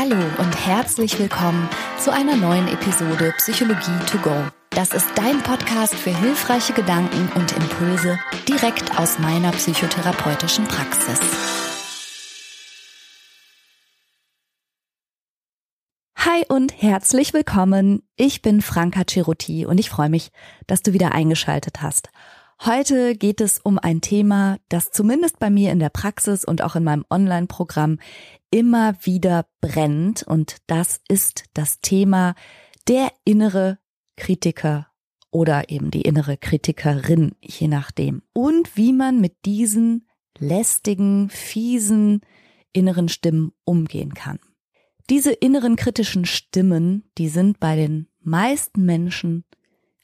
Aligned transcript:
Hallo 0.00 0.14
und 0.38 0.54
herzlich 0.64 1.18
willkommen 1.18 1.68
zu 1.98 2.12
einer 2.12 2.36
neuen 2.36 2.68
Episode 2.68 3.34
Psychologie 3.38 3.98
to 4.06 4.18
go. 4.18 4.44
Das 4.70 4.94
ist 4.94 5.08
dein 5.16 5.42
Podcast 5.42 5.92
für 5.96 6.16
hilfreiche 6.16 6.72
Gedanken 6.72 7.28
und 7.34 7.50
Impulse 7.56 8.16
direkt 8.46 8.96
aus 8.96 9.18
meiner 9.18 9.50
psychotherapeutischen 9.50 10.66
Praxis. 10.68 11.18
Hi 16.16 16.44
und 16.48 16.80
herzlich 16.80 17.34
willkommen. 17.34 18.04
Ich 18.14 18.40
bin 18.40 18.62
Franka 18.62 19.02
Ceruti 19.04 19.66
und 19.66 19.78
ich 19.78 19.90
freue 19.90 20.10
mich, 20.10 20.30
dass 20.68 20.82
du 20.82 20.92
wieder 20.92 21.10
eingeschaltet 21.10 21.82
hast. 21.82 22.10
Heute 22.64 23.14
geht 23.14 23.40
es 23.40 23.60
um 23.60 23.78
ein 23.78 24.00
Thema, 24.00 24.58
das 24.68 24.90
zumindest 24.90 25.38
bei 25.38 25.48
mir 25.48 25.70
in 25.70 25.78
der 25.78 25.90
Praxis 25.90 26.44
und 26.44 26.60
auch 26.60 26.74
in 26.74 26.82
meinem 26.82 27.04
Online-Programm 27.08 27.98
immer 28.50 28.96
wieder 29.02 29.46
brennt 29.60 30.24
und 30.24 30.56
das 30.66 31.00
ist 31.08 31.44
das 31.54 31.80
Thema 31.80 32.34
der 32.88 33.12
innere 33.24 33.78
Kritiker 34.16 34.88
oder 35.30 35.70
eben 35.70 35.92
die 35.92 36.02
innere 36.02 36.36
Kritikerin, 36.36 37.36
je 37.40 37.68
nachdem. 37.68 38.22
Und 38.32 38.76
wie 38.76 38.92
man 38.92 39.20
mit 39.20 39.44
diesen 39.44 40.08
lästigen, 40.38 41.30
fiesen 41.30 42.22
inneren 42.72 43.08
Stimmen 43.08 43.52
umgehen 43.64 44.14
kann. 44.14 44.40
Diese 45.10 45.32
inneren 45.32 45.76
kritischen 45.76 46.24
Stimmen, 46.24 47.10
die 47.18 47.28
sind 47.28 47.60
bei 47.60 47.76
den 47.76 48.08
meisten 48.20 48.84
Menschen 48.84 49.44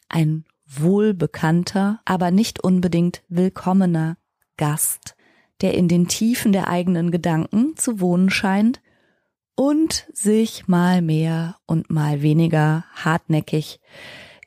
ein 0.09 0.45
wohlbekannter, 0.67 2.01
aber 2.05 2.31
nicht 2.31 2.63
unbedingt 2.63 3.23
willkommener 3.29 4.17
Gast, 4.57 5.17
der 5.61 5.75
in 5.75 5.89
den 5.89 6.09
Tiefen 6.09 6.53
der 6.53 6.69
eigenen 6.69 7.11
Gedanken 7.11 7.77
zu 7.77 8.01
wohnen 8.01 8.31
scheint 8.31 8.81
und 9.55 10.07
sich 10.13 10.67
mal 10.67 11.03
mehr 11.03 11.57
und 11.67 11.91
mal 11.91 12.23
weniger 12.23 12.85
hartnäckig 12.95 13.81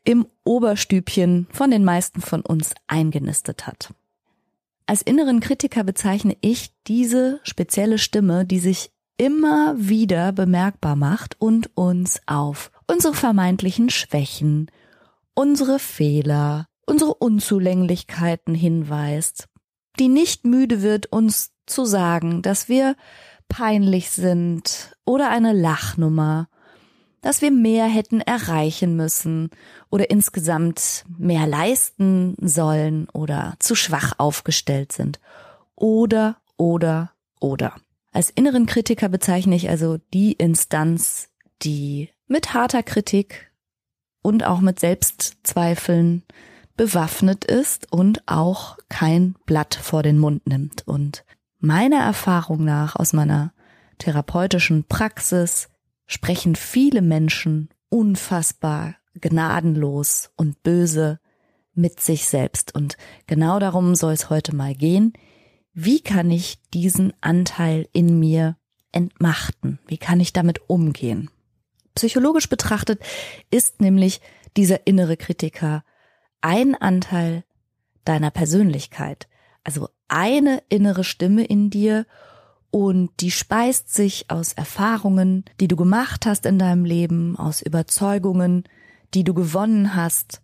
im 0.04 0.26
Oberstübchen 0.44 1.48
von 1.52 1.72
den 1.72 1.84
meisten 1.84 2.22
von 2.22 2.42
uns 2.42 2.74
eingenistet 2.88 3.68
hat. 3.68 3.94
Als 4.86 5.02
inneren 5.02 5.42
Kritiker 5.42 5.84
bezeichne 5.84 6.38
ich 6.40 6.72
diese 6.88 7.42
spezielle 7.44 7.98
Stimme, 7.98 8.46
die 8.46 8.59
sich 8.59 8.92
immer 9.18 9.76
wieder 9.78 10.31
bemerkbar 10.31 10.96
macht 10.96 11.36
und 11.40 11.76
uns 11.76 12.22
auf 12.26 12.72
unsere 12.90 13.14
vermeintlichen 13.14 13.90
Schwächen, 13.90 14.72
unsere 15.38 15.78
Fehler, 15.78 16.68
unsere 16.88 17.14
Unzulänglichkeiten 17.14 18.56
hinweist, 18.56 19.48
die 20.00 20.08
nicht 20.08 20.46
müde 20.46 20.82
wird, 20.82 21.12
uns 21.12 21.52
zu 21.68 21.86
sagen, 21.86 22.42
dass 22.42 22.70
wir 22.70 22.96
peinlich 23.48 24.10
sind 24.10 24.98
oder 25.06 25.30
eine 25.30 25.54
Lachnummer, 25.54 26.50
dass 27.22 27.44
wir 27.44 27.52
mehr 27.52 27.86
hätten 27.86 28.20
erreichen 28.20 28.96
müssen 28.96 29.52
oder 29.92 30.10
insgesamt 30.10 31.06
mehr 31.20 31.46
leisten 31.46 32.36
sollen 32.42 33.08
oder 33.14 33.54
zu 33.60 33.76
schwach 33.76 34.14
aufgestellt 34.18 34.92
sind. 34.92 35.20
Oder, 35.76 36.38
oder, 36.58 37.12
oder. 37.40 37.76
Als 38.12 38.32
inneren 38.32 38.66
Kritiker 38.66 39.08
bezeichne 39.08 39.56
ich 39.56 39.70
also 39.70 40.00
die 40.16 40.34
Instanz, 40.34 41.30
die 41.62 42.10
mit 42.28 42.56
harter 42.56 42.82
Kritik 42.82 43.52
und 44.28 44.44
auch 44.44 44.59
mit 44.59 44.78
Selbstzweifeln 44.78 46.23
bewaffnet 46.75 47.45
ist 47.45 47.89
und 47.94 48.28
auch 48.28 48.78
kein 48.89 49.36
Blatt 49.45 49.73
vor 49.73 50.03
den 50.03 50.19
Mund 50.19 50.45
nimmt. 50.45 50.86
Und 50.86 51.23
meiner 51.59 52.02
Erfahrung 52.02 52.66
nach 52.66 52.97
aus 52.97 53.14
meiner 53.14 53.53
therapeutischen 54.00 54.84
Praxis 54.84 55.69
sprechen 56.08 56.58
viele 56.58 57.02
Menschen 57.02 57.69
unfassbar 57.88 58.95
gnadenlos 59.14 60.30
und 60.36 60.62
böse 60.62 61.22
mit 61.73 62.02
sich 62.02 62.28
selbst. 62.28 62.75
Und 62.75 62.97
genau 63.28 63.59
darum 63.59 63.96
soll 63.96 64.12
es 64.12 64.29
heute 64.29 64.53
mal 64.53 64.75
gehen. 64.75 65.13
Wie 65.72 66.02
kann 66.02 66.29
ich 66.31 66.62
diesen 66.73 67.13
Anteil 67.22 67.88
in 67.94 68.19
mir 68.19 68.57
entmachten? 68.91 69.79
Wie 69.88 69.97
kann 69.97 70.19
ich 70.19 70.34
damit 70.34 70.69
umgehen? 70.69 71.29
Psychologisch 71.97 72.47
betrachtet 72.47 73.02
ist 73.50 73.81
nämlich 73.81 74.22
dieser 74.56 74.85
innere 74.85 75.18
Kritiker 75.18 75.84
ein 76.41 76.75
Anteil 76.75 77.44
deiner 78.06 78.30
Persönlichkeit, 78.30 79.28
also 79.63 79.90
eine 80.08 80.62
innere 80.69 81.03
Stimme 81.03 81.44
in 81.44 81.72
dir 81.72 82.06
und 82.69 83.09
die 83.19 83.31
speist 83.31 83.91
sich 83.91 84.30
aus 84.30 84.53
Erfahrungen, 84.53 85.44
die 85.59 85.68
du 85.68 85.75
gemacht 85.75 86.28
hast 86.28 86.46
in 86.46 86.59
deinem 86.59 86.85
Leben, 86.85 87.35
aus 87.35 87.63
Überzeugungen, 87.63 88.66
die 89.16 89.24
du 89.24 89.34
gewonnen 89.34 89.96
hast, 89.96 90.44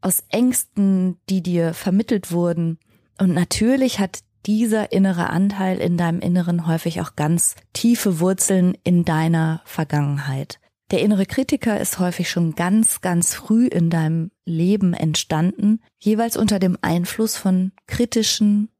aus 0.00 0.24
Ängsten, 0.30 1.18
die 1.28 1.42
dir 1.42 1.74
vermittelt 1.74 2.32
wurden. 2.32 2.78
Und 3.18 3.34
natürlich 3.34 3.98
hat 3.98 4.20
dieser 4.46 4.90
innere 4.92 5.28
Anteil 5.28 5.76
in 5.76 5.98
deinem 5.98 6.20
Inneren 6.20 6.66
häufig 6.66 7.02
auch 7.02 7.14
ganz 7.14 7.56
tiefe 7.74 8.20
Wurzeln 8.20 8.78
in 8.84 9.04
deiner 9.04 9.60
Vergangenheit. 9.66 10.58
Der 10.90 11.02
innere 11.02 11.26
Kritiker 11.26 11.78
ist 11.78 11.98
häufig 11.98 12.30
schon 12.30 12.54
ganz, 12.54 13.02
ganz 13.02 13.34
früh 13.34 13.66
in 13.66 13.90
deinem 13.90 14.30
Leben 14.46 14.94
entstanden, 14.94 15.82
jeweils 15.98 16.36
unter 16.36 16.58
dem 16.58 16.78
Einfluss 16.80 17.36
von 17.36 17.72
kritischen 17.86 18.70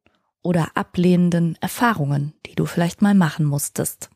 oder 0.42 0.70
ablehnenden 0.74 1.58
Erfahrungen, 1.60 2.32
die 2.46 2.54
du 2.54 2.64
vielleicht 2.64 3.02
mal 3.02 3.14
machen 3.14 3.44
musstest. 3.44 4.08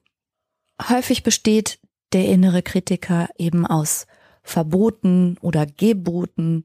Häufig 0.89 1.23
besteht 1.23 1.81
der 2.15 2.27
innere 2.27 2.63
Kritiker 2.63 3.29
eben 3.37 3.67
aus 3.67 4.07
Verboten 4.43 5.37
oder 5.43 5.67
Geboten 5.67 6.65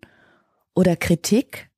oder 0.74 0.96
Kritik, 0.96 1.70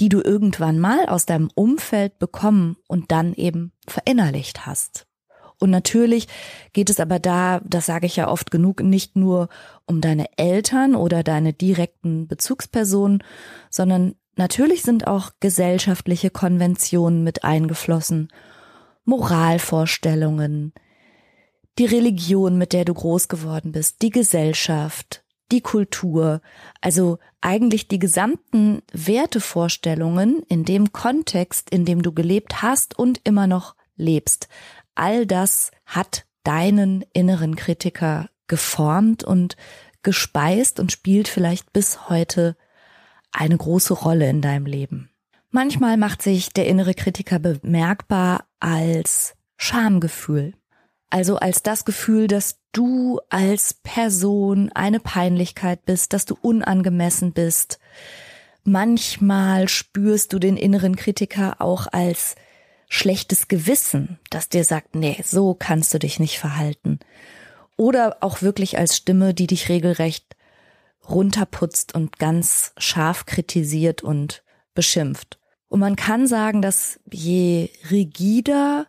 die 0.00 0.10
du 0.10 0.20
irgendwann 0.20 0.78
mal 0.78 1.06
aus 1.06 1.24
deinem 1.26 1.50
Umfeld 1.54 2.18
bekommen 2.18 2.76
und 2.88 3.10
dann 3.10 3.32
eben 3.34 3.72
verinnerlicht 3.86 4.66
hast. 4.66 5.06
Und 5.62 5.70
natürlich 5.70 6.26
geht 6.72 6.90
es 6.90 6.98
aber 6.98 7.20
da, 7.20 7.60
das 7.64 7.86
sage 7.86 8.06
ich 8.06 8.16
ja 8.16 8.28
oft 8.28 8.50
genug, 8.50 8.82
nicht 8.82 9.14
nur 9.14 9.48
um 9.86 10.00
deine 10.00 10.26
Eltern 10.36 10.96
oder 10.96 11.22
deine 11.22 11.52
direkten 11.52 12.26
Bezugspersonen, 12.26 13.22
sondern 13.70 14.16
natürlich 14.34 14.82
sind 14.82 15.06
auch 15.06 15.30
gesellschaftliche 15.38 16.30
Konventionen 16.30 17.22
mit 17.22 17.44
eingeflossen, 17.44 18.28
Moralvorstellungen, 19.04 20.72
die 21.78 21.86
Religion, 21.86 22.58
mit 22.58 22.72
der 22.72 22.84
du 22.84 22.94
groß 22.94 23.28
geworden 23.28 23.70
bist, 23.70 24.02
die 24.02 24.10
Gesellschaft, 24.10 25.22
die 25.52 25.60
Kultur, 25.60 26.40
also 26.80 27.18
eigentlich 27.40 27.86
die 27.86 28.00
gesamten 28.00 28.82
Wertevorstellungen 28.92 30.42
in 30.48 30.64
dem 30.64 30.92
Kontext, 30.92 31.70
in 31.70 31.84
dem 31.84 32.02
du 32.02 32.10
gelebt 32.12 32.62
hast 32.62 32.98
und 32.98 33.20
immer 33.22 33.46
noch 33.46 33.76
lebst 33.96 34.48
all 34.94 35.26
das 35.26 35.70
hat 35.86 36.26
deinen 36.44 37.04
inneren 37.12 37.56
Kritiker 37.56 38.28
geformt 38.46 39.24
und 39.24 39.56
gespeist 40.02 40.80
und 40.80 40.92
spielt 40.92 41.28
vielleicht 41.28 41.72
bis 41.72 42.08
heute 42.08 42.56
eine 43.30 43.56
große 43.56 43.94
Rolle 43.94 44.28
in 44.28 44.42
deinem 44.42 44.66
Leben. 44.66 45.10
Manchmal 45.50 45.96
macht 45.96 46.22
sich 46.22 46.50
der 46.50 46.66
innere 46.66 46.94
Kritiker 46.94 47.38
bemerkbar 47.38 48.46
als 48.58 49.34
Schamgefühl. 49.56 50.54
Also 51.10 51.36
als 51.36 51.62
das 51.62 51.84
Gefühl, 51.84 52.26
dass 52.26 52.58
du 52.72 53.20
als 53.28 53.74
Person 53.74 54.72
eine 54.72 54.98
Peinlichkeit 54.98 55.84
bist, 55.84 56.14
dass 56.14 56.24
du 56.24 56.36
unangemessen 56.40 57.32
bist. 57.32 57.78
Manchmal 58.64 59.68
spürst 59.68 60.32
du 60.32 60.38
den 60.38 60.56
inneren 60.56 60.96
Kritiker 60.96 61.60
auch 61.60 61.86
als 61.92 62.34
schlechtes 62.92 63.48
Gewissen, 63.48 64.18
das 64.28 64.50
dir 64.50 64.64
sagt, 64.64 64.94
nee, 64.94 65.18
so 65.24 65.54
kannst 65.54 65.94
du 65.94 65.98
dich 65.98 66.20
nicht 66.20 66.38
verhalten. 66.38 66.98
Oder 67.78 68.18
auch 68.20 68.42
wirklich 68.42 68.76
als 68.76 68.98
Stimme, 68.98 69.32
die 69.32 69.46
dich 69.46 69.70
regelrecht 69.70 70.36
runterputzt 71.08 71.94
und 71.94 72.18
ganz 72.18 72.74
scharf 72.76 73.24
kritisiert 73.24 74.02
und 74.02 74.44
beschimpft. 74.74 75.38
Und 75.68 75.80
man 75.80 75.96
kann 75.96 76.26
sagen, 76.26 76.60
dass 76.60 77.00
je 77.10 77.70
rigider 77.90 78.88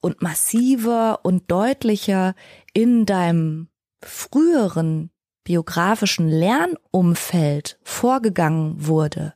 und 0.00 0.22
massiver 0.22 1.24
und 1.24 1.50
deutlicher 1.50 2.36
in 2.72 3.04
deinem 3.04 3.68
früheren 4.00 5.10
biografischen 5.42 6.28
Lernumfeld 6.28 7.80
vorgegangen 7.82 8.86
wurde, 8.86 9.34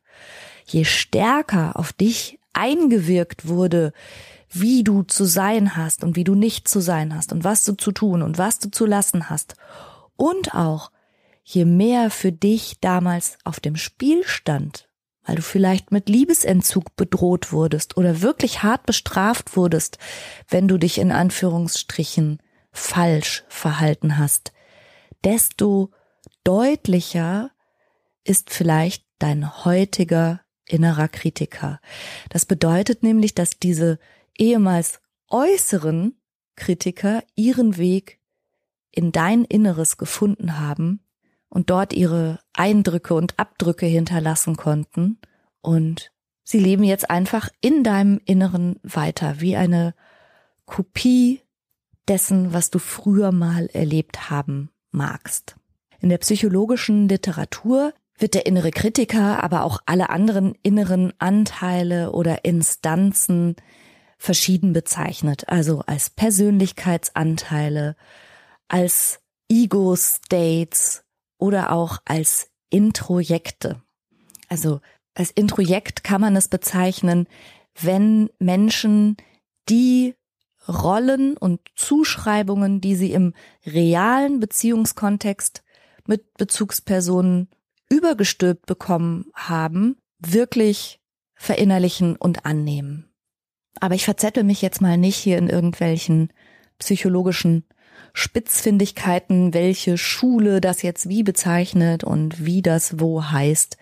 je 0.67 0.85
stärker 0.85 1.77
auf 1.77 1.93
dich 1.93 2.39
eingewirkt 2.55 3.47
wurde, 3.47 3.93
wie 4.51 4.85
du 4.85 5.03
zu 5.03 5.25
sein 5.25 5.77
hast 5.77 6.05
und 6.05 6.17
wie 6.17 6.25
du 6.25 6.35
nicht 6.35 6.69
zu 6.69 6.81
sein 6.81 7.15
hast 7.15 7.33
und 7.33 7.45
was 7.45 7.65
du 7.65 7.75
zu 7.75 7.93
tun 7.93 8.23
und 8.23 8.39
was 8.39 8.61
du 8.61 8.71
zu 8.71 8.87
lassen 8.87 9.29
hast. 9.29 9.57
Und 10.17 10.55
auch, 10.55 10.91
je 11.43 11.65
mehr 11.65 12.11
für 12.11 12.33
dich 12.33 12.79
damals 12.81 13.37
auf 13.45 13.61
dem 13.61 13.77
Spiel 13.77 14.25
stand, 14.25 14.89
weil 15.25 15.37
du 15.37 15.43
vielleicht 15.43 15.91
mit 15.91 16.09
Liebesentzug 16.09 16.97
bedroht 16.97 17.53
wurdest 17.53 17.97
oder 17.97 18.23
wirklich 18.23 18.63
hart 18.63 18.87
bestraft 18.87 19.57
wurdest, 19.57 19.99
wenn 20.49 20.69
du 20.69 20.79
dich 20.79 20.99
in 20.99 21.11
Anführungsstrichen 21.11 22.39
falsch 22.71 23.45
verhalten 23.49 24.19
hast, 24.19 24.53
desto 25.25 25.91
deutlicher 26.45 27.51
ist 28.25 28.51
vielleicht 28.51 29.05
dein 29.19 29.65
heutiger 29.65 30.44
innerer 30.69 31.09
Kritiker. 31.09 31.81
Das 32.31 32.47
bedeutet 32.47 33.03
nämlich, 33.03 33.35
dass 33.35 33.59
diese 33.59 33.99
ehemals 34.39 35.01
äußeren 35.29 36.15
Kritiker 36.57 37.23
ihren 37.35 37.77
Weg 37.77 38.21
in 38.91 39.13
dein 39.13 39.45
Inneres 39.45 39.97
gefunden 39.97 40.59
haben 40.59 41.01
und 41.49 41.71
dort 41.71 41.93
ihre 41.93 42.41
Eindrücke 42.53 43.15
und 43.15 43.39
Abdrücke 43.39 43.87
hinterlassen 43.87 44.57
konnten 44.57 45.19
und 45.61 46.13
sie 46.45 46.59
leben 46.59 46.85
jetzt 46.85 47.11
einfach 47.11 47.49
in 47.61 47.83
deinem 47.83 48.21
Inneren 48.25 48.79
weiter, 48.83 49.41
wie 49.41 49.57
eine 49.57 49.95
Kopie 50.67 51.41
dessen, 52.09 52.53
was 52.53 52.71
du 52.71 52.79
früher 52.79 53.33
mal 53.33 53.67
erlebt 53.73 54.31
haben 54.31 54.71
magst. 54.91 55.57
In 56.01 56.09
der 56.09 56.19
psychologischen 56.19 57.09
Literatur 57.09 57.95
wird 58.19 58.35
der 58.35 58.47
innere 58.47 58.71
Kritiker, 58.71 59.43
aber 59.43 59.65
auch 59.65 59.81
alle 59.87 60.11
anderen 60.11 60.55
inneren 60.63 61.13
Anteile 61.19 62.13
oder 62.13 62.45
Instanzen 62.45 63.57
verschieden 64.19 64.73
bezeichnet, 64.73 65.49
also 65.49 65.81
als 65.81 66.11
Persönlichkeitsanteile, 66.11 67.97
als 68.69 69.21
Ego-States 69.51 71.05
oder 71.39 71.73
auch 71.73 71.99
als 72.05 72.49
Introjekte. 72.71 73.83
Also 74.49 74.81
als 75.15 75.31
Introjekt 75.31 76.05
kann 76.05 76.21
man 76.21 76.37
es 76.37 76.49
bezeichnen, 76.49 77.27
wenn 77.81 78.31
Menschen 78.39 79.17
die 79.69 80.15
Rollen 80.69 81.37
und 81.37 81.61
Zuschreibungen, 81.77 82.81
die 82.81 82.95
sie 82.95 83.13
im 83.13 83.35
realen 83.67 84.41
Beziehungskontext 84.41 85.63
mit 86.07 86.35
Bezugspersonen 86.35 87.49
übergestülpt 87.91 88.67
bekommen 88.67 89.27
haben, 89.35 89.97
wirklich 90.19 91.01
verinnerlichen 91.35 92.17
und 92.17 92.47
annehmen. 92.47 93.11
Aber 93.81 93.95
ich 93.95 94.05
verzettel 94.05 94.45
mich 94.45 94.63
jetzt 94.63 94.81
mal 94.81 94.97
nicht 94.97 95.17
hier 95.17 95.39
in 95.39 95.49
irgendwelchen 95.49 96.33
psychologischen 96.79 97.65
Spitzfindigkeiten, 98.13 99.55
welche 99.55 99.99
Schule 99.99 100.61
das 100.61 100.83
jetzt 100.83 101.09
wie 101.09 101.23
bezeichnet 101.23 102.05
und 102.05 102.45
wie 102.45 102.63
das 102.63 103.01
wo 103.01 103.25
heißt. 103.25 103.77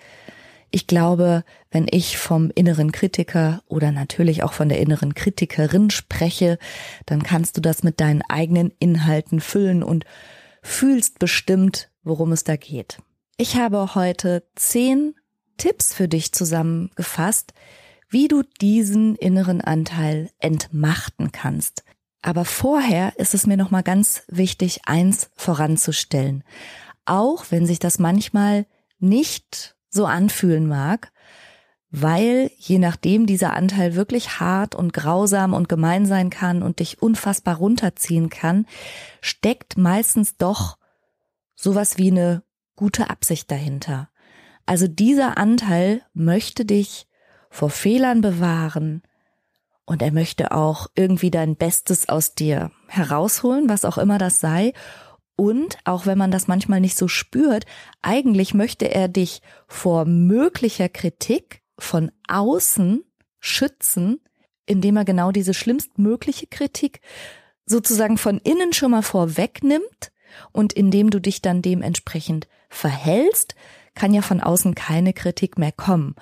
Ich 0.70 0.87
glaube, 0.87 1.44
wenn 1.70 1.87
ich 1.90 2.16
vom 2.16 2.50
inneren 2.55 2.93
Kritiker 2.93 3.62
oder 3.69 3.93
natürlich 3.93 4.43
auch 4.43 4.55
von 4.55 4.70
der 4.70 4.81
inneren 4.81 5.14
Kritikerin 5.14 5.90
spreche, 5.90 6.58
dann 7.05 7.22
kannst 7.22 7.58
du 7.58 7.60
das 7.60 7.82
mit 7.82 8.00
deinen 8.00 8.22
eigenen 8.22 8.72
Inhalten 8.78 9.40
füllen 9.40 9.82
und 9.82 10.06
fühlst 10.62 11.19
bestimmt, 11.19 11.90
worum 12.02 12.32
es 12.32 12.44
da 12.44 12.56
geht. 12.56 12.98
Ich 13.43 13.56
habe 13.56 13.97
heute 13.97 14.44
zehn 14.55 15.17
Tipps 15.56 15.93
für 15.93 16.06
dich 16.06 16.31
zusammengefasst, 16.31 17.55
wie 18.09 18.29
du 18.29 18.44
diesen 18.61 19.17
inneren 19.17 19.61
Anteil 19.61 20.31
entmachten 20.39 21.33
kannst. 21.33 21.83
Aber 22.23 22.44
vorher 22.44 23.19
ist 23.19 23.35
es 23.35 23.44
mir 23.49 23.56
noch 23.56 23.73
mal 23.73 23.83
ganz 23.83 24.23
wichtig, 24.29 24.83
eins 24.87 25.29
voranzustellen. 25.35 26.44
Auch 27.05 27.47
wenn 27.50 27.67
sich 27.67 27.81
das 27.81 27.99
manchmal 27.99 28.65
nicht 29.00 29.75
so 29.91 30.06
anfühlen 30.06 30.69
mag, 30.69 31.11
weil 31.91 32.53
je 32.59 32.79
nachdem 32.79 33.27
dieser 33.27 33.55
Anteil 33.55 33.97
wirklich 33.97 34.39
hart 34.39 34.77
und 34.77 34.93
grausam 34.93 35.53
und 35.53 35.69
gemein 35.69 36.06
sein 36.06 36.31
kann 36.31 36.62
und 36.62 36.79
dich 36.79 37.03
unfassbar 37.03 37.56
runterziehen 37.56 38.31
kann, 38.31 38.67
steckt 39.21 39.77
meistens 39.77 40.37
doch 40.37 40.79
sowas 41.56 41.99
wie 41.99 42.12
eine 42.12 42.44
gute 42.76 43.10
Absicht 43.10 43.50
dahinter. 43.50 44.10
Also 44.66 44.86
dieser 44.88 45.38
Anteil 45.38 46.02
möchte 46.14 46.64
dich 46.64 47.06
vor 47.50 47.70
Fehlern 47.70 48.20
bewahren 48.20 49.02
und 49.84 50.02
er 50.02 50.12
möchte 50.12 50.52
auch 50.52 50.86
irgendwie 50.94 51.30
dein 51.30 51.56
Bestes 51.56 52.08
aus 52.08 52.34
dir 52.34 52.70
herausholen, 52.88 53.69
was 53.69 53.84
auch 53.84 53.98
immer 53.98 54.19
das 54.19 54.40
sei. 54.40 54.72
Und 55.36 55.78
auch 55.84 56.06
wenn 56.06 56.19
man 56.19 56.30
das 56.30 56.46
manchmal 56.46 56.80
nicht 56.80 56.96
so 56.96 57.08
spürt, 57.08 57.64
eigentlich 58.00 58.54
möchte 58.54 58.86
er 58.86 59.08
dich 59.08 59.42
vor 59.66 60.04
möglicher 60.04 60.88
Kritik 60.88 61.62
von 61.78 62.12
außen 62.28 63.02
schützen, 63.40 64.20
indem 64.66 64.96
er 64.96 65.04
genau 65.04 65.32
diese 65.32 65.52
schlimmstmögliche 65.52 66.46
Kritik 66.46 67.00
sozusagen 67.66 68.19
von 68.19 68.38
innen 68.38 68.72
schon 68.72 68.92
mal 68.92 69.02
vorwegnimmt 69.02 70.12
und 70.52 70.72
indem 70.72 71.10
du 71.10 71.20
dich 71.20 71.42
dann 71.42 71.60
dementsprechend 71.60 72.46
verhältst, 72.74 73.54
kann 73.94 74.14
ja 74.14 74.22
von 74.22 74.40
außen 74.40 74.74
keine 74.74 75.12
Kritik 75.12 75.58
mehr 75.58 75.72
kommen. 75.72 76.14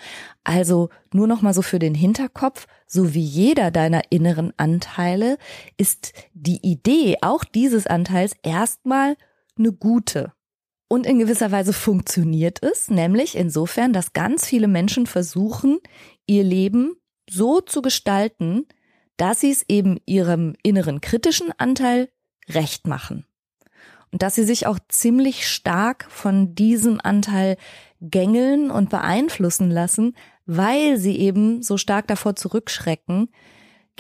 Also 0.45 0.91
nur 1.13 1.27
noch 1.27 1.43
mal 1.43 1.55
so 1.55 1.63
für 1.63 1.79
den 1.79 1.95
Hinterkopf, 1.95 2.67
so 2.87 3.15
wie 3.15 3.23
jeder 3.23 3.71
deiner 3.71 4.03
inneren 4.11 4.53
Anteile 4.57 5.39
ist 5.77 6.13
die 6.33 6.61
Idee 6.63 7.19
auch 7.23 7.45
dieses 7.45 7.87
Anteils 7.87 8.35
erstmal 8.43 9.17
eine 9.57 9.73
gute. 9.73 10.33
Und 10.89 11.07
in 11.07 11.21
gewisser 11.21 11.53
Weise 11.53 11.73
funktioniert 11.73 12.63
es, 12.65 12.91
nämlich 12.91 13.37
insofern, 13.37 13.93
dass 13.93 14.13
ganz 14.13 14.47
viele 14.47 14.67
Menschen 14.67 15.07
versuchen, 15.07 15.79
ihr 16.27 16.43
Leben 16.43 16.97
so 17.29 17.61
zu 17.61 17.81
gestalten, 17.81 18.67
dass 19.17 19.41
sie 19.41 19.53
es 19.53 19.65
eben 19.69 19.99
ihrem 20.07 20.55
inneren 20.65 21.01
kritischen 21.01 21.53
Anteil 21.59 22.09
recht 22.49 22.89
machen 22.89 23.25
und 24.13 24.23
dass 24.23 24.35
sie 24.35 24.45
sich 24.45 24.67
auch 24.67 24.79
ziemlich 24.89 25.49
stark 25.49 26.07
von 26.09 26.55
diesem 26.55 27.01
Anteil 27.03 27.57
gängeln 28.01 28.71
und 28.71 28.91
beeinflussen 28.91 29.71
lassen, 29.71 30.15
weil 30.47 30.97
sie 30.97 31.19
eben 31.19 31.63
so 31.63 31.77
stark 31.77 32.09
davor 32.09 32.35
zurückschrecken, 32.35 33.29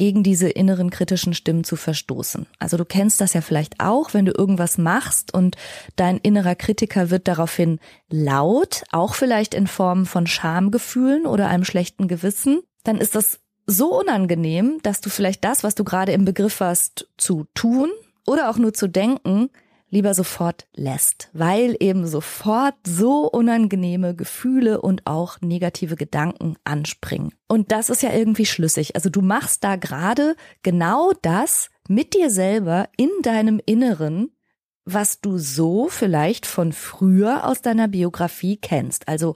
gegen 0.01 0.23
diese 0.23 0.49
inneren 0.49 0.89
kritischen 0.89 1.35
Stimmen 1.35 1.63
zu 1.63 1.77
verstoßen. 1.77 2.47
Also 2.59 2.79
du 2.79 2.87
kennst 2.87 3.21
das 3.21 3.35
ja 3.35 3.43
vielleicht 3.43 3.81
auch, 3.81 4.15
wenn 4.15 4.25
du 4.25 4.33
irgendwas 4.33 4.79
machst 4.79 5.35
und 5.35 5.57
dein 5.97 6.17
innerer 6.17 6.55
Kritiker 6.55 7.11
wird 7.11 7.29
daraufhin 7.29 7.81
laut, 8.09 8.83
auch 8.93 9.15
vielleicht 9.15 9.53
in 9.53 9.67
Form 9.67 10.07
von 10.07 10.27
Schamgefühlen 10.27 11.27
oder 11.27 11.49
einem 11.49 11.65
schlechten 11.65 12.09
Gewissen, 12.09 12.63
dann 12.83 12.97
ist 12.97 13.15
das 13.15 13.41
so 13.67 14.01
unangenehm, 14.01 14.79
dass 14.83 15.03
du 15.03 15.11
vielleicht 15.11 15.45
das, 15.45 15.65
was 15.65 15.75
du 15.75 15.85
gerade 15.85 16.13
im 16.13 16.25
Begriff 16.25 16.61
warst 16.61 17.07
zu 17.19 17.45
tun 17.53 17.91
oder 18.27 18.49
auch 18.49 18.57
nur 18.57 18.73
zu 18.73 18.89
denken, 18.89 19.51
lieber 19.91 20.15
sofort 20.15 20.67
lässt, 20.75 21.29
weil 21.33 21.77
eben 21.81 22.07
sofort 22.07 22.77
so 22.87 23.29
unangenehme 23.29 24.15
Gefühle 24.15 24.81
und 24.81 25.07
auch 25.07 25.41
negative 25.41 25.97
Gedanken 25.97 26.57
anspringen. 26.65 27.35
Und 27.49 27.73
das 27.73 27.91
ist 27.91 28.03
ja 28.03 28.13
irgendwie 28.13 28.47
schlüssig. 28.47 28.95
Also 28.95 29.11
du 29.11 29.21
machst 29.21 29.65
da 29.65 29.77
gerade 29.77 30.37
genau 30.63 31.13
das 31.23 31.71
mit 31.89 32.15
dir 32.15 32.31
selber 32.31 32.89
in 32.97 33.11
deinem 33.23 33.61
Inneren, 33.67 34.31
was 34.85 35.21
du 35.21 35.39
so 35.39 35.89
vielleicht 35.89 36.47
von 36.47 36.73
früher 36.73 37.45
aus 37.47 37.61
deiner 37.61 37.89
Biografie 37.89 38.57
kennst. 38.57 39.09
Also 39.09 39.35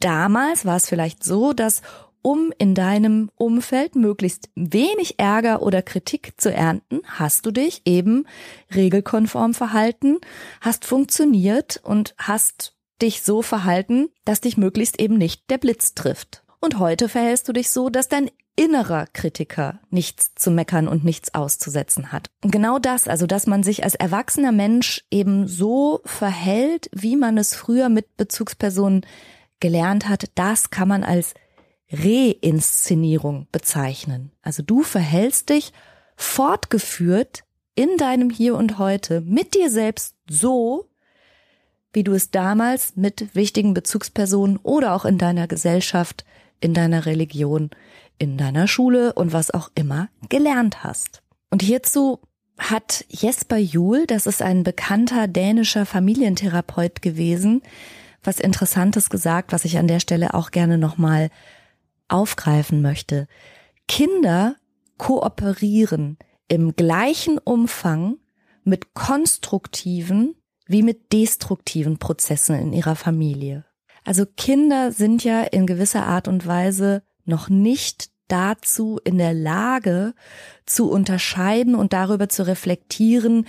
damals 0.00 0.66
war 0.66 0.76
es 0.76 0.88
vielleicht 0.88 1.24
so, 1.24 1.52
dass 1.52 1.82
um 2.22 2.52
in 2.58 2.74
deinem 2.74 3.30
Umfeld 3.36 3.96
möglichst 3.96 4.50
wenig 4.54 5.18
Ärger 5.18 5.62
oder 5.62 5.82
Kritik 5.82 6.40
zu 6.40 6.52
ernten, 6.52 7.00
hast 7.04 7.46
du 7.46 7.50
dich 7.50 7.82
eben 7.84 8.26
regelkonform 8.74 9.54
verhalten, 9.54 10.18
hast 10.60 10.84
funktioniert 10.84 11.80
und 11.82 12.14
hast 12.18 12.74
dich 13.00 13.22
so 13.22 13.42
verhalten, 13.42 14.08
dass 14.24 14.40
dich 14.40 14.56
möglichst 14.56 15.00
eben 15.00 15.16
nicht 15.16 15.50
der 15.50 15.58
Blitz 15.58 15.94
trifft. 15.94 16.42
Und 16.60 16.78
heute 16.78 17.08
verhältst 17.08 17.48
du 17.48 17.52
dich 17.52 17.70
so, 17.70 17.88
dass 17.88 18.08
dein 18.08 18.30
innerer 18.56 19.06
Kritiker 19.12 19.78
nichts 19.88 20.34
zu 20.34 20.50
meckern 20.50 20.88
und 20.88 21.04
nichts 21.04 21.32
auszusetzen 21.32 22.10
hat. 22.10 22.28
Und 22.42 22.50
genau 22.50 22.80
das, 22.80 23.06
also 23.06 23.26
dass 23.28 23.46
man 23.46 23.62
sich 23.62 23.84
als 23.84 23.94
erwachsener 23.94 24.50
Mensch 24.50 25.04
eben 25.12 25.46
so 25.46 26.00
verhält, 26.04 26.90
wie 26.92 27.14
man 27.14 27.38
es 27.38 27.54
früher 27.54 27.88
mit 27.88 28.16
Bezugspersonen 28.16 29.06
gelernt 29.60 30.08
hat, 30.08 30.24
das 30.34 30.70
kann 30.70 30.88
man 30.88 31.04
als 31.04 31.34
Reinszenierung 31.92 33.46
bezeichnen. 33.52 34.30
Also 34.42 34.62
du 34.62 34.82
verhältst 34.82 35.48
dich 35.48 35.72
fortgeführt 36.16 37.44
in 37.74 37.96
deinem 37.96 38.30
Hier 38.30 38.56
und 38.56 38.78
Heute 38.78 39.20
mit 39.20 39.54
dir 39.54 39.70
selbst 39.70 40.16
so, 40.28 40.88
wie 41.92 42.04
du 42.04 42.12
es 42.12 42.30
damals 42.30 42.96
mit 42.96 43.34
wichtigen 43.34 43.72
Bezugspersonen 43.72 44.58
oder 44.58 44.94
auch 44.94 45.04
in 45.04 45.16
deiner 45.16 45.46
Gesellschaft, 45.46 46.24
in 46.60 46.74
deiner 46.74 47.06
Religion, 47.06 47.70
in 48.18 48.36
deiner 48.36 48.68
Schule 48.68 49.12
und 49.12 49.32
was 49.32 49.52
auch 49.52 49.70
immer 49.74 50.08
gelernt 50.28 50.84
hast. 50.84 51.22
Und 51.50 51.62
hierzu 51.62 52.20
hat 52.58 53.04
Jesper 53.08 53.56
Juhl, 53.56 54.06
das 54.06 54.26
ist 54.26 54.42
ein 54.42 54.64
bekannter 54.64 55.28
dänischer 55.28 55.86
Familientherapeut 55.86 57.00
gewesen, 57.00 57.62
was 58.22 58.40
Interessantes 58.40 59.10
gesagt, 59.10 59.52
was 59.52 59.64
ich 59.64 59.78
an 59.78 59.86
der 59.86 60.00
Stelle 60.00 60.34
auch 60.34 60.50
gerne 60.50 60.76
nochmal 60.76 61.30
aufgreifen 62.08 62.82
möchte. 62.82 63.26
Kinder 63.86 64.56
kooperieren 64.96 66.18
im 66.48 66.74
gleichen 66.74 67.38
Umfang 67.38 68.16
mit 68.64 68.94
konstruktiven 68.94 70.34
wie 70.66 70.82
mit 70.82 71.12
destruktiven 71.12 71.98
Prozessen 71.98 72.54
in 72.54 72.72
ihrer 72.72 72.96
Familie. 72.96 73.64
Also 74.04 74.24
Kinder 74.26 74.92
sind 74.92 75.24
ja 75.24 75.42
in 75.42 75.66
gewisser 75.66 76.06
Art 76.06 76.28
und 76.28 76.46
Weise 76.46 77.02
noch 77.24 77.48
nicht 77.48 78.10
dazu 78.28 79.00
in 79.04 79.18
der 79.18 79.34
Lage 79.34 80.14
zu 80.66 80.90
unterscheiden 80.90 81.74
und 81.74 81.92
darüber 81.92 82.28
zu 82.28 82.46
reflektieren, 82.46 83.46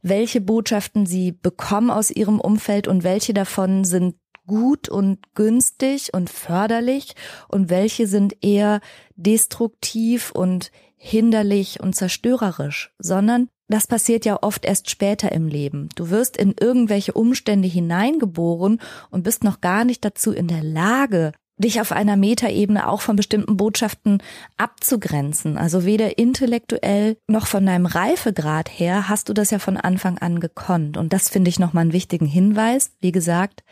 welche 0.00 0.40
Botschaften 0.40 1.06
sie 1.06 1.32
bekommen 1.32 1.90
aus 1.90 2.10
ihrem 2.10 2.40
Umfeld 2.40 2.88
und 2.88 3.04
welche 3.04 3.34
davon 3.34 3.84
sind 3.84 4.16
gut 4.46 4.88
und 4.88 5.34
günstig 5.34 6.12
und 6.12 6.30
förderlich 6.30 7.14
und 7.48 7.70
welche 7.70 8.06
sind 8.06 8.36
eher 8.42 8.80
destruktiv 9.16 10.30
und 10.32 10.70
hinderlich 10.96 11.80
und 11.80 11.94
zerstörerisch, 11.94 12.92
sondern 12.98 13.48
das 13.68 13.86
passiert 13.86 14.24
ja 14.24 14.38
oft 14.42 14.64
erst 14.64 14.90
später 14.90 15.32
im 15.32 15.48
Leben. 15.48 15.88
Du 15.94 16.10
wirst 16.10 16.36
in 16.36 16.54
irgendwelche 16.60 17.12
Umstände 17.12 17.68
hineingeboren 17.68 18.80
und 19.10 19.22
bist 19.22 19.44
noch 19.44 19.60
gar 19.60 19.84
nicht 19.84 20.04
dazu 20.04 20.32
in 20.32 20.46
der 20.46 20.62
Lage, 20.62 21.32
dich 21.56 21.80
auf 21.80 21.92
einer 21.92 22.16
Metaebene 22.16 22.88
auch 22.88 23.00
von 23.00 23.16
bestimmten 23.16 23.56
Botschaften 23.56 24.22
abzugrenzen. 24.56 25.56
Also 25.56 25.84
weder 25.84 26.18
intellektuell 26.18 27.16
noch 27.28 27.46
von 27.46 27.64
deinem 27.64 27.86
Reifegrad 27.86 28.68
her 28.68 29.08
hast 29.08 29.28
du 29.28 29.32
das 29.32 29.50
ja 29.50 29.58
von 29.58 29.76
Anfang 29.76 30.18
an 30.18 30.40
gekonnt. 30.40 30.96
Und 30.96 31.12
das 31.12 31.28
finde 31.28 31.48
ich 31.48 31.58
nochmal 31.58 31.82
einen 31.82 31.92
wichtigen 31.92 32.26
Hinweis. 32.26 32.92
Wie 33.00 33.12
gesagt, 33.12 33.62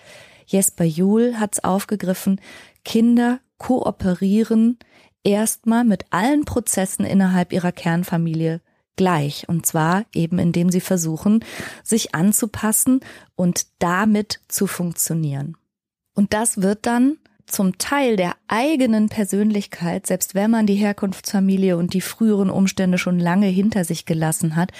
Jesper 0.50 0.84
Juhl 0.84 1.38
hat 1.38 1.54
es 1.54 1.64
aufgegriffen. 1.64 2.40
Kinder 2.84 3.38
kooperieren 3.58 4.78
erstmal 5.22 5.84
mit 5.84 6.06
allen 6.10 6.44
Prozessen 6.44 7.04
innerhalb 7.04 7.52
ihrer 7.52 7.72
Kernfamilie 7.72 8.60
gleich. 8.96 9.48
Und 9.48 9.64
zwar 9.64 10.04
eben, 10.12 10.38
indem 10.38 10.70
sie 10.70 10.80
versuchen, 10.80 11.44
sich 11.84 12.14
anzupassen 12.14 13.00
und 13.36 13.66
damit 13.78 14.40
zu 14.48 14.66
funktionieren. 14.66 15.56
Und 16.14 16.32
das 16.32 16.60
wird 16.60 16.84
dann 16.84 17.18
zum 17.46 17.78
Teil 17.78 18.16
der 18.16 18.34
eigenen 18.48 19.08
Persönlichkeit, 19.08 20.06
selbst 20.06 20.34
wenn 20.34 20.50
man 20.50 20.66
die 20.66 20.74
Herkunftsfamilie 20.74 21.76
und 21.76 21.94
die 21.94 22.00
früheren 22.00 22.50
Umstände 22.50 22.98
schon 22.98 23.18
lange 23.18 23.46
hinter 23.46 23.84
sich 23.84 24.04
gelassen 24.04 24.56
hat, 24.56 24.72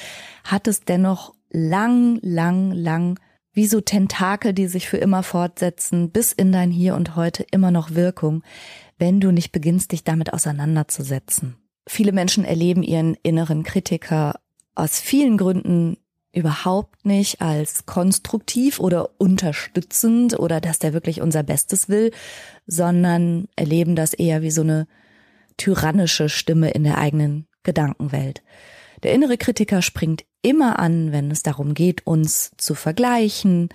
hat 0.45 0.67
es 0.69 0.83
dennoch 0.83 1.35
lang, 1.51 2.19
lang, 2.23 2.73
lang 2.73 3.19
wie 3.53 3.67
so 3.67 3.81
Tentakel, 3.81 4.53
die 4.53 4.67
sich 4.67 4.89
für 4.89 4.99
immer 4.99 5.23
fortsetzen, 5.23 6.11
bis 6.11 6.33
in 6.33 6.53
dein 6.53 6.71
Hier 6.71 6.95
und 6.95 7.17
heute 7.17 7.45
immer 7.51 7.71
noch 7.71 7.95
Wirkung, 7.95 8.43
wenn 8.99 9.21
du 9.21 9.33
nicht 9.33 9.53
beginnst, 9.53 9.93
dich 9.93 10.05
damit 10.05 10.33
auseinanderzusetzen. 10.33 11.57
Viele 11.89 12.13
Menschen 12.13 12.45
erleben 12.45 12.83
ihren 12.83 13.17
inneren 13.23 13.63
Kritiker 13.63 14.39
aus 14.75 15.01
vielen 15.01 15.37
Gründen 15.37 15.97
überhaupt 16.33 17.05
nicht 17.05 17.41
als 17.41 17.87
konstruktiv 17.87 18.79
oder 18.79 19.11
unterstützend 19.19 20.39
oder 20.39 20.61
dass 20.61 20.79
der 20.79 20.93
wirklich 20.93 21.21
unser 21.21 21.43
Bestes 21.43 21.89
will, 21.89 22.13
sondern 22.67 23.49
erleben 23.57 23.97
das 23.97 24.15
eher 24.15 24.43
wie 24.43 24.53
so 24.53 24.63
eine 24.63 24.87
tyrannische 25.57 26.29
Stimme 26.29 26.71
in 26.71 26.85
der 26.85 26.99
eigenen 26.99 27.47
Gedankenwelt. 27.65 28.43
Der 29.03 29.13
innere 29.13 29.39
Kritiker 29.39 29.83
springt 29.83 30.25
immer 30.43 30.79
an, 30.79 31.13
wenn 31.13 31.31
es 31.31 31.43
darum 31.43 31.75
geht, 31.75 32.07
uns 32.07 32.53
zu 32.57 32.75
vergleichen, 32.75 33.69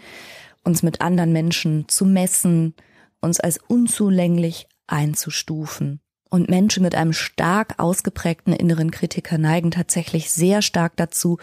uns 0.63 0.83
mit 0.83 1.01
anderen 1.01 1.31
Menschen 1.31 1.87
zu 1.87 2.05
messen, 2.05 2.73
uns 3.21 3.39
als 3.39 3.59
unzulänglich 3.67 4.67
einzustufen. 4.87 5.99
Und 6.29 6.49
Menschen 6.49 6.83
mit 6.83 6.95
einem 6.95 7.13
stark 7.13 7.75
ausgeprägten 7.77 8.51
inneren 8.53 8.91
Kritiker 8.91 9.37
neigen 9.37 9.71
tatsächlich 9.71 10.31
sehr 10.31 10.61
stark 10.61 10.97
dazu, 10.97 11.37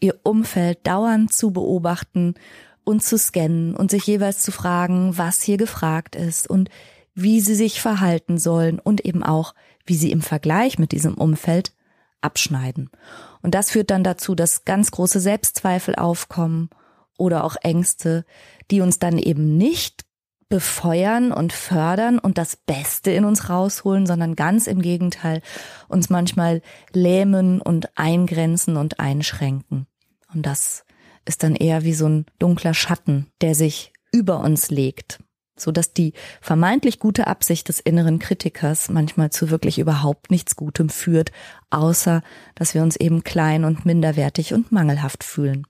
ihr 0.00 0.18
Umfeld 0.24 0.86
dauernd 0.86 1.32
zu 1.32 1.52
beobachten 1.52 2.34
und 2.84 3.02
zu 3.02 3.16
scannen 3.18 3.76
und 3.76 3.90
sich 3.90 4.06
jeweils 4.06 4.42
zu 4.42 4.50
fragen, 4.50 5.16
was 5.16 5.42
hier 5.42 5.58
gefragt 5.58 6.16
ist 6.16 6.48
und 6.48 6.70
wie 7.14 7.40
sie 7.40 7.54
sich 7.54 7.80
verhalten 7.80 8.38
sollen 8.38 8.78
und 8.78 9.04
eben 9.04 9.22
auch, 9.22 9.54
wie 9.86 9.94
sie 9.94 10.10
im 10.10 10.22
Vergleich 10.22 10.78
mit 10.78 10.92
diesem 10.92 11.14
Umfeld 11.14 11.74
abschneiden. 12.20 12.90
Und 13.42 13.54
das 13.54 13.70
führt 13.70 13.90
dann 13.90 14.04
dazu, 14.04 14.34
dass 14.34 14.64
ganz 14.64 14.90
große 14.90 15.20
Selbstzweifel 15.20 15.96
aufkommen 15.96 16.70
oder 17.18 17.44
auch 17.44 17.56
Ängste, 17.62 18.24
die 18.70 18.80
uns 18.80 18.98
dann 18.98 19.18
eben 19.18 19.56
nicht 19.56 20.04
befeuern 20.48 21.32
und 21.32 21.52
fördern 21.52 22.18
und 22.18 22.36
das 22.36 22.56
Beste 22.56 23.10
in 23.10 23.24
uns 23.24 23.48
rausholen, 23.48 24.06
sondern 24.06 24.36
ganz 24.36 24.66
im 24.66 24.82
Gegenteil 24.82 25.40
uns 25.88 26.10
manchmal 26.10 26.60
lähmen 26.92 27.60
und 27.60 27.96
eingrenzen 27.96 28.76
und 28.76 29.00
einschränken. 29.00 29.86
Und 30.34 30.44
das 30.44 30.84
ist 31.24 31.42
dann 31.42 31.56
eher 31.56 31.84
wie 31.84 31.94
so 31.94 32.06
ein 32.06 32.26
dunkler 32.38 32.74
Schatten, 32.74 33.28
der 33.40 33.54
sich 33.54 33.92
über 34.12 34.40
uns 34.40 34.70
legt 34.70 35.21
so 35.62 35.72
dass 35.72 35.92
die 35.92 36.12
vermeintlich 36.40 36.98
gute 36.98 37.26
Absicht 37.26 37.68
des 37.68 37.80
inneren 37.80 38.18
Kritikers 38.18 38.90
manchmal 38.90 39.30
zu 39.30 39.50
wirklich 39.50 39.78
überhaupt 39.78 40.30
nichts 40.30 40.56
Gutem 40.56 40.88
führt, 40.88 41.32
außer 41.70 42.22
dass 42.54 42.74
wir 42.74 42.82
uns 42.82 42.96
eben 42.96 43.24
klein 43.24 43.64
und 43.64 43.86
minderwertig 43.86 44.52
und 44.52 44.72
mangelhaft 44.72 45.24
fühlen. 45.24 45.66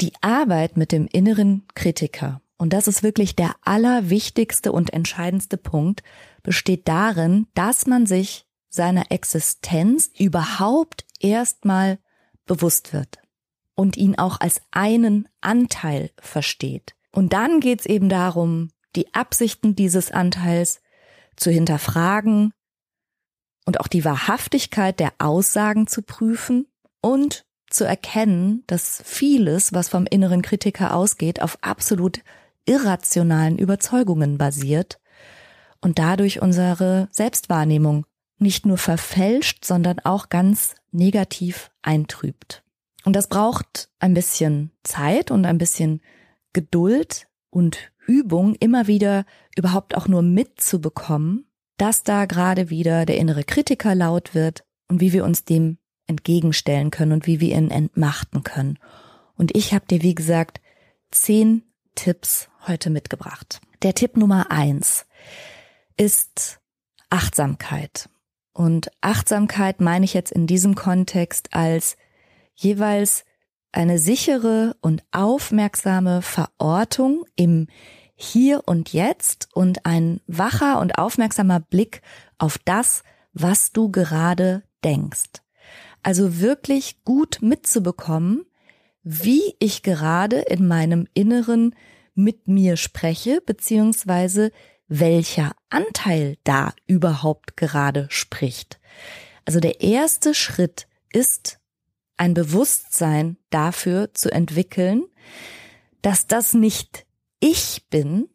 Die 0.00 0.12
Arbeit 0.20 0.76
mit 0.76 0.92
dem 0.92 1.06
inneren 1.06 1.64
Kritiker, 1.74 2.40
und 2.58 2.72
das 2.72 2.88
ist 2.88 3.02
wirklich 3.02 3.36
der 3.36 3.54
allerwichtigste 3.62 4.72
und 4.72 4.92
entscheidendste 4.92 5.56
Punkt, 5.56 6.02
besteht 6.42 6.88
darin, 6.88 7.46
dass 7.54 7.86
man 7.86 8.06
sich 8.06 8.46
seiner 8.68 9.10
Existenz 9.10 10.10
überhaupt 10.18 11.04
erstmal 11.18 11.98
bewusst 12.46 12.92
wird 12.92 13.18
und 13.74 13.96
ihn 13.96 14.18
auch 14.18 14.40
als 14.40 14.60
einen 14.70 15.28
Anteil 15.40 16.10
versteht. 16.20 16.94
Und 17.12 17.32
dann 17.32 17.60
geht's 17.60 17.86
eben 17.86 18.08
darum, 18.08 18.70
die 18.96 19.14
Absichten 19.14 19.76
dieses 19.76 20.10
Anteils 20.10 20.80
zu 21.36 21.50
hinterfragen 21.50 22.52
und 23.66 23.80
auch 23.80 23.88
die 23.88 24.04
Wahrhaftigkeit 24.04 25.00
der 25.00 25.12
Aussagen 25.18 25.86
zu 25.86 26.02
prüfen 26.02 26.66
und 27.00 27.44
zu 27.68 27.84
erkennen, 27.84 28.64
dass 28.66 29.02
vieles, 29.04 29.72
was 29.72 29.88
vom 29.88 30.06
inneren 30.06 30.42
Kritiker 30.42 30.94
ausgeht, 30.94 31.40
auf 31.40 31.58
absolut 31.62 32.20
irrationalen 32.66 33.58
Überzeugungen 33.58 34.38
basiert 34.38 35.00
und 35.80 35.98
dadurch 35.98 36.42
unsere 36.42 37.08
Selbstwahrnehmung 37.10 38.06
nicht 38.38 38.66
nur 38.66 38.78
verfälscht, 38.78 39.64
sondern 39.64 40.00
auch 40.00 40.28
ganz 40.28 40.74
negativ 40.90 41.70
eintrübt. 41.82 42.62
Und 43.04 43.14
das 43.14 43.28
braucht 43.28 43.90
ein 43.98 44.14
bisschen 44.14 44.72
Zeit 44.82 45.30
und 45.30 45.46
ein 45.46 45.58
bisschen 45.58 46.00
Geduld 46.52 47.28
und 47.50 47.92
Übung 48.10 48.56
immer 48.56 48.88
wieder 48.88 49.24
überhaupt 49.56 49.96
auch 49.96 50.08
nur 50.08 50.22
mitzubekommen, 50.22 51.46
dass 51.76 52.02
da 52.02 52.26
gerade 52.26 52.68
wieder 52.68 53.06
der 53.06 53.16
innere 53.16 53.44
Kritiker 53.44 53.94
laut 53.94 54.34
wird 54.34 54.64
und 54.88 55.00
wie 55.00 55.12
wir 55.12 55.24
uns 55.24 55.44
dem 55.44 55.78
entgegenstellen 56.08 56.90
können 56.90 57.12
und 57.12 57.26
wie 57.28 57.40
wir 57.40 57.56
ihn 57.56 57.70
entmachten 57.70 58.42
können. 58.42 58.78
Und 59.36 59.56
ich 59.56 59.72
habe 59.72 59.86
dir, 59.86 60.02
wie 60.02 60.16
gesagt, 60.16 60.60
zehn 61.12 61.62
Tipps 61.94 62.48
heute 62.66 62.90
mitgebracht. 62.90 63.60
Der 63.82 63.94
Tipp 63.94 64.16
Nummer 64.16 64.50
eins 64.50 65.06
ist 65.96 66.60
Achtsamkeit. 67.10 68.10
Und 68.52 68.90
Achtsamkeit 69.00 69.80
meine 69.80 70.04
ich 70.04 70.14
jetzt 70.14 70.32
in 70.32 70.48
diesem 70.48 70.74
Kontext 70.74 71.54
als 71.54 71.96
jeweils 72.54 73.24
eine 73.72 73.98
sichere 73.98 74.76
und 74.80 75.04
aufmerksame 75.12 76.22
Verortung 76.22 77.24
im 77.36 77.68
hier 78.22 78.62
und 78.66 78.92
jetzt 78.92 79.48
und 79.54 79.86
ein 79.86 80.20
wacher 80.26 80.78
und 80.80 80.98
aufmerksamer 80.98 81.58
Blick 81.58 82.02
auf 82.38 82.58
das, 82.58 83.02
was 83.32 83.72
du 83.72 83.90
gerade 83.90 84.62
denkst. 84.84 85.40
Also 86.02 86.38
wirklich 86.38 87.02
gut 87.04 87.38
mitzubekommen, 87.40 88.44
wie 89.02 89.54
ich 89.58 89.82
gerade 89.82 90.40
in 90.40 90.68
meinem 90.68 91.06
Inneren 91.14 91.74
mit 92.14 92.46
mir 92.46 92.76
spreche, 92.76 93.40
beziehungsweise 93.40 94.50
welcher 94.86 95.52
Anteil 95.70 96.36
da 96.44 96.74
überhaupt 96.86 97.56
gerade 97.56 98.06
spricht. 98.10 98.80
Also 99.46 99.60
der 99.60 99.80
erste 99.80 100.34
Schritt 100.34 100.88
ist 101.12 101.58
ein 102.18 102.34
Bewusstsein 102.34 103.38
dafür 103.48 104.12
zu 104.12 104.30
entwickeln, 104.30 105.04
dass 106.02 106.26
das 106.26 106.52
nicht 106.52 107.06
ich 107.40 107.86
bin, 107.90 108.28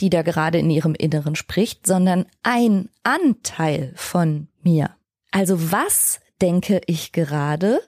die 0.00 0.10
da 0.10 0.22
gerade 0.22 0.58
in 0.58 0.70
ihrem 0.70 0.94
Inneren 0.94 1.34
spricht, 1.34 1.86
sondern 1.86 2.26
ein 2.42 2.88
Anteil 3.02 3.92
von 3.96 4.48
mir. 4.62 4.94
Also 5.30 5.72
was 5.72 6.20
denke 6.40 6.80
ich 6.86 7.12
gerade 7.12 7.80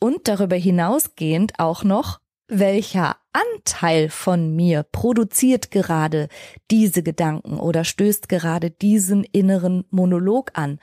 und 0.00 0.28
darüber 0.28 0.56
hinausgehend 0.56 1.58
auch 1.58 1.84
noch, 1.84 2.20
welcher 2.46 3.16
Anteil 3.32 4.10
von 4.10 4.54
mir 4.54 4.82
produziert 4.82 5.70
gerade 5.70 6.28
diese 6.70 7.02
Gedanken 7.02 7.58
oder 7.58 7.84
stößt 7.84 8.28
gerade 8.28 8.70
diesen 8.70 9.24
inneren 9.24 9.84
Monolog 9.90 10.50
an. 10.54 10.78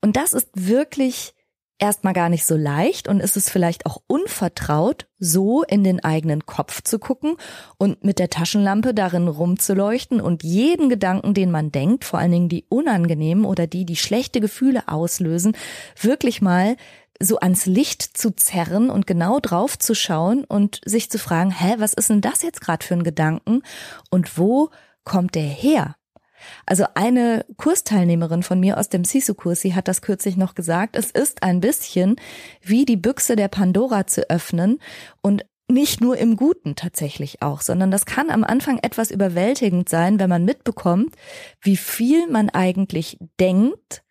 Und 0.00 0.16
das 0.16 0.32
ist 0.32 0.50
wirklich 0.54 1.34
erstmal 1.78 2.12
gar 2.12 2.28
nicht 2.28 2.44
so 2.44 2.56
leicht 2.56 3.08
und 3.08 3.20
ist 3.20 3.36
es 3.36 3.50
vielleicht 3.50 3.86
auch 3.86 4.02
unvertraut, 4.06 5.06
so 5.18 5.62
in 5.62 5.82
den 5.82 6.02
eigenen 6.02 6.46
Kopf 6.46 6.82
zu 6.82 6.98
gucken 6.98 7.36
und 7.76 8.04
mit 8.04 8.18
der 8.18 8.30
Taschenlampe 8.30 8.94
darin 8.94 9.28
rumzuleuchten 9.28 10.20
und 10.20 10.42
jeden 10.42 10.88
Gedanken, 10.88 11.34
den 11.34 11.50
man 11.50 11.72
denkt, 11.72 12.04
vor 12.04 12.20
allen 12.20 12.32
Dingen 12.32 12.48
die 12.48 12.66
unangenehmen 12.68 13.44
oder 13.44 13.66
die, 13.66 13.84
die 13.84 13.96
schlechte 13.96 14.40
Gefühle 14.40 14.88
auslösen, 14.88 15.56
wirklich 16.00 16.40
mal 16.40 16.76
so 17.20 17.38
ans 17.38 17.66
Licht 17.66 18.02
zu 18.02 18.30
zerren 18.34 18.90
und 18.90 19.06
genau 19.06 19.38
drauf 19.40 19.78
zu 19.78 19.94
schauen 19.94 20.44
und 20.44 20.80
sich 20.84 21.10
zu 21.10 21.18
fragen, 21.18 21.50
hä, 21.50 21.74
was 21.78 21.94
ist 21.94 22.10
denn 22.10 22.20
das 22.20 22.42
jetzt 22.42 22.60
gerade 22.60 22.84
für 22.84 22.94
ein 22.94 23.04
Gedanken 23.04 23.62
und 24.10 24.38
wo 24.38 24.70
kommt 25.04 25.34
der 25.34 25.42
her? 25.42 25.96
Also 26.66 26.84
eine 26.94 27.44
Kursteilnehmerin 27.56 28.42
von 28.42 28.60
mir 28.60 28.78
aus 28.78 28.88
dem 28.88 29.04
Sisu-Kurs, 29.04 29.60
sie 29.60 29.74
hat 29.74 29.88
das 29.88 30.02
kürzlich 30.02 30.36
noch 30.36 30.54
gesagt, 30.54 30.96
es 30.96 31.10
ist 31.10 31.42
ein 31.42 31.60
bisschen 31.60 32.16
wie 32.60 32.84
die 32.84 32.96
Büchse 32.96 33.36
der 33.36 33.48
Pandora 33.48 34.06
zu 34.06 34.28
öffnen 34.30 34.78
und 35.20 35.44
nicht 35.68 36.00
nur 36.00 36.18
im 36.18 36.36
Guten 36.36 36.76
tatsächlich 36.76 37.42
auch, 37.42 37.60
sondern 37.60 37.90
das 37.90 38.04
kann 38.04 38.30
am 38.30 38.44
Anfang 38.44 38.78
etwas 38.78 39.10
überwältigend 39.10 39.88
sein, 39.88 40.20
wenn 40.20 40.28
man 40.28 40.44
mitbekommt, 40.44 41.14
wie 41.60 41.76
viel 41.76 42.28
man 42.28 42.50
eigentlich 42.50 43.18
denkt, 43.40 44.02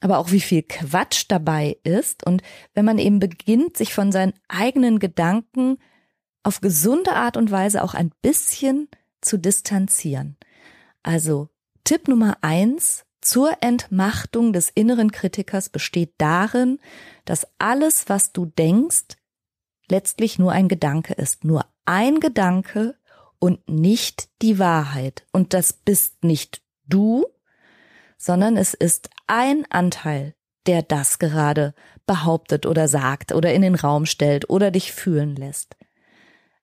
aber 0.00 0.18
auch 0.18 0.32
wie 0.32 0.40
viel 0.40 0.62
Quatsch 0.62 1.26
dabei 1.28 1.76
ist 1.84 2.26
und 2.26 2.42
wenn 2.74 2.84
man 2.84 2.98
eben 2.98 3.20
beginnt, 3.20 3.76
sich 3.76 3.94
von 3.94 4.12
seinen 4.12 4.32
eigenen 4.48 4.98
Gedanken 4.98 5.78
auf 6.42 6.60
gesunde 6.60 7.12
Art 7.12 7.36
und 7.36 7.50
Weise 7.50 7.84
auch 7.84 7.94
ein 7.94 8.10
bisschen 8.22 8.88
zu 9.20 9.38
distanzieren. 9.38 10.36
Also 11.02 11.48
Tipp 11.84 12.08
Nummer 12.08 12.38
eins 12.42 13.04
zur 13.20 13.58
Entmachtung 13.60 14.52
des 14.52 14.70
inneren 14.70 15.12
Kritikers 15.12 15.68
besteht 15.68 16.14
darin, 16.18 16.78
dass 17.24 17.46
alles, 17.58 18.08
was 18.08 18.32
du 18.32 18.46
denkst, 18.46 19.16
letztlich 19.88 20.38
nur 20.38 20.52
ein 20.52 20.68
Gedanke 20.68 21.14
ist. 21.14 21.44
Nur 21.44 21.66
ein 21.84 22.20
Gedanke 22.20 22.96
und 23.38 23.68
nicht 23.68 24.28
die 24.42 24.58
Wahrheit. 24.58 25.26
Und 25.32 25.54
das 25.54 25.72
bist 25.72 26.24
nicht 26.24 26.62
du, 26.86 27.26
sondern 28.16 28.56
es 28.56 28.74
ist 28.74 29.10
ein 29.26 29.66
Anteil, 29.70 30.34
der 30.66 30.82
das 30.82 31.18
gerade 31.18 31.74
behauptet 32.06 32.66
oder 32.66 32.88
sagt 32.88 33.32
oder 33.32 33.52
in 33.52 33.62
den 33.62 33.74
Raum 33.74 34.06
stellt 34.06 34.48
oder 34.50 34.70
dich 34.70 34.92
fühlen 34.92 35.36
lässt. 35.36 35.76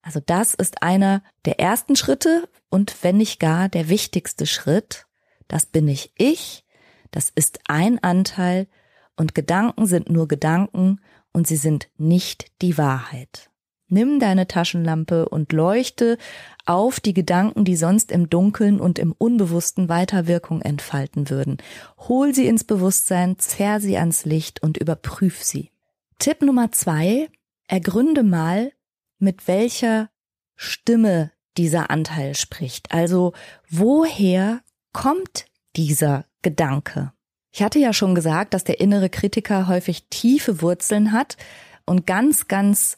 Also 0.01 0.21
das 0.25 0.53
ist 0.53 0.83
einer 0.83 1.23
der 1.45 1.59
ersten 1.59 1.95
Schritte 1.95 2.47
und 2.69 3.03
wenn 3.03 3.17
nicht 3.17 3.39
gar 3.39 3.69
der 3.69 3.89
wichtigste 3.89 4.45
Schritt, 4.45 5.05
das 5.47 5.65
bin 5.65 5.85
nicht 5.85 6.11
ich, 6.17 6.65
das 7.11 7.31
ist 7.33 7.59
ein 7.67 8.03
Anteil 8.03 8.67
und 9.15 9.35
Gedanken 9.35 9.85
sind 9.85 10.09
nur 10.09 10.27
Gedanken 10.27 10.99
und 11.33 11.47
sie 11.47 11.55
sind 11.55 11.89
nicht 11.97 12.51
die 12.61 12.77
Wahrheit. 12.77 13.49
Nimm 13.89 14.19
deine 14.19 14.47
Taschenlampe 14.47 15.29
und 15.29 15.53
leuchte 15.53 16.17
auf 16.65 16.99
die 16.99 17.13
Gedanken, 17.13 17.63
die 17.63 17.77
sonst 17.77 18.11
im 18.11 18.29
Dunkeln 18.29 18.81
und 18.81 18.99
im 18.99 19.13
Unbewussten 19.17 19.87
weiter 19.87 20.27
Wirkung 20.27 20.61
entfalten 20.61 21.29
würden. 21.29 21.57
Hol 21.97 22.35
sie 22.35 22.47
ins 22.47 22.65
Bewusstsein, 22.65 23.39
zerr 23.39 23.79
sie 23.79 23.97
ans 23.97 24.25
Licht 24.25 24.61
und 24.61 24.77
überprüf 24.77 25.41
sie. 25.41 25.71
Tipp 26.19 26.41
Nummer 26.41 26.73
zwei, 26.73 27.29
ergründe 27.67 28.23
mal, 28.23 28.73
mit 29.19 29.47
welcher 29.47 30.09
Stimme 30.55 31.31
dieser 31.57 31.89
Anteil 31.89 32.35
spricht. 32.35 32.91
Also 32.91 33.33
woher 33.69 34.61
kommt 34.93 35.45
dieser 35.75 36.25
Gedanke? 36.41 37.11
Ich 37.51 37.63
hatte 37.63 37.79
ja 37.79 37.93
schon 37.93 38.15
gesagt, 38.15 38.53
dass 38.53 38.63
der 38.63 38.79
innere 38.79 39.09
Kritiker 39.09 39.67
häufig 39.67 40.05
tiefe 40.09 40.61
Wurzeln 40.61 41.11
hat 41.11 41.37
und 41.85 42.05
ganz, 42.05 42.47
ganz 42.47 42.95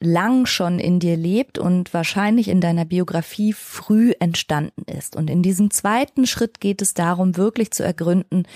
lang 0.00 0.46
schon 0.46 0.78
in 0.78 1.00
dir 1.00 1.16
lebt 1.16 1.58
und 1.58 1.92
wahrscheinlich 1.94 2.48
in 2.48 2.60
deiner 2.60 2.84
Biografie 2.84 3.52
früh 3.52 4.12
entstanden 4.20 4.84
ist. 4.84 5.16
Und 5.16 5.30
in 5.30 5.42
diesem 5.42 5.70
zweiten 5.70 6.26
Schritt 6.26 6.60
geht 6.60 6.82
es 6.82 6.94
darum, 6.94 7.36
wirklich 7.36 7.70
zu 7.72 7.82
ergründen, 7.82 8.46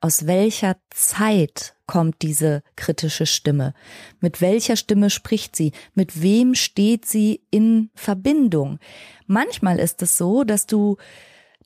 aus 0.00 0.26
welcher 0.26 0.76
Zeit 0.90 1.74
kommt 1.86 2.22
diese 2.22 2.62
kritische 2.76 3.26
Stimme? 3.26 3.74
Mit 4.20 4.40
welcher 4.40 4.76
Stimme 4.76 5.10
spricht 5.10 5.56
sie? 5.56 5.72
Mit 5.94 6.22
wem 6.22 6.54
steht 6.54 7.06
sie 7.06 7.42
in 7.50 7.90
Verbindung? 7.94 8.78
Manchmal 9.26 9.78
ist 9.78 10.02
es 10.02 10.16
so, 10.16 10.44
dass 10.44 10.66
du 10.66 10.96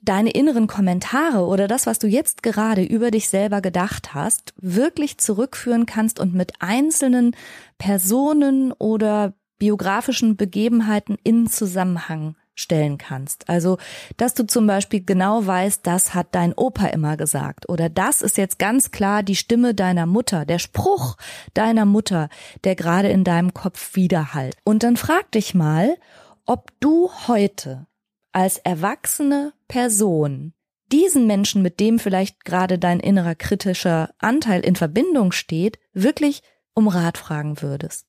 deine 0.00 0.30
inneren 0.30 0.66
Kommentare 0.66 1.46
oder 1.46 1.68
das, 1.68 1.86
was 1.86 1.98
du 1.98 2.06
jetzt 2.08 2.42
gerade 2.42 2.82
über 2.82 3.10
dich 3.10 3.28
selber 3.28 3.60
gedacht 3.60 4.14
hast, 4.14 4.52
wirklich 4.56 5.18
zurückführen 5.18 5.86
kannst 5.86 6.18
und 6.18 6.34
mit 6.34 6.54
einzelnen 6.60 7.36
Personen 7.78 8.72
oder 8.72 9.34
biografischen 9.58 10.36
Begebenheiten 10.36 11.16
in 11.22 11.46
Zusammenhang 11.46 12.34
stellen 12.54 12.98
kannst. 12.98 13.48
Also, 13.48 13.78
dass 14.16 14.34
du 14.34 14.46
zum 14.46 14.66
Beispiel 14.66 15.04
genau 15.04 15.46
weißt, 15.46 15.86
das 15.86 16.14
hat 16.14 16.34
dein 16.34 16.52
Opa 16.52 16.86
immer 16.86 17.16
gesagt 17.16 17.68
oder 17.68 17.88
das 17.88 18.22
ist 18.22 18.36
jetzt 18.36 18.58
ganz 18.58 18.90
klar 18.90 19.22
die 19.22 19.36
Stimme 19.36 19.74
deiner 19.74 20.06
Mutter, 20.06 20.44
der 20.44 20.58
Spruch 20.58 21.16
deiner 21.54 21.84
Mutter, 21.84 22.28
der 22.64 22.76
gerade 22.76 23.08
in 23.08 23.24
deinem 23.24 23.54
Kopf 23.54 23.96
widerhallt. 23.96 24.56
Und 24.64 24.82
dann 24.82 24.96
frag 24.96 25.30
dich 25.32 25.54
mal, 25.54 25.96
ob 26.44 26.70
du 26.80 27.10
heute 27.26 27.86
als 28.32 28.58
erwachsene 28.58 29.52
Person 29.68 30.54
diesen 30.90 31.26
Menschen, 31.26 31.62
mit 31.62 31.80
dem 31.80 31.98
vielleicht 31.98 32.44
gerade 32.44 32.78
dein 32.78 33.00
innerer 33.00 33.34
kritischer 33.34 34.10
Anteil 34.18 34.60
in 34.60 34.76
Verbindung 34.76 35.32
steht, 35.32 35.78
wirklich 35.94 36.42
um 36.74 36.88
Rat 36.88 37.16
fragen 37.16 37.62
würdest. 37.62 38.06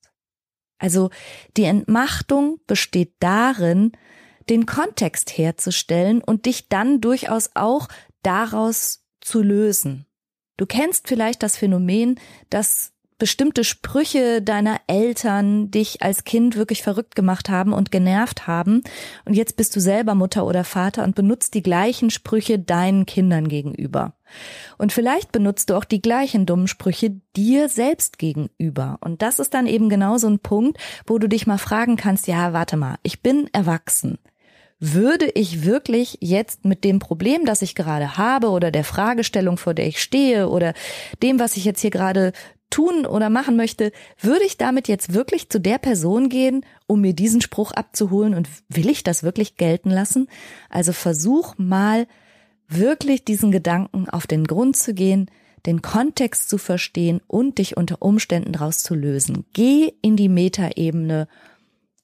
Also 0.79 1.10
die 1.56 1.63
Entmachtung 1.63 2.60
besteht 2.67 3.13
darin, 3.19 3.93
den 4.49 4.65
Kontext 4.65 5.38
herzustellen 5.38 6.21
und 6.21 6.45
dich 6.45 6.69
dann 6.69 7.01
durchaus 7.01 7.51
auch 7.53 7.88
daraus 8.21 9.06
zu 9.21 9.41
lösen. 9.41 10.06
Du 10.58 10.65
kennst 10.65 11.08
vielleicht 11.08 11.43
das 11.43 11.58
Phänomen, 11.58 12.19
dass 12.49 12.93
bestimmte 13.17 13.63
Sprüche 13.63 14.41
deiner 14.41 14.82
Eltern 14.88 15.71
dich 15.71 16.01
als 16.01 16.25
Kind 16.25 16.58
wirklich 16.58 16.84
verrückt 16.84 17.15
gemacht 17.15 17.47
haben 17.47 17.71
und 17.71 17.91
genervt 17.91 18.47
haben. 18.47 18.82
Und 19.23 19.34
jetzt 19.34 19.56
bist 19.56 19.75
du 19.75 19.79
selber 19.79 20.13
Mutter 20.13 20.45
oder 20.45 20.63
Vater 20.63 21.03
und 21.03 21.15
benutzt 21.15 21.53
die 21.53 21.62
gleichen 21.62 22.10
Sprüche 22.10 22.60
deinen 22.60 23.06
Kindern 23.06 23.47
gegenüber. 23.47 24.13
Und 24.77 24.91
vielleicht 24.91 25.32
benutzt 25.32 25.69
du 25.69 25.75
auch 25.75 25.86
die 25.86 26.01
gleichen 26.01 26.45
dummen 26.45 26.67
Sprüche 26.67 27.21
dir 27.36 27.69
selbst 27.69 28.17
gegenüber. 28.17 28.97
Und 28.99 29.21
das 29.21 29.39
ist 29.39 29.53
dann 29.53 29.67
eben 29.67 29.88
genau 29.89 30.17
so 30.17 30.27
ein 30.27 30.39
Punkt, 30.39 30.77
wo 31.06 31.17
du 31.17 31.29
dich 31.29 31.47
mal 31.47 31.60
fragen 31.60 31.95
kannst, 31.95 32.27
ja, 32.27 32.51
warte 32.51 32.75
mal, 32.75 32.97
ich 33.03 33.21
bin 33.21 33.49
erwachsen 33.53 34.17
würde 34.85 35.31
ich 35.33 35.63
wirklich 35.63 36.17
jetzt 36.19 36.65
mit 36.65 36.83
dem 36.83 36.99
Problem, 36.99 37.45
das 37.45 37.61
ich 37.61 37.73
gerade 37.73 38.17
habe 38.17 38.49
oder 38.49 38.69
der 38.69 38.83
Fragestellung, 38.83 39.55
vor 39.55 39.73
der 39.73 39.87
ich 39.87 40.01
stehe 40.01 40.49
oder 40.49 40.73
dem, 41.21 41.39
was 41.39 41.55
ich 41.55 41.63
jetzt 41.63 41.79
hier 41.79 41.89
gerade 41.89 42.33
tun 42.69 43.05
oder 43.05 43.29
machen 43.29 43.55
möchte, 43.55 43.93
würde 44.19 44.43
ich 44.43 44.57
damit 44.57 44.89
jetzt 44.89 45.13
wirklich 45.13 45.49
zu 45.49 45.61
der 45.61 45.77
Person 45.77 46.27
gehen, 46.27 46.65
um 46.85 46.99
mir 46.99 47.13
diesen 47.13 47.39
Spruch 47.39 47.71
abzuholen 47.71 48.33
und 48.33 48.49
will 48.67 48.89
ich 48.89 49.03
das 49.03 49.23
wirklich 49.23 49.55
gelten 49.55 49.89
lassen? 49.89 50.27
Also 50.69 50.91
versuch 50.91 51.53
mal 51.57 52.05
wirklich 52.67 53.23
diesen 53.23 53.51
Gedanken 53.51 54.09
auf 54.09 54.27
den 54.27 54.43
Grund 54.43 54.75
zu 54.75 54.93
gehen, 54.93 55.31
den 55.65 55.81
Kontext 55.81 56.49
zu 56.49 56.57
verstehen 56.57 57.21
und 57.27 57.57
dich 57.57 57.77
unter 57.77 58.01
Umständen 58.01 58.51
daraus 58.51 58.79
zu 58.79 58.95
lösen. 58.95 59.45
Geh 59.53 59.93
in 60.01 60.17
die 60.17 60.29
Metaebene 60.29 61.29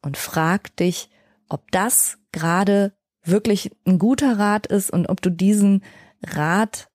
und 0.01 0.15
frag 0.15 0.73
dich, 0.77 1.09
ob 1.49 1.69
das 1.71 2.18
gerade 2.31 2.93
wirklich 3.23 3.71
ein 3.85 3.99
guter 3.99 4.37
Rat 4.39 4.67
ist 4.67 4.91
und 4.91 5.07
ob 5.09 5.21
du 5.21 5.29
diesen 5.29 5.83
Rat, 6.23 6.89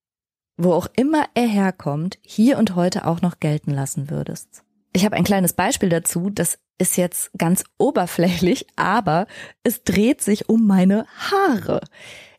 wo 0.57 0.73
auch 0.73 0.89
immer 0.97 1.27
er 1.35 1.47
herkommt, 1.47 2.19
hier 2.23 2.59
und 2.59 2.75
heute 2.75 3.07
auch 3.07 3.21
noch 3.23 3.41
gelten 3.41 3.71
lassen 3.71 4.11
würdest. 4.11 4.63
Ich 4.93 5.05
habe 5.05 5.17
ein 5.17 5.25
kleines 5.25 5.53
Beispiel 5.53 5.89
dazu, 5.89 6.31
das 6.31 6.59
ist 6.79 6.97
jetzt 6.97 7.31
ganz 7.37 7.65
oberflächlich, 7.79 8.67
aber 8.77 9.27
es 9.63 9.83
dreht 9.83 10.23
sich 10.23 10.49
um 10.49 10.67
meine 10.67 11.07
Haare. 11.17 11.81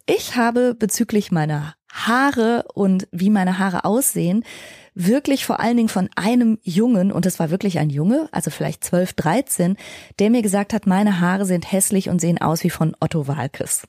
Ich 0.06 0.36
habe 0.36 0.76
bezüglich 0.76 1.32
meiner 1.32 1.76
Haare 1.92 2.66
und 2.74 3.08
wie 3.12 3.30
meine 3.30 3.60
Haare 3.60 3.86
aussehen, 3.86 4.44
wirklich 4.96 5.46
vor 5.46 5.60
allen 5.60 5.78
Dingen 5.78 5.90
von 5.90 6.10
einem 6.16 6.58
Jungen, 6.64 7.12
und 7.12 7.26
es 7.26 7.38
war 7.38 7.52
wirklich 7.52 7.78
ein 7.78 7.90
Junge, 7.90 8.30
also 8.32 8.50
vielleicht 8.50 8.84
12, 8.84 9.14
13, 9.14 9.78
der 10.20 10.30
mir 10.30 10.42
gesagt 10.42 10.74
hat, 10.74 10.88
meine 10.88 11.20
Haare 11.20 11.46
sind 11.46 11.72
hässlich 11.72 12.10
und 12.10 12.20
sehen 12.20 12.42
aus 12.42 12.64
wie 12.64 12.70
von 12.70 12.96
Otto 13.00 13.28
Walkes. 13.28 13.84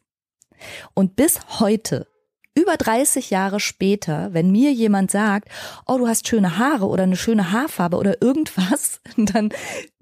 Und 0.94 1.16
bis 1.16 1.40
heute, 1.60 2.08
über 2.54 2.76
30 2.76 3.30
Jahre 3.30 3.60
später, 3.60 4.32
wenn 4.32 4.50
mir 4.50 4.72
jemand 4.72 5.10
sagt, 5.10 5.48
oh, 5.86 5.98
du 5.98 6.08
hast 6.08 6.26
schöne 6.26 6.58
Haare 6.58 6.86
oder 6.86 7.04
eine 7.04 7.16
schöne 7.16 7.52
Haarfarbe 7.52 7.96
oder 7.96 8.20
irgendwas, 8.22 9.00
dann 9.16 9.50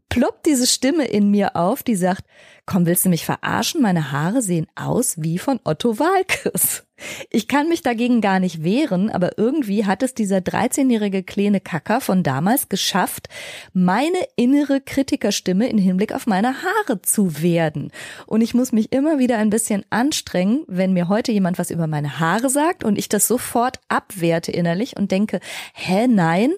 ploppt 0.09 0.47
diese 0.47 0.67
Stimme 0.67 1.05
in 1.05 1.31
mir 1.31 1.57
auf, 1.57 1.83
die 1.83 1.97
sagt, 1.97 2.25
komm, 2.67 2.87
willst 2.87 3.05
du 3.05 3.09
mich 3.09 3.25
verarschen? 3.25 3.83
Meine 3.83 4.13
Haare 4.13 4.43
sehen 4.43 4.67
aus 4.75 5.15
wie 5.19 5.39
von 5.39 5.61
Otto 5.65 5.99
Walkes. 5.99 6.85
Ich 7.29 7.49
kann 7.49 7.69
mich 7.69 7.83
dagegen 7.83 8.21
gar 8.21 8.39
nicht 8.39 8.63
wehren, 8.63 9.11
aber 9.11 9.37
irgendwie 9.37 9.85
hat 9.85 10.03
es 10.03 10.15
dieser 10.15 10.39
13-jährige 10.39 11.25
kleine 11.25 11.61
Kacker 11.61 12.01
von 12.01 12.23
damals 12.23 12.69
geschafft, 12.69 13.29
meine 13.73 14.19
innere 14.37 14.81
Kritikerstimme 14.81 15.69
in 15.69 15.77
Hinblick 15.77 16.15
auf 16.15 16.27
meine 16.27 16.55
Haare 16.63 17.03
zu 17.03 17.43
werden. 17.43 17.91
Und 18.27 18.43
ich 18.43 18.55
muss 18.55 18.73
mich 18.73 18.93
immer 18.93 19.19
wieder 19.19 19.39
ein 19.39 19.51
bisschen 19.51 19.85
anstrengen, 19.91 20.63
wenn 20.69 20.93
mir 20.93 21.09
heute 21.09 21.33
jemand 21.33 21.59
was 21.59 21.71
über 21.71 21.89
meine 21.89 22.21
Haare 22.21 22.49
sagt 22.49 22.85
und 22.85 22.97
ich 22.97 23.09
das 23.09 23.27
sofort 23.27 23.81
abwerte 23.89 24.53
innerlich 24.53 24.97
und 24.97 25.11
denke, 25.11 25.41
hä, 25.75 26.07
nein, 26.07 26.53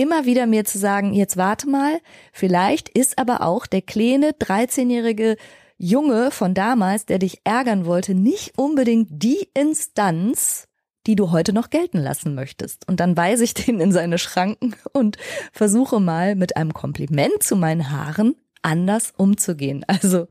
immer 0.00 0.24
wieder 0.24 0.46
mir 0.46 0.64
zu 0.64 0.78
sagen, 0.78 1.12
jetzt 1.12 1.36
warte 1.36 1.68
mal, 1.68 2.00
vielleicht 2.32 2.88
ist 2.88 3.18
aber 3.18 3.42
auch 3.42 3.66
der 3.66 3.82
kleine 3.82 4.30
13-jährige 4.30 5.36
Junge 5.76 6.30
von 6.30 6.54
damals, 6.54 7.04
der 7.04 7.18
dich 7.18 7.42
ärgern 7.44 7.84
wollte, 7.84 8.14
nicht 8.14 8.56
unbedingt 8.56 9.08
die 9.10 9.50
Instanz, 9.52 10.68
die 11.06 11.16
du 11.16 11.32
heute 11.32 11.52
noch 11.52 11.68
gelten 11.68 11.98
lassen 11.98 12.34
möchtest. 12.34 12.88
Und 12.88 12.98
dann 12.98 13.14
weise 13.14 13.44
ich 13.44 13.52
den 13.52 13.78
in 13.78 13.92
seine 13.92 14.16
Schranken 14.16 14.74
und 14.94 15.18
versuche 15.52 16.00
mal 16.00 16.34
mit 16.34 16.56
einem 16.56 16.72
Kompliment 16.72 17.42
zu 17.42 17.54
meinen 17.54 17.90
Haaren 17.90 18.36
anders 18.62 19.12
umzugehen. 19.18 19.84
Also 19.86 20.28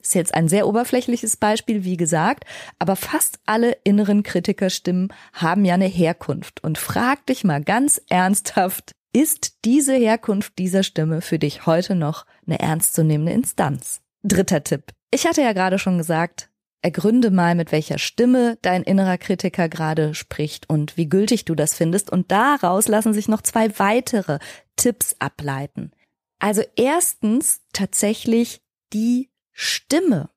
ist 0.00 0.14
jetzt 0.14 0.32
ein 0.32 0.48
sehr 0.48 0.66
oberflächliches 0.66 1.36
Beispiel, 1.36 1.84
wie 1.84 1.98
gesagt, 1.98 2.44
aber 2.78 2.96
fast 2.96 3.38
alle 3.44 3.76
inneren 3.84 4.22
Kritikerstimmen 4.22 5.12
haben 5.34 5.66
ja 5.66 5.74
eine 5.74 5.84
Herkunft. 5.88 6.64
Und 6.64 6.78
frag 6.78 7.26
dich 7.26 7.44
mal 7.44 7.62
ganz 7.62 8.00
ernsthaft, 8.08 8.92
ist 9.12 9.64
diese 9.64 9.94
Herkunft 9.94 10.58
dieser 10.58 10.82
Stimme 10.82 11.20
für 11.20 11.38
dich 11.38 11.66
heute 11.66 11.94
noch 11.94 12.26
eine 12.46 12.60
ernstzunehmende 12.60 13.32
Instanz? 13.32 14.00
Dritter 14.22 14.62
Tipp. 14.62 14.92
Ich 15.10 15.26
hatte 15.26 15.42
ja 15.42 15.52
gerade 15.52 15.78
schon 15.78 15.98
gesagt, 15.98 16.50
ergründe 16.82 17.30
mal, 17.30 17.54
mit 17.54 17.72
welcher 17.72 17.98
Stimme 17.98 18.58
dein 18.62 18.82
innerer 18.82 19.18
Kritiker 19.18 19.68
gerade 19.68 20.14
spricht 20.14 20.68
und 20.70 20.96
wie 20.96 21.08
gültig 21.08 21.44
du 21.44 21.54
das 21.54 21.74
findest. 21.74 22.10
Und 22.10 22.30
daraus 22.30 22.88
lassen 22.88 23.12
sich 23.12 23.28
noch 23.28 23.42
zwei 23.42 23.78
weitere 23.78 24.38
Tipps 24.76 25.16
ableiten. 25.18 25.92
Also 26.38 26.62
erstens 26.76 27.60
tatsächlich 27.72 28.62
die 28.92 29.30
Stimme. 29.52 30.30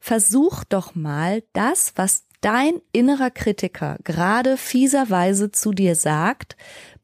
Versuch 0.00 0.64
doch 0.64 0.94
mal 0.94 1.42
das, 1.52 1.92
was 1.96 2.24
dein 2.40 2.80
innerer 2.92 3.30
Kritiker 3.30 3.98
gerade 4.04 4.56
fieserweise 4.56 5.50
zu 5.50 5.72
dir 5.72 5.96
sagt, 5.96 6.56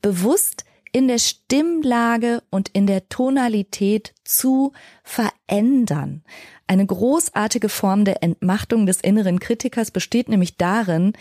bewusst 0.02 0.64
in 0.92 1.08
der 1.08 1.18
Stimmlage 1.18 2.42
und 2.50 2.68
in 2.70 2.86
der 2.86 3.08
Tonalität 3.08 4.14
zu 4.24 4.72
verändern. 5.02 6.22
Eine 6.66 6.86
großartige 6.86 7.68
Form 7.68 8.04
der 8.04 8.22
Entmachtung 8.22 8.86
des 8.86 9.00
inneren 9.00 9.40
Kritikers 9.40 9.90
besteht 9.90 10.28
nämlich 10.28 10.56
darin, 10.56 11.14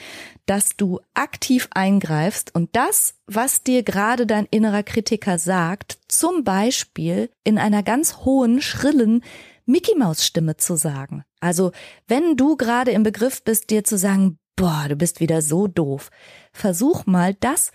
dass 0.45 0.77
du 0.77 0.99
aktiv 1.13 1.67
eingreifst 1.71 2.53
und 2.53 2.75
das, 2.75 3.15
was 3.25 3.63
dir 3.63 3.83
gerade 3.83 4.27
dein 4.27 4.45
innerer 4.45 4.83
Kritiker 4.83 5.39
sagt, 5.39 5.97
zum 6.07 6.43
Beispiel 6.43 7.31
in 7.43 7.57
einer 7.57 7.81
ganz 7.81 8.17
hohen, 8.17 8.61
schrillen 8.61 9.23
Mickey 9.65 9.95
Maus 9.97 10.25
Stimme 10.25 10.57
zu 10.57 10.75
sagen. 10.75 11.23
Also, 11.39 11.71
wenn 12.07 12.35
du 12.35 12.55
gerade 12.55 12.91
im 12.91 13.03
Begriff 13.03 13.43
bist, 13.43 13.69
dir 13.69 13.83
zu 13.83 13.97
sagen, 13.97 14.37
boah, 14.55 14.85
du 14.89 14.95
bist 14.95 15.19
wieder 15.19 15.41
so 15.41 15.67
doof, 15.67 16.11
versuch 16.51 17.05
mal 17.05 17.33
das 17.33 17.71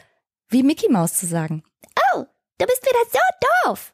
wie 0.54 0.62
Mickey 0.62 0.88
Maus 0.88 1.14
zu 1.14 1.26
sagen. 1.26 1.64
Oh, 2.14 2.24
du 2.58 2.66
bist 2.66 2.86
wieder 2.86 3.00
so 3.12 3.68
doof. 3.68 3.92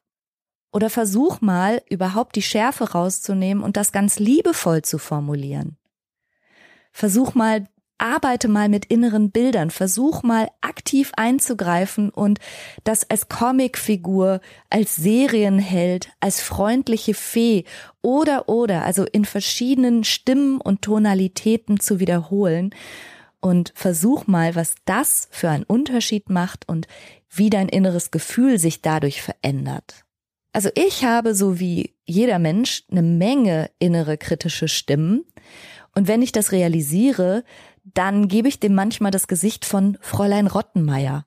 Oder 0.72 0.90
versuch 0.90 1.40
mal, 1.40 1.82
überhaupt 1.88 2.36
die 2.36 2.42
Schärfe 2.42 2.92
rauszunehmen 2.92 3.64
und 3.64 3.78
das 3.78 3.92
ganz 3.92 4.18
liebevoll 4.18 4.82
zu 4.82 4.98
formulieren. 4.98 5.78
Versuch 6.92 7.34
mal, 7.34 7.66
arbeite 7.96 8.48
mal 8.48 8.68
mit 8.68 8.84
inneren 8.84 9.30
Bildern, 9.30 9.70
versuch 9.70 10.22
mal 10.22 10.48
aktiv 10.60 11.12
einzugreifen 11.16 12.10
und 12.10 12.40
das 12.84 13.08
als 13.08 13.30
Comicfigur, 13.30 14.40
als 14.68 14.96
Serienheld, 14.96 16.10
als 16.20 16.42
freundliche 16.42 17.14
Fee 17.14 17.64
oder 18.02 18.50
oder, 18.50 18.84
also 18.84 19.04
in 19.04 19.24
verschiedenen 19.24 20.04
Stimmen 20.04 20.60
und 20.60 20.82
Tonalitäten 20.82 21.80
zu 21.80 22.00
wiederholen 22.00 22.74
und 23.40 23.72
versuch 23.74 24.26
mal, 24.26 24.55
was 24.55 24.74
das 24.85 25.29
für 25.31 25.50
einen 25.50 25.64
Unterschied 25.64 26.31
macht 26.31 26.68
und 26.68 26.87
wie 27.29 27.50
dein 27.50 27.68
inneres 27.68 28.11
Gefühl 28.11 28.59
sich 28.59 28.83
dadurch 28.83 29.22
verändert. 29.22 30.05
Also 30.53 30.68
ich 30.74 31.05
habe 31.05 31.35
so 31.35 31.61
wie 31.61 31.94
jeder 32.05 32.38
Mensch 32.38 32.83
eine 32.90 33.03
Menge 33.03 33.70
innere 33.79 34.18
kritische 34.18 34.68
Stimmen 34.68 35.24
und 35.94 36.09
wenn 36.09 36.22
ich 36.22 36.33
das 36.33 36.53
realisiere, 36.53 37.44
dann 37.85 38.29
gebe 38.29 38.48
ich 38.48 38.61
dem 38.61 38.74
manchmal 38.74 39.11
das 39.11 39.29
Gesicht 39.29 39.64
von 39.64 39.98
Fräulein 40.00 40.46
Rottenmeier. 40.46 41.26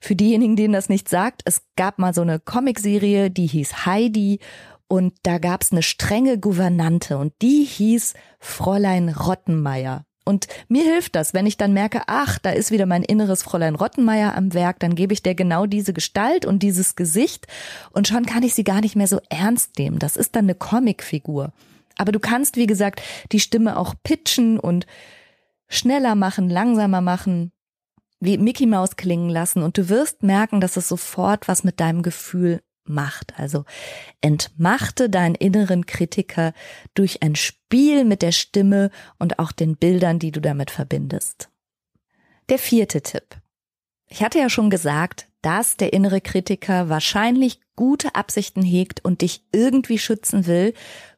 Für 0.00 0.16
diejenigen, 0.16 0.56
denen 0.56 0.72
das 0.72 0.88
nicht 0.88 1.08
sagt, 1.08 1.42
es 1.44 1.62
gab 1.76 1.98
mal 1.98 2.14
so 2.14 2.22
eine 2.22 2.40
Comicserie, 2.40 3.30
die 3.30 3.46
hieß 3.46 3.84
Heidi 3.84 4.38
und 4.88 5.14
da 5.22 5.38
gab's 5.38 5.72
eine 5.72 5.82
strenge 5.82 6.38
Gouvernante 6.38 7.18
und 7.18 7.34
die 7.42 7.64
hieß 7.64 8.14
Fräulein 8.38 9.10
Rottenmeier. 9.10 10.06
Und 10.24 10.46
mir 10.68 10.84
hilft 10.84 11.16
das, 11.16 11.34
wenn 11.34 11.46
ich 11.46 11.56
dann 11.56 11.72
merke, 11.72 12.02
ach, 12.06 12.38
da 12.38 12.50
ist 12.50 12.70
wieder 12.70 12.86
mein 12.86 13.02
inneres 13.02 13.42
Fräulein 13.42 13.74
Rottenmeier 13.74 14.36
am 14.36 14.54
Werk, 14.54 14.78
dann 14.80 14.94
gebe 14.94 15.12
ich 15.12 15.22
der 15.22 15.34
genau 15.34 15.66
diese 15.66 15.92
Gestalt 15.92 16.44
und 16.44 16.62
dieses 16.62 16.94
Gesicht 16.94 17.46
und 17.90 18.06
schon 18.06 18.26
kann 18.26 18.42
ich 18.42 18.54
sie 18.54 18.64
gar 18.64 18.80
nicht 18.80 18.96
mehr 18.96 19.06
so 19.06 19.20
ernst 19.28 19.78
nehmen. 19.78 19.98
Das 19.98 20.16
ist 20.16 20.36
dann 20.36 20.44
eine 20.44 20.54
Comicfigur. 20.54 21.52
Aber 21.96 22.12
du 22.12 22.20
kannst, 22.20 22.56
wie 22.56 22.66
gesagt, 22.66 23.02
die 23.32 23.40
Stimme 23.40 23.76
auch 23.76 23.94
pitchen 24.02 24.58
und 24.58 24.86
schneller 25.68 26.14
machen, 26.14 26.48
langsamer 26.48 27.00
machen, 27.00 27.52
wie 28.20 28.38
Mickey 28.38 28.66
Maus 28.66 28.96
klingen 28.96 29.30
lassen 29.30 29.62
und 29.62 29.78
du 29.78 29.88
wirst 29.88 30.22
merken, 30.22 30.60
dass 30.60 30.76
es 30.76 30.88
sofort 30.88 31.48
was 31.48 31.64
mit 31.64 31.80
deinem 31.80 32.02
Gefühl 32.02 32.60
Macht. 32.90 33.38
Also 33.38 33.64
entmachte 34.20 35.08
deinen 35.08 35.34
inneren 35.34 35.86
Kritiker 35.86 36.52
durch 36.94 37.22
ein 37.22 37.36
Spiel 37.36 38.04
mit 38.04 38.22
der 38.22 38.32
Stimme 38.32 38.90
und 39.18 39.38
auch 39.38 39.52
den 39.52 39.76
Bildern, 39.76 40.18
die 40.18 40.32
du 40.32 40.40
damit 40.40 40.70
verbindest. 40.70 41.48
Der 42.48 42.58
vierte 42.58 43.00
Tipp. 43.00 43.36
Ich 44.08 44.22
hatte 44.22 44.38
ja 44.38 44.50
schon 44.50 44.70
gesagt, 44.70 45.28
dass 45.42 45.76
der 45.76 45.92
innere 45.92 46.20
Kritiker 46.20 46.88
wahrscheinlich 46.88 47.60
gute 47.76 48.14
Absichten 48.14 48.62
hegt 48.62 49.04
und 49.04 49.22
dich 49.22 49.44
irgendwie 49.52 49.98
schützen 49.98 50.46
will, 50.46 50.74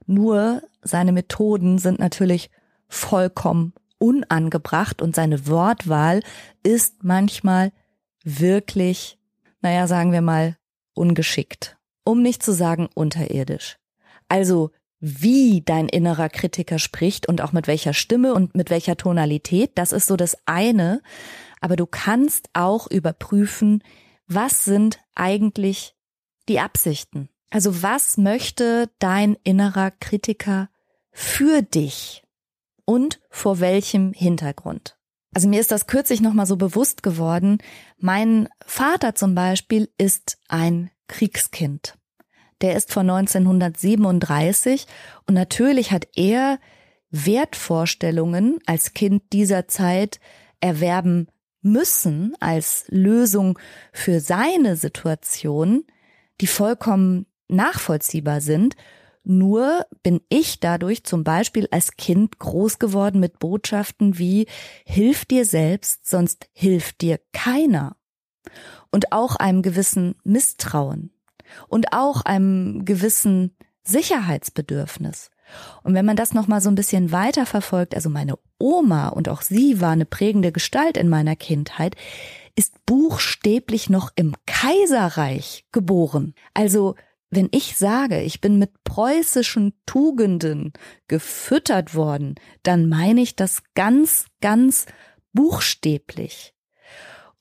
nur 0.06 0.62
seine 0.82 1.12
Methoden 1.12 1.78
sind 1.78 1.98
natürlich 1.98 2.50
vollkommen 2.88 3.72
unangebracht 3.98 5.00
und 5.00 5.14
seine 5.14 5.46
Wortwahl 5.46 6.22
ist 6.62 7.04
manchmal 7.04 7.72
wirklich, 8.24 9.18
naja, 9.60 9.86
sagen 9.86 10.12
wir 10.12 10.22
mal, 10.22 10.56
ungeschickt, 10.94 11.76
um 12.04 12.22
nicht 12.22 12.42
zu 12.42 12.52
sagen 12.52 12.88
unterirdisch. 12.94 13.78
Also 14.28 14.70
wie 15.00 15.62
dein 15.62 15.88
innerer 15.88 16.28
Kritiker 16.28 16.78
spricht 16.78 17.28
und 17.28 17.40
auch 17.40 17.52
mit 17.52 17.66
welcher 17.66 17.92
Stimme 17.92 18.34
und 18.34 18.54
mit 18.54 18.70
welcher 18.70 18.96
Tonalität, 18.96 19.72
das 19.74 19.92
ist 19.92 20.06
so 20.06 20.16
das 20.16 20.36
eine, 20.46 21.02
aber 21.60 21.76
du 21.76 21.86
kannst 21.86 22.48
auch 22.52 22.88
überprüfen, 22.88 23.82
was 24.26 24.64
sind 24.64 25.00
eigentlich 25.14 25.96
die 26.48 26.60
Absichten? 26.60 27.28
Also 27.50 27.82
was 27.82 28.16
möchte 28.16 28.90
dein 28.98 29.36
innerer 29.44 29.90
Kritiker 29.90 30.70
für 31.10 31.62
dich 31.62 32.22
und 32.84 33.20
vor 33.28 33.60
welchem 33.60 34.12
Hintergrund? 34.12 34.96
Also 35.34 35.48
mir 35.48 35.60
ist 35.60 35.72
das 35.72 35.86
kürzlich 35.86 36.20
nochmal 36.20 36.46
so 36.46 36.56
bewusst 36.56 37.02
geworden. 37.02 37.58
Mein 37.98 38.48
Vater 38.66 39.14
zum 39.14 39.34
Beispiel 39.34 39.88
ist 39.98 40.38
ein 40.48 40.90
Kriegskind. 41.08 41.96
Der 42.60 42.76
ist 42.76 42.92
von 42.92 43.08
1937 43.08 44.86
und 45.26 45.34
natürlich 45.34 45.90
hat 45.90 46.06
er 46.14 46.58
Wertvorstellungen 47.10 48.58
als 48.66 48.94
Kind 48.94 49.22
dieser 49.32 49.68
Zeit 49.68 50.20
erwerben 50.60 51.28
müssen 51.62 52.34
als 52.40 52.84
Lösung 52.88 53.58
für 53.92 54.20
seine 54.20 54.76
Situation, 54.76 55.84
die 56.40 56.46
vollkommen 56.46 57.26
nachvollziehbar 57.48 58.40
sind 58.40 58.74
nur 59.24 59.86
bin 60.02 60.20
ich 60.28 60.60
dadurch 60.60 61.04
zum 61.04 61.24
Beispiel 61.24 61.68
als 61.70 61.96
Kind 61.96 62.38
groß 62.38 62.78
geworden 62.78 63.20
mit 63.20 63.38
Botschaften 63.38 64.18
wie 64.18 64.46
Hilf 64.84 65.24
dir 65.24 65.44
selbst, 65.44 66.08
sonst 66.08 66.48
hilft 66.52 67.00
dir 67.00 67.20
keiner. 67.32 67.96
Und 68.90 69.12
auch 69.12 69.36
einem 69.36 69.62
gewissen 69.62 70.16
Misstrauen 70.24 71.12
und 71.68 71.92
auch 71.92 72.22
einem 72.22 72.84
gewissen 72.84 73.56
Sicherheitsbedürfnis. 73.84 75.30
Und 75.82 75.94
wenn 75.94 76.06
man 76.06 76.16
das 76.16 76.34
nochmal 76.34 76.60
so 76.60 76.68
ein 76.68 76.74
bisschen 76.74 77.12
weiter 77.12 77.46
verfolgt, 77.46 77.94
also 77.94 78.08
meine 78.08 78.38
Oma 78.58 79.08
und 79.08 79.28
auch 79.28 79.42
sie 79.42 79.80
war 79.80 79.90
eine 79.90 80.06
prägende 80.06 80.52
Gestalt 80.52 80.96
in 80.96 81.08
meiner 81.08 81.36
Kindheit, 81.36 81.96
ist 82.54 82.84
buchstäblich 82.86 83.88
noch 83.88 84.10
im 84.14 84.34
Kaiserreich 84.46 85.64
geboren. 85.72 86.34
Also 86.54 86.96
wenn 87.32 87.48
ich 87.50 87.76
sage, 87.76 88.20
ich 88.20 88.42
bin 88.42 88.58
mit 88.58 88.84
preußischen 88.84 89.72
Tugenden 89.86 90.74
gefüttert 91.08 91.94
worden, 91.94 92.34
dann 92.62 92.88
meine 92.88 93.22
ich 93.22 93.36
das 93.36 93.62
ganz, 93.74 94.26
ganz 94.42 94.84
buchstäblich. 95.32 96.54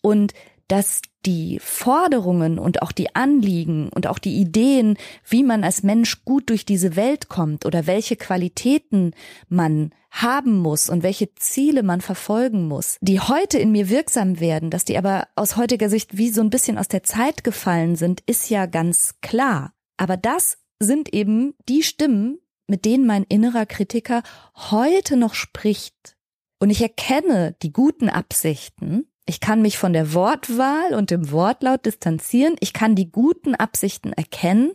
Und 0.02 0.34
dass 0.70 1.02
die 1.26 1.60
Forderungen 1.60 2.58
und 2.58 2.82
auch 2.82 2.94
die 2.94 3.14
Anliegen 3.14 3.90
und 3.90 4.08
auch 4.08 4.18
die 4.18 4.38
Ideen, 4.38 4.96
wie 5.28 5.44
man 5.44 5.66
als 5.66 5.84
Mensch 5.84 6.24
gut 6.24 6.50
durch 6.50 6.66
diese 6.66 6.96
Welt 6.96 7.28
kommt 7.28 7.66
oder 7.66 7.86
welche 7.86 8.16
Qualitäten 8.16 9.14
man 9.50 9.92
haben 10.10 10.58
muss 10.58 10.90
und 10.90 11.04
welche 11.04 11.36
Ziele 11.36 11.84
man 11.84 12.00
verfolgen 12.00 12.70
muss, 12.70 12.98
die 13.02 13.20
heute 13.20 13.60
in 13.60 13.74
mir 13.74 13.90
wirksam 13.90 14.40
werden, 14.40 14.70
dass 14.70 14.86
die 14.86 14.98
aber 14.98 15.28
aus 15.36 15.58
heutiger 15.58 15.90
Sicht 15.90 16.18
wie 16.18 16.30
so 16.30 16.40
ein 16.40 16.50
bisschen 16.50 16.78
aus 16.78 16.88
der 16.88 17.04
Zeit 17.04 17.44
gefallen 17.44 17.98
sind, 17.98 18.22
ist 18.26 18.50
ja 18.50 18.66
ganz 18.66 19.16
klar. 19.22 19.74
Aber 20.02 20.18
das 20.18 20.58
sind 20.80 21.14
eben 21.14 21.54
die 21.70 21.84
Stimmen, 21.84 22.40
mit 22.66 22.86
denen 22.86 23.06
mein 23.06 23.24
innerer 23.24 23.68
Kritiker 23.68 24.24
heute 24.56 25.16
noch 25.16 25.36
spricht. 25.36 26.18
Und 26.58 26.72
ich 26.72 26.82
erkenne 26.82 27.56
die 27.62 27.72
guten 27.72 28.10
Absichten, 28.10 29.06
ich 29.28 29.40
kann 29.40 29.62
mich 29.62 29.78
von 29.78 29.94
der 29.94 30.16
Wortwahl 30.16 30.96
und 30.96 31.12
dem 31.12 31.32
Wortlaut 31.32 31.86
distanzieren. 31.86 32.56
Ich 32.62 32.74
kann 32.74 32.96
die 32.96 33.12
guten 33.12 33.54
Absichten 33.54 34.12
erkennen. 34.12 34.72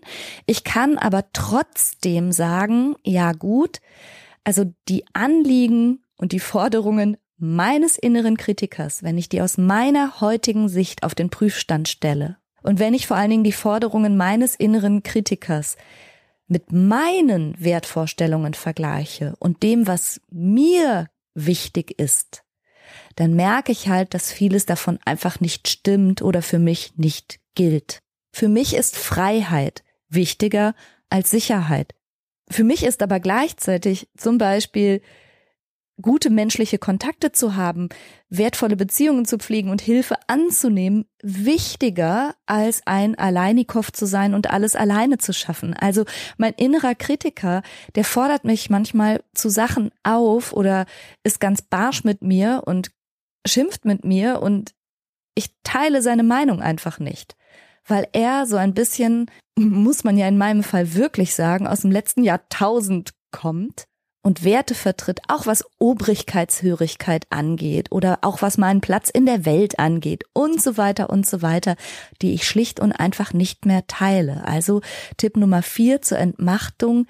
Ich 0.46 0.62
kann 0.62 0.96
aber 0.96 1.24
trotzdem 1.32 2.30
sagen, 2.30 2.94
ja 3.04 3.32
gut, 3.32 3.80
also 4.44 4.72
die 4.88 5.04
Anliegen 5.12 6.04
und 6.18 6.30
die 6.30 6.38
Forderungen 6.38 7.16
meines 7.36 7.98
inneren 7.98 8.36
Kritikers, 8.36 9.02
wenn 9.02 9.18
ich 9.18 9.28
die 9.28 9.42
aus 9.42 9.58
meiner 9.58 10.20
heutigen 10.20 10.68
Sicht 10.68 11.02
auf 11.02 11.16
den 11.16 11.30
Prüfstand 11.30 11.88
stelle 11.88 12.36
und 12.66 12.80
wenn 12.80 12.94
ich 12.94 13.06
vor 13.06 13.16
allen 13.16 13.30
Dingen 13.30 13.44
die 13.44 13.52
Forderungen 13.52 14.16
meines 14.16 14.56
inneren 14.56 15.04
Kritikers 15.04 15.76
mit 16.48 16.72
meinen 16.72 17.54
Wertvorstellungen 17.58 18.54
vergleiche 18.54 19.34
und 19.38 19.62
dem, 19.62 19.86
was 19.86 20.20
mir 20.30 21.08
wichtig 21.34 21.98
ist, 22.00 22.42
dann 23.14 23.34
merke 23.34 23.70
ich 23.70 23.88
halt, 23.88 24.14
dass 24.14 24.32
vieles 24.32 24.66
davon 24.66 24.98
einfach 25.04 25.38
nicht 25.38 25.68
stimmt 25.68 26.22
oder 26.22 26.42
für 26.42 26.58
mich 26.58 26.96
nicht 26.96 27.38
gilt. 27.54 28.00
Für 28.32 28.48
mich 28.48 28.74
ist 28.74 28.96
Freiheit 28.96 29.84
wichtiger 30.08 30.74
als 31.08 31.30
Sicherheit. 31.30 31.94
Für 32.50 32.64
mich 32.64 32.82
ist 32.84 33.00
aber 33.00 33.20
gleichzeitig 33.20 34.08
zum 34.16 34.38
Beispiel 34.38 35.02
gute 36.00 36.30
menschliche 36.30 36.78
Kontakte 36.78 37.32
zu 37.32 37.56
haben, 37.56 37.88
wertvolle 38.28 38.76
Beziehungen 38.76 39.24
zu 39.24 39.38
pflegen 39.38 39.70
und 39.70 39.80
Hilfe 39.80 40.16
anzunehmen, 40.26 41.06
wichtiger 41.22 42.34
als 42.44 42.82
ein 42.86 43.16
Alleinikow 43.16 43.90
zu 43.92 44.06
sein 44.06 44.34
und 44.34 44.50
alles 44.50 44.76
alleine 44.76 45.18
zu 45.18 45.32
schaffen. 45.32 45.74
Also 45.74 46.04
mein 46.36 46.52
innerer 46.54 46.94
Kritiker, 46.94 47.62
der 47.94 48.04
fordert 48.04 48.44
mich 48.44 48.68
manchmal 48.68 49.22
zu 49.34 49.48
Sachen 49.48 49.90
auf 50.02 50.52
oder 50.52 50.86
ist 51.24 51.40
ganz 51.40 51.62
barsch 51.62 52.04
mit 52.04 52.22
mir 52.22 52.62
und 52.66 52.90
schimpft 53.46 53.84
mit 53.84 54.04
mir 54.04 54.42
und 54.42 54.74
ich 55.34 55.50
teile 55.62 56.02
seine 56.02 56.22
Meinung 56.22 56.60
einfach 56.60 56.98
nicht, 56.98 57.36
weil 57.86 58.08
er 58.12 58.46
so 58.46 58.56
ein 58.56 58.74
bisschen, 58.74 59.30
muss 59.58 60.04
man 60.04 60.18
ja 60.18 60.28
in 60.28 60.38
meinem 60.38 60.62
Fall 60.62 60.94
wirklich 60.94 61.34
sagen, 61.34 61.66
aus 61.66 61.80
dem 61.80 61.90
letzten 61.90 62.22
Jahrtausend 62.22 63.12
kommt 63.30 63.86
und 64.26 64.44
Werte 64.44 64.74
vertritt, 64.74 65.20
auch 65.28 65.46
was 65.46 65.64
Obrigkeitshörigkeit 65.78 67.26
angeht 67.30 67.92
oder 67.92 68.18
auch 68.22 68.42
was 68.42 68.58
meinen 68.58 68.80
Platz 68.80 69.08
in 69.08 69.24
der 69.24 69.44
Welt 69.44 69.78
angeht 69.78 70.24
und 70.32 70.60
so 70.60 70.76
weiter 70.76 71.08
und 71.10 71.26
so 71.26 71.40
weiter, 71.40 71.76
die 72.20 72.34
ich 72.34 72.46
schlicht 72.46 72.80
und 72.80 72.92
einfach 72.92 73.32
nicht 73.32 73.64
mehr 73.64 73.86
teile. 73.86 74.44
Also 74.44 74.82
Tipp 75.16 75.36
Nummer 75.36 75.62
vier 75.62 76.02
zur 76.02 76.18
Entmachtung. 76.18 77.06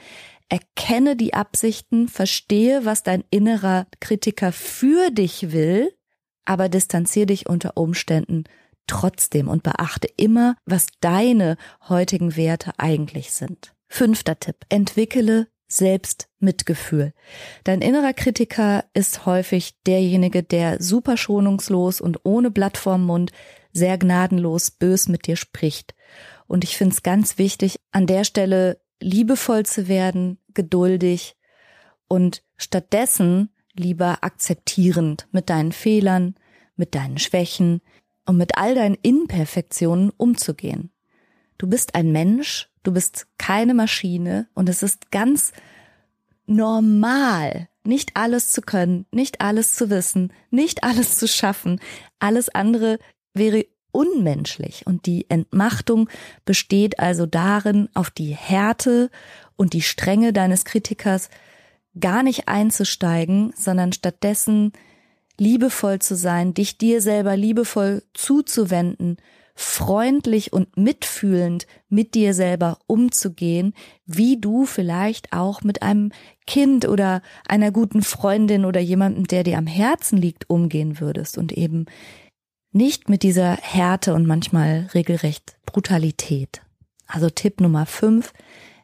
Erkenne 0.48 1.16
die 1.16 1.35
Absichten, 1.35 2.07
verstehe, 2.07 2.85
was 2.85 3.02
dein 3.02 3.24
innerer 3.31 3.87
Kritiker 3.98 4.52
für 4.52 5.11
dich 5.11 5.50
will 5.50 5.90
aber 6.46 6.68
distanzier 6.68 7.26
dich 7.26 7.48
unter 7.48 7.76
Umständen 7.76 8.44
trotzdem 8.87 9.48
und 9.48 9.64
beachte 9.64 10.09
immer, 10.16 10.57
was 10.64 10.87
deine 11.00 11.57
heutigen 11.88 12.37
Werte 12.37 12.70
eigentlich 12.79 13.33
sind. 13.33 13.74
Fünfter 13.88 14.38
Tipp. 14.38 14.57
Entwickle 14.68 15.48
selbst 15.68 16.29
Mitgefühl. 16.38 17.12
Dein 17.64 17.83
innerer 17.83 18.12
Kritiker 18.12 18.85
ist 18.94 19.26
häufig 19.26 19.74
derjenige, 19.87 20.42
der 20.42 20.83
super 20.83 21.16
schonungslos 21.16 22.00
und 22.00 22.20
ohne 22.24 22.50
Blatt 22.50 22.76
vorm 22.76 23.05
Mund 23.05 23.33
sehr 23.72 23.98
gnadenlos 23.98 24.70
bös 24.70 25.09
mit 25.09 25.26
dir 25.26 25.37
spricht. 25.37 25.94
Und 26.46 26.64
ich 26.64 26.76
finde 26.76 26.94
es 26.94 27.02
ganz 27.02 27.38
wichtig, 27.38 27.81
an 27.90 28.07
der 28.07 28.24
Stelle 28.24 28.81
liebevoll 29.00 29.66
zu 29.66 29.88
werden, 29.88 30.38
geduldig 30.55 31.37
und 32.09 32.42
stattdessen 32.57 33.50
lieber 33.74 34.18
akzeptierend 34.22 35.29
mit 35.33 35.50
deinen 35.50 35.72
Fehlern, 35.72 36.37
mit 36.76 36.94
deinen 36.94 37.18
Schwächen 37.18 37.83
und 38.24 38.37
mit 38.37 38.57
all 38.57 38.74
deinen 38.74 38.96
Imperfektionen 39.02 40.11
umzugehen. 40.11 40.90
Du 41.59 41.66
bist 41.66 41.95
ein 41.95 42.12
Mensch, 42.12 42.69
du 42.83 42.92
bist 42.92 43.27
keine 43.38 43.75
Maschine 43.75 44.49
und 44.55 44.69
es 44.69 44.83
ist 44.83 45.11
ganz 45.11 45.53
normal, 46.47 47.69
nicht 47.85 48.12
alles 48.14 48.53
zu 48.53 48.62
können, 48.62 49.07
nicht 49.11 49.40
alles 49.40 49.75
zu 49.75 49.90
wissen, 49.90 50.33
nicht 50.51 50.85
alles 50.85 51.19
zu 51.19 51.29
schaffen. 51.29 51.81
Alles 52.19 52.49
andere 52.49 52.99
wäre 53.35 53.66
unmenschlich. 53.92 54.87
Und 54.87 55.07
die 55.07 55.31
Entmachtung 55.31 56.11
besteht 56.45 57.01
also 57.01 57.27
darin, 57.27 57.88
auf 57.95 58.11
die 58.11 58.35
Härte 58.35 59.11
und 59.57 59.73
die 59.73 59.83
Strenge 59.83 60.33
deines 60.33 60.64
Kritikers 60.64 61.31
gar 61.99 62.23
nicht 62.23 62.49
einzusteigen, 62.49 63.53
sondern 63.57 63.92
stattdessen 63.92 64.73
liebevoll 65.38 65.99
zu 65.99 66.14
sein, 66.14 66.55
dich 66.55 66.79
dir 66.79 67.01
selber 67.01 67.37
liebevoll 67.37 68.03
zuzuwenden, 68.12 69.16
freundlich 69.57 70.53
und 70.53 70.77
mitfühlend 70.77 71.66
mit 71.88 72.14
dir 72.14 72.35
selber 72.35 72.79
umzugehen, 72.87 73.73
wie 74.05 74.38
du 74.38 74.66
vielleicht 74.66 75.33
auch 75.33 75.62
mit 75.62 75.83
einem 75.83 76.12
Kind 76.47 76.87
oder 76.87 77.23
einer 77.49 77.73
guten 77.73 78.03
Freundin 78.03 78.66
oder 78.66 78.81
jemandem, 78.81 79.27
der 79.27 79.45
dir 79.45 79.57
am 79.57 79.66
Herzen 79.66 80.19
liegt, 80.19 80.51
umgehen 80.51 81.01
würdest 81.01 81.38
und 81.38 81.53
eben 81.53 81.87
nicht 82.71 83.09
mit 83.09 83.23
dieser 83.23 83.57
Härte 83.57 84.12
und 84.12 84.27
manchmal 84.27 84.90
regelrecht 84.92 85.57
Brutalität. 85.64 86.61
Also 87.07 87.31
Tipp 87.31 87.61
Nummer 87.62 87.87
fünf, 87.87 88.35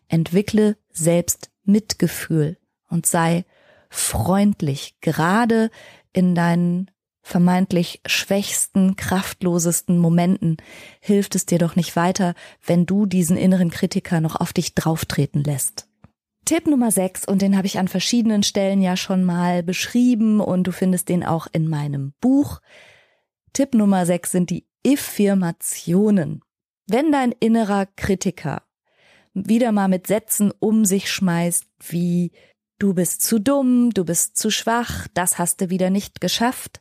entwickle 0.09 0.79
selbst 0.91 1.51
Mitgefühl 1.65 2.57
und 2.89 3.05
sei 3.05 3.45
freundlich, 3.91 4.97
gerade 5.03 5.71
in 6.15 6.35
deinen 6.35 6.91
vermeintlich 7.23 8.01
schwächsten, 8.05 8.97
kraftlosesten 8.97 9.99
Momenten 9.99 10.57
hilft 11.01 11.35
es 11.35 11.47
dir 11.47 11.59
doch 11.59 11.77
nicht 11.77 11.97
weiter, 11.97 12.35
wenn 12.67 12.85
du 12.85 13.07
diesen 13.07 13.37
inneren 13.37 13.71
Kritiker 13.71 14.21
noch 14.21 14.37
auf 14.37 14.53
dich 14.53 14.75
drauftreten 14.75 15.45
lässt. 15.45 15.89
Tipp 16.45 16.67
Nummer 16.67 16.91
6, 16.91 17.25
und 17.25 17.41
den 17.41 17.57
habe 17.57 17.69
ich 17.69 17.79
an 17.79 17.87
verschiedenen 17.87 18.43
Stellen 18.43 18.83
ja 18.83 18.97
schon 18.97 19.23
mal 19.23 19.63
beschrieben 19.63 20.41
und 20.41 20.65
du 20.65 20.73
findest 20.73 21.09
den 21.09 21.25
auch 21.25 21.47
in 21.53 21.69
meinem 21.69 22.13
Buch. 22.21 22.61
Tipp 23.53 23.75
Nummer 23.75 24.05
6 24.05 24.31
sind 24.31 24.51
die 24.51 24.67
Affirmationen. 24.85 26.43
Wenn 26.89 27.13
dein 27.13 27.31
innerer 27.31 27.87
Kritiker 27.87 28.63
wieder 29.35 29.71
mal 29.71 29.89
mit 29.89 30.09
Sätzen 30.09 30.53
um 30.59 30.85
sich 30.85 31.11
schmeißt 31.11 31.67
wie 31.89 32.33
du 32.79 32.95
bist 32.95 33.23
zu 33.23 33.39
dumm, 33.39 33.91
du 33.91 34.05
bist 34.05 34.37
zu 34.37 34.51
schwach, 34.51 35.07
das 35.15 35.39
hast 35.39 35.61
du 35.61 35.71
wieder 35.71 35.91
nicht 35.91 36.21
geschafft, 36.21 36.81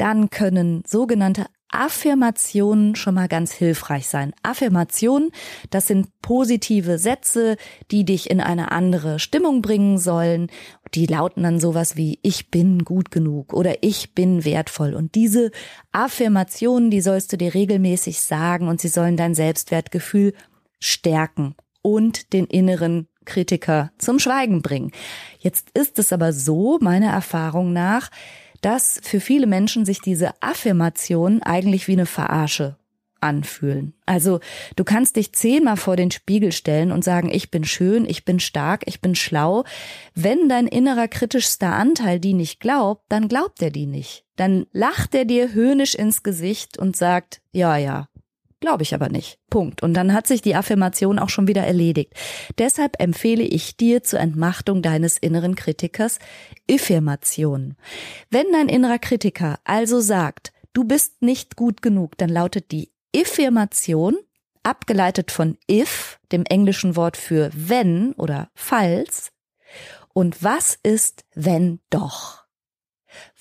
dann 0.00 0.30
können 0.30 0.82
sogenannte 0.86 1.46
Affirmationen 1.72 2.96
schon 2.96 3.14
mal 3.14 3.28
ganz 3.28 3.52
hilfreich 3.52 4.08
sein. 4.08 4.32
Affirmationen, 4.42 5.30
das 5.70 5.86
sind 5.86 6.08
positive 6.20 6.98
Sätze, 6.98 7.56
die 7.90 8.04
dich 8.04 8.28
in 8.28 8.40
eine 8.40 8.72
andere 8.72 9.18
Stimmung 9.18 9.62
bringen 9.62 9.98
sollen. 9.98 10.50
Die 10.94 11.06
lauten 11.06 11.44
dann 11.44 11.60
sowas 11.60 11.96
wie 11.96 12.18
ich 12.22 12.50
bin 12.50 12.84
gut 12.84 13.10
genug 13.12 13.52
oder 13.52 13.82
ich 13.82 14.14
bin 14.14 14.44
wertvoll. 14.44 14.94
Und 14.94 15.14
diese 15.14 15.52
Affirmationen, 15.92 16.90
die 16.90 17.00
sollst 17.00 17.32
du 17.32 17.36
dir 17.36 17.54
regelmäßig 17.54 18.20
sagen 18.20 18.66
und 18.66 18.80
sie 18.80 18.88
sollen 18.88 19.16
dein 19.16 19.34
Selbstwertgefühl 19.34 20.34
stärken 20.80 21.54
und 21.82 22.32
den 22.32 22.46
inneren 22.46 23.06
Kritiker 23.26 23.92
zum 23.98 24.18
Schweigen 24.18 24.62
bringen. 24.62 24.90
Jetzt 25.38 25.70
ist 25.78 25.98
es 25.98 26.12
aber 26.12 26.32
so, 26.32 26.78
meiner 26.80 27.10
Erfahrung 27.10 27.72
nach, 27.72 28.10
dass 28.60 29.00
für 29.02 29.20
viele 29.20 29.46
Menschen 29.46 29.84
sich 29.84 30.00
diese 30.00 30.30
Affirmation 30.40 31.42
eigentlich 31.42 31.88
wie 31.88 31.92
eine 31.92 32.06
Verarsche 32.06 32.76
anfühlen. 33.20 33.94
Also 34.06 34.40
du 34.76 34.84
kannst 34.84 35.16
dich 35.16 35.32
zehnmal 35.32 35.76
vor 35.76 35.96
den 35.96 36.10
Spiegel 36.10 36.52
stellen 36.52 36.92
und 36.92 37.04
sagen, 37.04 37.30
ich 37.32 37.50
bin 37.50 37.64
schön, 37.64 38.06
ich 38.06 38.24
bin 38.24 38.40
stark, 38.40 38.82
ich 38.86 39.00
bin 39.00 39.14
schlau. 39.14 39.64
Wenn 40.14 40.48
dein 40.48 40.66
innerer 40.66 41.08
kritischster 41.08 41.74
Anteil 41.74 42.18
die 42.18 42.34
nicht 42.34 42.60
glaubt, 42.60 43.04
dann 43.08 43.28
glaubt 43.28 43.62
er 43.62 43.70
die 43.70 43.86
nicht. 43.86 44.24
Dann 44.36 44.66
lacht 44.72 45.14
er 45.14 45.24
dir 45.24 45.52
höhnisch 45.52 45.94
ins 45.94 46.22
Gesicht 46.22 46.78
und 46.78 46.96
sagt, 46.96 47.42
ja, 47.52 47.76
ja, 47.76 48.08
Glaube 48.60 48.82
ich 48.82 48.94
aber 48.94 49.08
nicht. 49.08 49.38
Punkt. 49.48 49.82
Und 49.82 49.94
dann 49.94 50.12
hat 50.12 50.26
sich 50.26 50.42
die 50.42 50.54
Affirmation 50.54 51.18
auch 51.18 51.30
schon 51.30 51.48
wieder 51.48 51.62
erledigt. 51.62 52.12
Deshalb 52.58 53.00
empfehle 53.00 53.42
ich 53.42 53.78
dir 53.78 54.02
zur 54.02 54.20
Entmachtung 54.20 54.82
deines 54.82 55.16
inneren 55.16 55.54
Kritikers 55.54 56.18
Affirmation. 56.70 57.76
Wenn 58.28 58.52
dein 58.52 58.68
innerer 58.68 58.98
Kritiker 58.98 59.58
also 59.64 60.00
sagt, 60.00 60.52
du 60.74 60.84
bist 60.84 61.22
nicht 61.22 61.56
gut 61.56 61.80
genug, 61.80 62.18
dann 62.18 62.28
lautet 62.28 62.70
die 62.70 62.90
Affirmation, 63.16 64.18
abgeleitet 64.62 65.30
von 65.30 65.56
if, 65.70 66.20
dem 66.30 66.44
englischen 66.44 66.96
Wort 66.96 67.16
für 67.16 67.50
wenn 67.54 68.12
oder 68.12 68.50
falls. 68.54 69.32
Und 70.12 70.42
was 70.42 70.78
ist, 70.82 71.24
wenn 71.34 71.80
doch? 71.88 72.44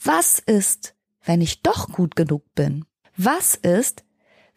Was 0.01 0.39
ist, 0.39 0.95
wenn 1.25 1.41
ich 1.41 1.61
doch 1.61 1.89
gut 1.89 2.15
genug 2.15 2.43
bin? 2.55 2.85
Was 3.17 3.55
ist, 3.55 4.05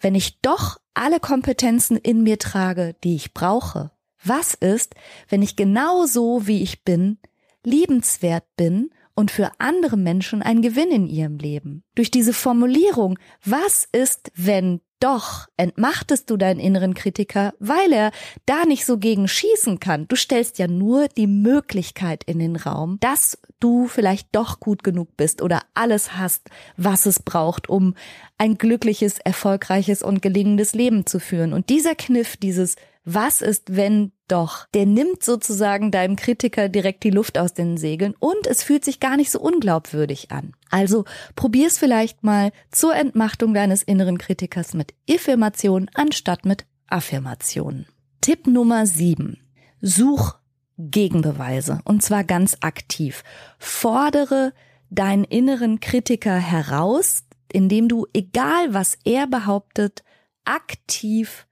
wenn 0.03 0.15
ich 0.15 0.41
doch 0.41 0.79
alle 0.95 1.21
Kompetenzen 1.21 1.97
in 1.97 2.23
mir 2.23 2.39
trage, 2.39 2.95
die 3.03 3.17
ich 3.17 3.33
brauche? 3.33 3.91
Was 4.23 4.55
ist, 4.55 4.95
wenn 5.29 5.43
ich 5.43 5.57
genau 5.57 6.07
so, 6.07 6.47
wie 6.47 6.63
ich 6.63 6.85
bin, 6.85 7.19
liebenswert 7.65 8.45
bin 8.57 8.91
und 9.15 9.31
für 9.31 9.51
andere 9.59 9.97
Menschen 9.97 10.43
ein 10.43 10.63
Gewinn 10.63 10.91
in 10.91 11.07
ihrem 11.07 11.39
Leben? 11.39 11.83
Durch 11.95 12.11
diese 12.11 12.33
Formulierung, 12.33 13.19
was 13.45 13.89
ist, 13.91 14.31
wenn 14.35 14.81
doch 15.03 15.49
entmachtest 15.57 16.31
du 16.31 16.37
deinen 16.37 16.61
inneren 16.61 16.95
Kritiker, 16.95 17.55
weil 17.59 17.93
er 17.93 18.13
da 18.47 18.65
nicht 18.65 18.87
so 18.87 18.99
gegen 18.99 19.27
schießen 19.27 19.81
kann. 19.81 20.07
Du 20.07 20.15
stellst 20.15 20.59
ja 20.59 20.69
nur 20.69 21.09
die 21.09 21.27
Möglichkeit 21.27 22.23
in 22.25 22.39
den 22.39 22.55
Raum, 22.55 22.99
dass 23.01 23.39
du 23.59 23.89
vielleicht 23.89 24.29
doch 24.33 24.61
gut 24.61 24.85
genug 24.85 25.17
bist 25.17 25.43
oder 25.43 25.63
alles 25.75 26.17
hast, 26.17 26.49
was 26.77 27.07
es 27.07 27.21
braucht, 27.21 27.69
um 27.69 27.95
ein 28.39 28.59
glückliches, 28.59 29.19
erfolgreiches 29.19 30.03
und 30.03 30.23
gelingendes 30.23 30.73
Leben 30.73 31.05
zu 31.05 31.19
führen. 31.19 31.53
Und 31.53 31.69
dieser 31.69 31.97
Kniff, 31.97 32.37
dieses 32.37 32.77
was 33.05 33.41
ist, 33.43 33.77
wenn 33.77 34.13
doch, 34.29 34.67
der 34.75 34.87
nimmt 34.87 35.23
sozusagen 35.23 35.91
deinem 35.91 36.17
Kritiker 36.17 36.69
direkt 36.69 37.05
die 37.05 37.11
Luft 37.11 37.37
aus 37.37 37.53
den 37.53 37.77
Segeln 37.77 38.15
und 38.19 38.47
es 38.47 38.63
fühlt 38.63 38.85
sich 38.85 39.01
gar 39.01 39.17
nicht 39.17 39.31
so 39.31 39.41
unglaubwürdig 39.41 40.31
an. 40.31 40.53
Also 40.71 41.05
probier's 41.35 41.79
vielleicht 41.79 42.23
mal 42.23 42.53
zur 42.71 42.95
Entmachtung 42.95 43.55
deines 43.55 43.83
inneren 43.83 44.19
Kritikers 44.19 44.75
mit 44.75 44.95
Affirmation 45.11 45.91
anstatt 45.95 46.45
mit 46.45 46.65
Affirmation. 46.87 47.87
Tipp 48.21 48.47
Nummer 48.47 48.87
sieben: 48.87 49.41
Such 49.81 50.37
Gegenbeweise 50.79 51.81
und 51.85 52.03
zwar 52.03 52.25
ganz 52.25 52.57
aktiv. 52.61 53.25
Fordere 53.59 54.53
deinen 54.91 55.25
inneren 55.25 55.81
Kritiker 55.81 56.37
heraus, 56.37 57.25
indem 57.53 57.89
du, 57.89 58.07
egal 58.13 58.73
was 58.73 58.97
er 59.05 59.27
behauptet, 59.27 60.05
aktiv 60.45 61.47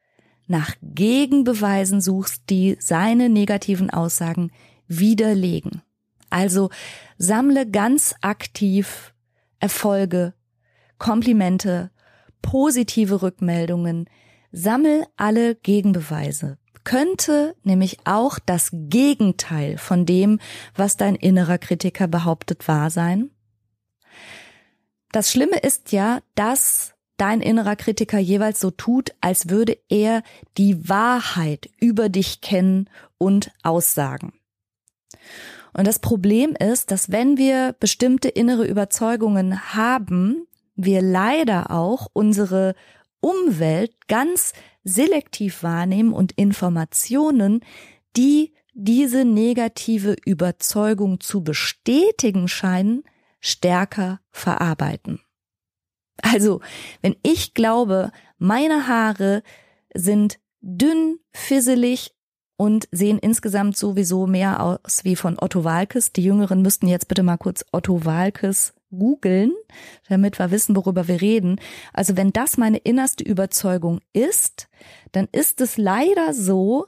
nach 0.50 0.74
Gegenbeweisen 0.82 2.00
suchst, 2.00 2.50
die 2.50 2.76
seine 2.80 3.28
negativen 3.28 3.90
Aussagen 3.90 4.50
widerlegen. 4.86 5.82
Also 6.28 6.70
sammle 7.18 7.68
ganz 7.70 8.14
aktiv 8.20 9.14
Erfolge, 9.58 10.34
Komplimente, 10.98 11.90
positive 12.42 13.22
Rückmeldungen, 13.22 14.08
sammel 14.52 15.06
alle 15.16 15.54
Gegenbeweise. 15.54 16.58
Könnte 16.84 17.54
nämlich 17.62 17.98
auch 18.04 18.38
das 18.38 18.70
Gegenteil 18.72 19.78
von 19.78 20.06
dem, 20.06 20.40
was 20.74 20.96
dein 20.96 21.14
innerer 21.14 21.58
Kritiker 21.58 22.08
behauptet, 22.08 22.66
wahr 22.68 22.90
sein? 22.90 23.30
Das 25.12 25.30
Schlimme 25.30 25.58
ist 25.58 25.92
ja, 25.92 26.20
dass 26.34 26.94
dein 27.20 27.40
innerer 27.40 27.76
Kritiker 27.76 28.18
jeweils 28.18 28.60
so 28.60 28.70
tut, 28.70 29.12
als 29.20 29.48
würde 29.48 29.76
er 29.88 30.22
die 30.56 30.88
Wahrheit 30.88 31.68
über 31.78 32.08
dich 32.08 32.40
kennen 32.40 32.88
und 33.18 33.50
aussagen. 33.62 34.32
Und 35.72 35.86
das 35.86 35.98
Problem 35.98 36.54
ist, 36.58 36.90
dass 36.90 37.12
wenn 37.12 37.36
wir 37.36 37.74
bestimmte 37.78 38.28
innere 38.28 38.66
Überzeugungen 38.66 39.74
haben, 39.74 40.46
wir 40.74 41.02
leider 41.02 41.70
auch 41.70 42.08
unsere 42.12 42.74
Umwelt 43.20 43.92
ganz 44.08 44.52
selektiv 44.82 45.62
wahrnehmen 45.62 46.12
und 46.12 46.32
Informationen, 46.32 47.60
die 48.16 48.54
diese 48.72 49.24
negative 49.24 50.16
Überzeugung 50.24 51.20
zu 51.20 51.42
bestätigen 51.44 52.48
scheinen, 52.48 53.02
stärker 53.40 54.20
verarbeiten. 54.30 55.20
Also, 56.22 56.60
wenn 57.02 57.16
ich 57.22 57.54
glaube, 57.54 58.12
meine 58.38 58.86
Haare 58.88 59.42
sind 59.94 60.38
dünn, 60.60 61.18
fisselig 61.32 62.12
und 62.56 62.88
sehen 62.90 63.18
insgesamt 63.18 63.76
sowieso 63.76 64.26
mehr 64.26 64.62
aus 64.62 65.04
wie 65.04 65.16
von 65.16 65.38
Otto 65.40 65.64
Walkes. 65.64 66.12
Die 66.12 66.22
Jüngeren 66.22 66.62
müssten 66.62 66.88
jetzt 66.88 67.08
bitte 67.08 67.22
mal 67.22 67.38
kurz 67.38 67.64
Otto 67.72 68.04
Walkes 68.04 68.74
googeln, 68.90 69.52
damit 70.08 70.38
wir 70.38 70.50
wissen, 70.50 70.76
worüber 70.76 71.08
wir 71.08 71.20
reden. 71.20 71.60
Also 71.92 72.16
wenn 72.16 72.32
das 72.32 72.56
meine 72.56 72.78
innerste 72.78 73.24
Überzeugung 73.24 74.00
ist, 74.12 74.68
dann 75.12 75.28
ist 75.32 75.60
es 75.60 75.76
leider 75.76 76.34
so, 76.34 76.86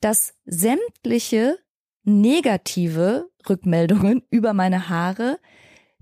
dass 0.00 0.34
sämtliche 0.46 1.58
negative 2.04 3.28
Rückmeldungen 3.48 4.22
über 4.30 4.54
meine 4.54 4.88
Haare 4.88 5.38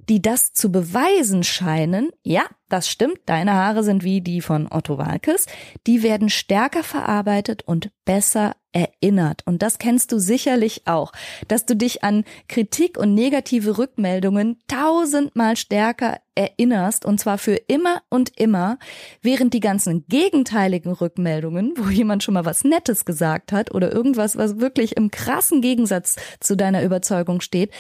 die 0.09 0.23
das 0.23 0.53
zu 0.53 0.73
beweisen 0.73 1.45
scheinen, 1.45 2.11
ja, 2.23 2.45
das 2.69 2.89
stimmt, 2.89 3.21
deine 3.27 3.55
Haare 3.55 3.83
sind 3.83 4.05
wie 4.05 4.21
die 4.21 4.41
von 4.41 4.69
Otto 4.71 4.99
Walkes, 4.99 5.47
die 5.87 6.03
werden 6.03 6.29
stärker 6.29 6.83
verarbeitet 6.83 7.63
und 7.63 7.91
besser 8.05 8.55
erinnert. 8.73 9.43
Und 9.47 9.63
das 9.63 9.79
kennst 9.79 10.13
du 10.13 10.19
sicherlich 10.19 10.83
auch, 10.87 11.13
dass 11.49 11.65
du 11.65 11.75
dich 11.75 12.05
an 12.05 12.25
Kritik 12.49 12.99
und 12.99 13.15
negative 13.15 13.79
Rückmeldungen 13.79 14.59
tausendmal 14.67 15.57
stärker 15.57 16.19
erinnerst, 16.35 17.05
und 17.05 17.19
zwar 17.19 17.39
für 17.39 17.55
immer 17.55 18.03
und 18.11 18.39
immer, 18.39 18.79
während 19.23 19.55
die 19.55 19.61
ganzen 19.61 20.07
gegenteiligen 20.09 20.93
Rückmeldungen, 20.93 21.73
wo 21.77 21.89
jemand 21.89 22.23
schon 22.23 22.35
mal 22.35 22.45
was 22.45 22.65
Nettes 22.65 23.05
gesagt 23.05 23.53
hat 23.53 23.75
oder 23.75 23.93
irgendwas, 23.93 24.37
was 24.37 24.61
wirklich 24.61 24.97
im 24.97 25.11
krassen 25.11 25.63
Gegensatz 25.63 26.17
zu 26.41 26.57
deiner 26.57 26.83
Überzeugung 26.83 27.41
steht, 27.41 27.73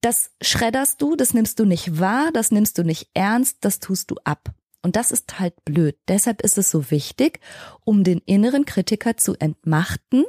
das 0.00 0.30
schredderst 0.40 1.02
du, 1.02 1.16
das 1.16 1.34
nimmst 1.34 1.58
du 1.58 1.64
nicht 1.64 1.98
wahr, 1.98 2.30
das 2.32 2.50
nimmst 2.50 2.78
du 2.78 2.84
nicht 2.84 3.10
ernst, 3.14 3.58
das 3.62 3.80
tust 3.80 4.10
du 4.10 4.16
ab. 4.24 4.50
Und 4.82 4.96
das 4.96 5.10
ist 5.10 5.40
halt 5.40 5.64
blöd. 5.64 5.96
Deshalb 6.06 6.40
ist 6.42 6.56
es 6.56 6.70
so 6.70 6.90
wichtig, 6.90 7.40
um 7.84 8.04
den 8.04 8.18
inneren 8.26 8.64
Kritiker 8.64 9.16
zu 9.16 9.34
entmachten, 9.34 10.24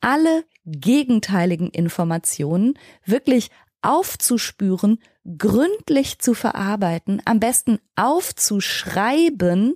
alle 0.00 0.44
gegenteiligen 0.64 1.68
Informationen 1.68 2.78
wirklich 3.04 3.50
aufzuspüren, 3.82 4.98
gründlich 5.38 6.18
zu 6.20 6.34
verarbeiten, 6.34 7.20
am 7.24 7.40
besten 7.40 7.78
aufzuschreiben, 7.96 9.74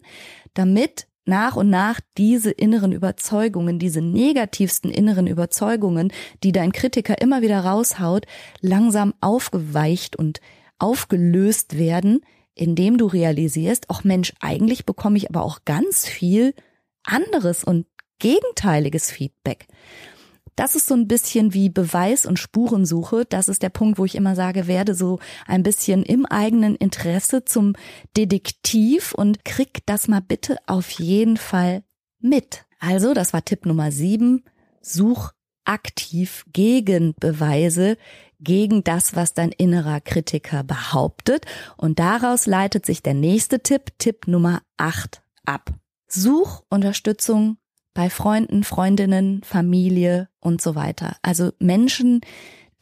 damit 0.55 1.07
nach 1.27 1.57
und 1.57 1.69
nach 1.71 2.01
diese 2.17 2.51
inneren 2.51 2.93
Überzeugungen, 2.93 3.79
diese 3.79 4.01
negativsten 4.01 4.91
inneren 4.91 5.27
Überzeugungen, 5.27 6.13
die 6.43 6.53
dein 6.53 6.73
Kritiker 6.73 7.21
immer 7.21 7.43
wieder 7.43 7.61
raushaut, 7.61 8.27
langsam 8.61 9.15
aufgeweicht 9.21 10.17
und 10.17 10.41
aufgelöst 10.79 11.79
werden, 11.79 12.21
indem 12.55 12.97
du 12.97 13.07
realisierst, 13.07 13.87
ach 13.89 14.05
Mensch, 14.05 14.33
eigentlich 14.41 14.87
bekomme 14.87 15.19
ich 15.19 15.29
aber 15.29 15.43
auch 15.43 15.61
ganz 15.65 16.07
viel 16.07 16.55
anderes 17.05 17.65
und 17.65 17.87
gegenteiliges 18.19 19.11
Feedback. 19.11 19.67
Das 20.57 20.75
ist 20.75 20.87
so 20.87 20.95
ein 20.95 21.07
bisschen 21.07 21.53
wie 21.53 21.69
Beweis 21.69 22.25
und 22.25 22.39
Spurensuche. 22.39 23.27
Das 23.29 23.49
ist 23.49 23.63
der 23.63 23.69
Punkt, 23.69 23.99
wo 23.99 24.07
ich 24.07 24.15
immer 24.15 24.35
sage, 24.35 24.67
werde 24.67 24.95
so 24.95 25.19
ein 25.47 25.63
bisschen 25.63 26.03
im 26.03 26.25
eigenen 26.25 26.75
Interesse 26.75 27.45
zum 27.45 27.75
Detektiv 28.17 29.13
und 29.13 29.45
krieg 29.45 29.85
das 29.85 30.09
mal 30.09 30.23
bitte 30.23 30.57
auf 30.67 30.91
jeden 30.91 31.37
Fall 31.37 31.85
mit. 32.21 32.65
Also, 32.81 33.13
das 33.13 33.35
war 33.35 33.45
Tipp 33.45 33.67
Nummer 33.67 33.93
sieben. 33.93 34.45
Such 34.81 35.33
aktiv 35.67 36.45
Gegenbeweise 36.53 37.99
gegen 38.41 38.85
das, 38.85 39.15
was 39.15 39.35
dein 39.35 39.53
innerer 39.53 40.01
Kritiker 40.01 40.63
behauptet. 40.63 41.45
Und 41.77 41.99
daraus 41.99 42.47
leitet 42.47 42.87
sich 42.87 43.03
der 43.03 43.15
nächste 43.15 43.61
Tipp, 43.61 43.93
Tipp 43.99 44.27
Nummer 44.27 44.63
acht, 44.77 45.23
ab. 45.45 45.71
Such 46.09 46.63
Unterstützung 46.71 47.59
bei 47.97 48.11
Freunden, 48.11 48.63
Freundinnen, 48.63 49.43
Familie 49.43 50.29
und 50.39 50.61
so 50.61 50.75
weiter. 50.75 51.17
Also 51.23 51.53
Menschen, 51.59 52.21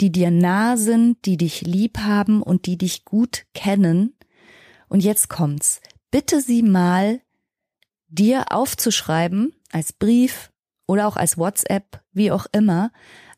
die 0.00 0.10
dir 0.10 0.32
nah 0.32 0.76
sind, 0.76 1.24
die 1.24 1.36
dich 1.36 1.62
lieb 1.62 1.98
haben 1.98 2.42
und 2.42 2.66
die 2.66 2.76
dich 2.76 3.04
gut 3.04 3.46
kennen. 3.54 4.16
Und 4.88 5.04
jetzt 5.04 5.28
kommt's. 5.28 5.80
Bitte 6.10 6.40
sie 6.40 6.64
mal, 6.64 7.20
dir 8.08 8.46
aufzuschreiben, 8.50 9.54
als 9.70 9.92
Brief 9.92 10.50
oder 10.88 11.06
auch 11.06 11.16
als 11.16 11.38
WhatsApp, 11.38 12.02
wie 12.12 12.32
auch 12.32 12.46
immer, 12.50 12.90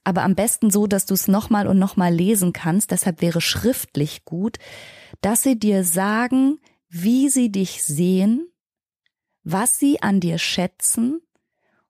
aber 0.02 0.22
am 0.22 0.34
besten 0.34 0.70
so, 0.70 0.86
dass 0.86 1.04
du 1.04 1.12
es 1.12 1.28
nochmal 1.28 1.66
und 1.66 1.78
nochmal 1.78 2.14
lesen 2.14 2.54
kannst, 2.54 2.90
deshalb 2.90 3.20
wäre 3.20 3.42
schriftlich 3.42 4.24
gut, 4.24 4.56
dass 5.20 5.42
sie 5.42 5.58
dir 5.58 5.84
sagen, 5.84 6.58
wie 6.88 7.28
sie 7.28 7.52
dich 7.52 7.82
sehen, 7.82 8.48
was 9.42 9.78
sie 9.78 10.00
an 10.00 10.20
dir 10.20 10.38
schätzen 10.38 11.20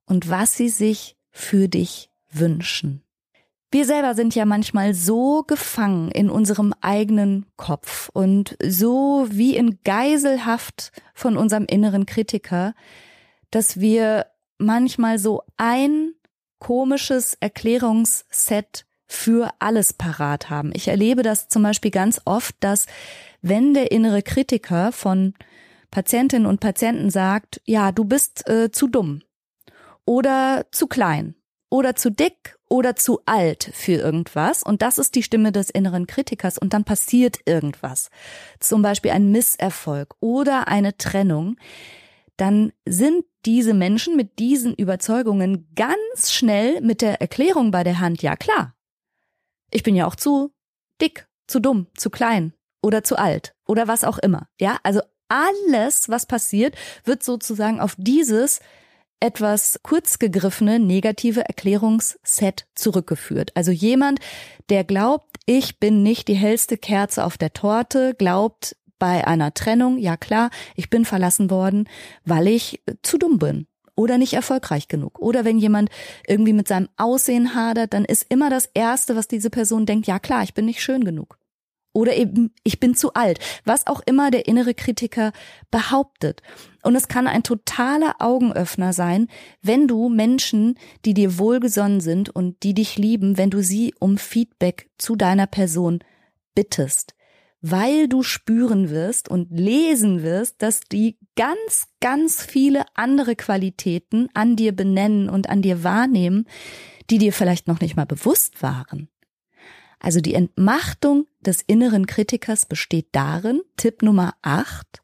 und 0.06 0.30
was 0.30 0.56
sie 0.56 0.68
sich 0.68 1.16
für 1.30 1.68
dich 1.68 2.10
wünschen. 2.30 3.02
Wir 3.70 3.84
selber 3.84 4.14
sind 4.14 4.34
ja 4.34 4.46
manchmal 4.46 4.94
so 4.94 5.42
gefangen 5.42 6.10
in 6.10 6.30
unserem 6.30 6.72
eigenen 6.80 7.46
Kopf 7.56 8.08
und 8.12 8.56
so 8.64 9.26
wie 9.28 9.56
in 9.56 9.80
Geiselhaft 9.84 10.92
von 11.14 11.36
unserem 11.36 11.66
inneren 11.66 12.06
Kritiker, 12.06 12.74
dass 13.50 13.80
wir 13.80 14.26
manchmal 14.58 15.18
so 15.18 15.42
ein 15.56 16.12
komisches 16.58 17.36
Erklärungsset 17.40 18.86
für 19.08 19.52
alles 19.58 19.92
parat 19.92 20.48
haben. 20.48 20.72
Ich 20.74 20.88
erlebe 20.88 21.22
das 21.22 21.48
zum 21.48 21.62
Beispiel 21.62 21.90
ganz 21.90 22.20
oft, 22.24 22.54
dass 22.60 22.86
wenn 23.42 23.74
der 23.74 23.90
innere 23.90 24.22
Kritiker 24.22 24.92
von 24.92 25.34
Patientinnen 25.90 26.46
und 26.46 26.60
Patienten 26.60 27.10
sagt, 27.10 27.60
ja, 27.64 27.92
du 27.92 28.04
bist 28.04 28.48
äh, 28.48 28.70
zu 28.70 28.88
dumm 28.88 29.22
oder 30.06 30.66
zu 30.70 30.86
klein 30.86 31.34
oder 31.68 31.94
zu 31.94 32.10
dick 32.10 32.56
oder 32.68 32.96
zu 32.96 33.20
alt 33.26 33.70
für 33.74 33.92
irgendwas. 33.92 34.62
Und 34.62 34.82
das 34.82 34.98
ist 34.98 35.14
die 35.14 35.22
Stimme 35.22 35.52
des 35.52 35.68
inneren 35.68 36.06
Kritikers. 36.06 36.58
Und 36.58 36.72
dann 36.72 36.84
passiert 36.84 37.38
irgendwas, 37.44 38.10
zum 38.60 38.82
Beispiel 38.82 39.10
ein 39.10 39.30
Misserfolg 39.30 40.14
oder 40.20 40.68
eine 40.68 40.96
Trennung, 40.96 41.56
dann 42.36 42.72
sind 42.86 43.24
diese 43.44 43.74
Menschen 43.74 44.16
mit 44.16 44.38
diesen 44.38 44.74
Überzeugungen 44.74 45.68
ganz 45.74 46.32
schnell 46.32 46.80
mit 46.80 47.00
der 47.00 47.20
Erklärung 47.20 47.70
bei 47.70 47.84
der 47.84 48.00
Hand, 48.00 48.22
ja 48.22 48.36
klar, 48.36 48.74
ich 49.70 49.82
bin 49.82 49.94
ja 49.94 50.06
auch 50.06 50.16
zu 50.16 50.52
dick, 51.00 51.28
zu 51.46 51.60
dumm, 51.60 51.86
zu 51.96 52.10
klein 52.10 52.52
oder 52.82 53.04
zu 53.04 53.16
alt 53.16 53.54
oder 53.66 53.88
was 53.88 54.04
auch 54.04 54.18
immer. 54.18 54.48
Ja, 54.60 54.78
also 54.82 55.00
alles, 55.28 56.08
was 56.08 56.26
passiert, 56.26 56.76
wird 57.04 57.22
sozusagen 57.22 57.80
auf 57.80 57.94
dieses 57.98 58.60
etwas 59.20 59.80
kurz 59.82 60.18
gegriffene 60.18 60.78
negative 60.78 61.46
Erklärungsset 61.46 62.66
zurückgeführt. 62.74 63.52
Also 63.54 63.70
jemand, 63.70 64.20
der 64.68 64.84
glaubt, 64.84 65.36
ich 65.46 65.78
bin 65.78 66.02
nicht 66.02 66.28
die 66.28 66.34
hellste 66.34 66.76
Kerze 66.76 67.24
auf 67.24 67.38
der 67.38 67.52
Torte, 67.52 68.14
glaubt 68.14 68.76
bei 68.98 69.26
einer 69.26 69.52
Trennung, 69.54 69.98
ja 69.98 70.16
klar, 70.16 70.50
ich 70.74 70.90
bin 70.90 71.04
verlassen 71.04 71.50
worden, 71.50 71.88
weil 72.24 72.48
ich 72.48 72.82
zu 73.02 73.18
dumm 73.18 73.38
bin 73.38 73.66
oder 73.94 74.18
nicht 74.18 74.34
erfolgreich 74.34 74.88
genug. 74.88 75.18
Oder 75.18 75.44
wenn 75.44 75.58
jemand 75.58 75.90
irgendwie 76.26 76.52
mit 76.52 76.68
seinem 76.68 76.88
Aussehen 76.96 77.54
hadert, 77.54 77.94
dann 77.94 78.04
ist 78.04 78.26
immer 78.28 78.50
das 78.50 78.68
Erste, 78.74 79.16
was 79.16 79.28
diese 79.28 79.50
Person 79.50 79.86
denkt, 79.86 80.06
ja 80.06 80.18
klar, 80.18 80.42
ich 80.42 80.54
bin 80.54 80.66
nicht 80.66 80.82
schön 80.82 81.04
genug. 81.04 81.38
Oder 81.96 82.14
eben, 82.14 82.52
ich 82.62 82.78
bin 82.78 82.94
zu 82.94 83.14
alt. 83.14 83.38
Was 83.64 83.86
auch 83.86 84.02
immer 84.04 84.30
der 84.30 84.46
innere 84.46 84.74
Kritiker 84.74 85.32
behauptet. 85.70 86.42
Und 86.82 86.94
es 86.94 87.08
kann 87.08 87.26
ein 87.26 87.42
totaler 87.42 88.16
Augenöffner 88.18 88.92
sein, 88.92 89.28
wenn 89.62 89.88
du 89.88 90.10
Menschen, 90.10 90.78
die 91.06 91.14
dir 91.14 91.38
wohlgesonnen 91.38 92.02
sind 92.02 92.28
und 92.28 92.62
die 92.64 92.74
dich 92.74 92.98
lieben, 92.98 93.38
wenn 93.38 93.48
du 93.48 93.62
sie 93.62 93.94
um 93.98 94.18
Feedback 94.18 94.90
zu 94.98 95.16
deiner 95.16 95.46
Person 95.46 96.00
bittest 96.54 97.14
weil 97.62 98.06
du 98.06 98.22
spüren 98.22 98.90
wirst 98.90 99.28
und 99.28 99.50
lesen 99.50 100.22
wirst, 100.22 100.62
dass 100.62 100.80
die 100.80 101.18
ganz, 101.34 101.88
ganz 102.00 102.44
viele 102.44 102.84
andere 102.94 103.34
Qualitäten 103.34 104.28
an 104.34 104.54
dir 104.54 104.76
benennen 104.76 105.28
und 105.28 105.48
an 105.48 105.62
dir 105.62 105.82
wahrnehmen, 105.82 106.46
die 107.10 107.18
dir 107.18 107.32
vielleicht 107.32 107.66
noch 107.66 107.80
nicht 107.80 107.96
mal 107.96 108.06
bewusst 108.06 108.62
waren. 108.62 109.08
Also 109.98 110.20
die 110.20 110.34
Entmachtung 110.34 111.26
des 111.40 111.62
inneren 111.62 112.06
Kritikers 112.06 112.66
besteht 112.66 113.08
darin, 113.12 113.62
Tipp 113.76 114.02
Nummer 114.02 114.34
8, 114.42 115.02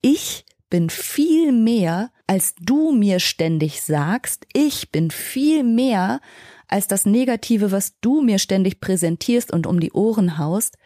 ich 0.00 0.44
bin 0.70 0.90
viel 0.90 1.52
mehr, 1.52 2.10
als 2.26 2.54
du 2.60 2.92
mir 2.92 3.20
ständig 3.20 3.82
sagst, 3.82 4.46
ich 4.52 4.90
bin 4.90 5.10
viel 5.10 5.64
mehr 5.64 6.20
als 6.66 6.86
das 6.86 7.06
Negative, 7.06 7.72
was 7.72 7.98
du 8.00 8.20
mir 8.20 8.38
ständig 8.38 8.80
präsentierst 8.80 9.52
und 9.52 9.66
um 9.66 9.80
die 9.80 9.92
Ohren 9.92 10.38
haust. 10.38 10.76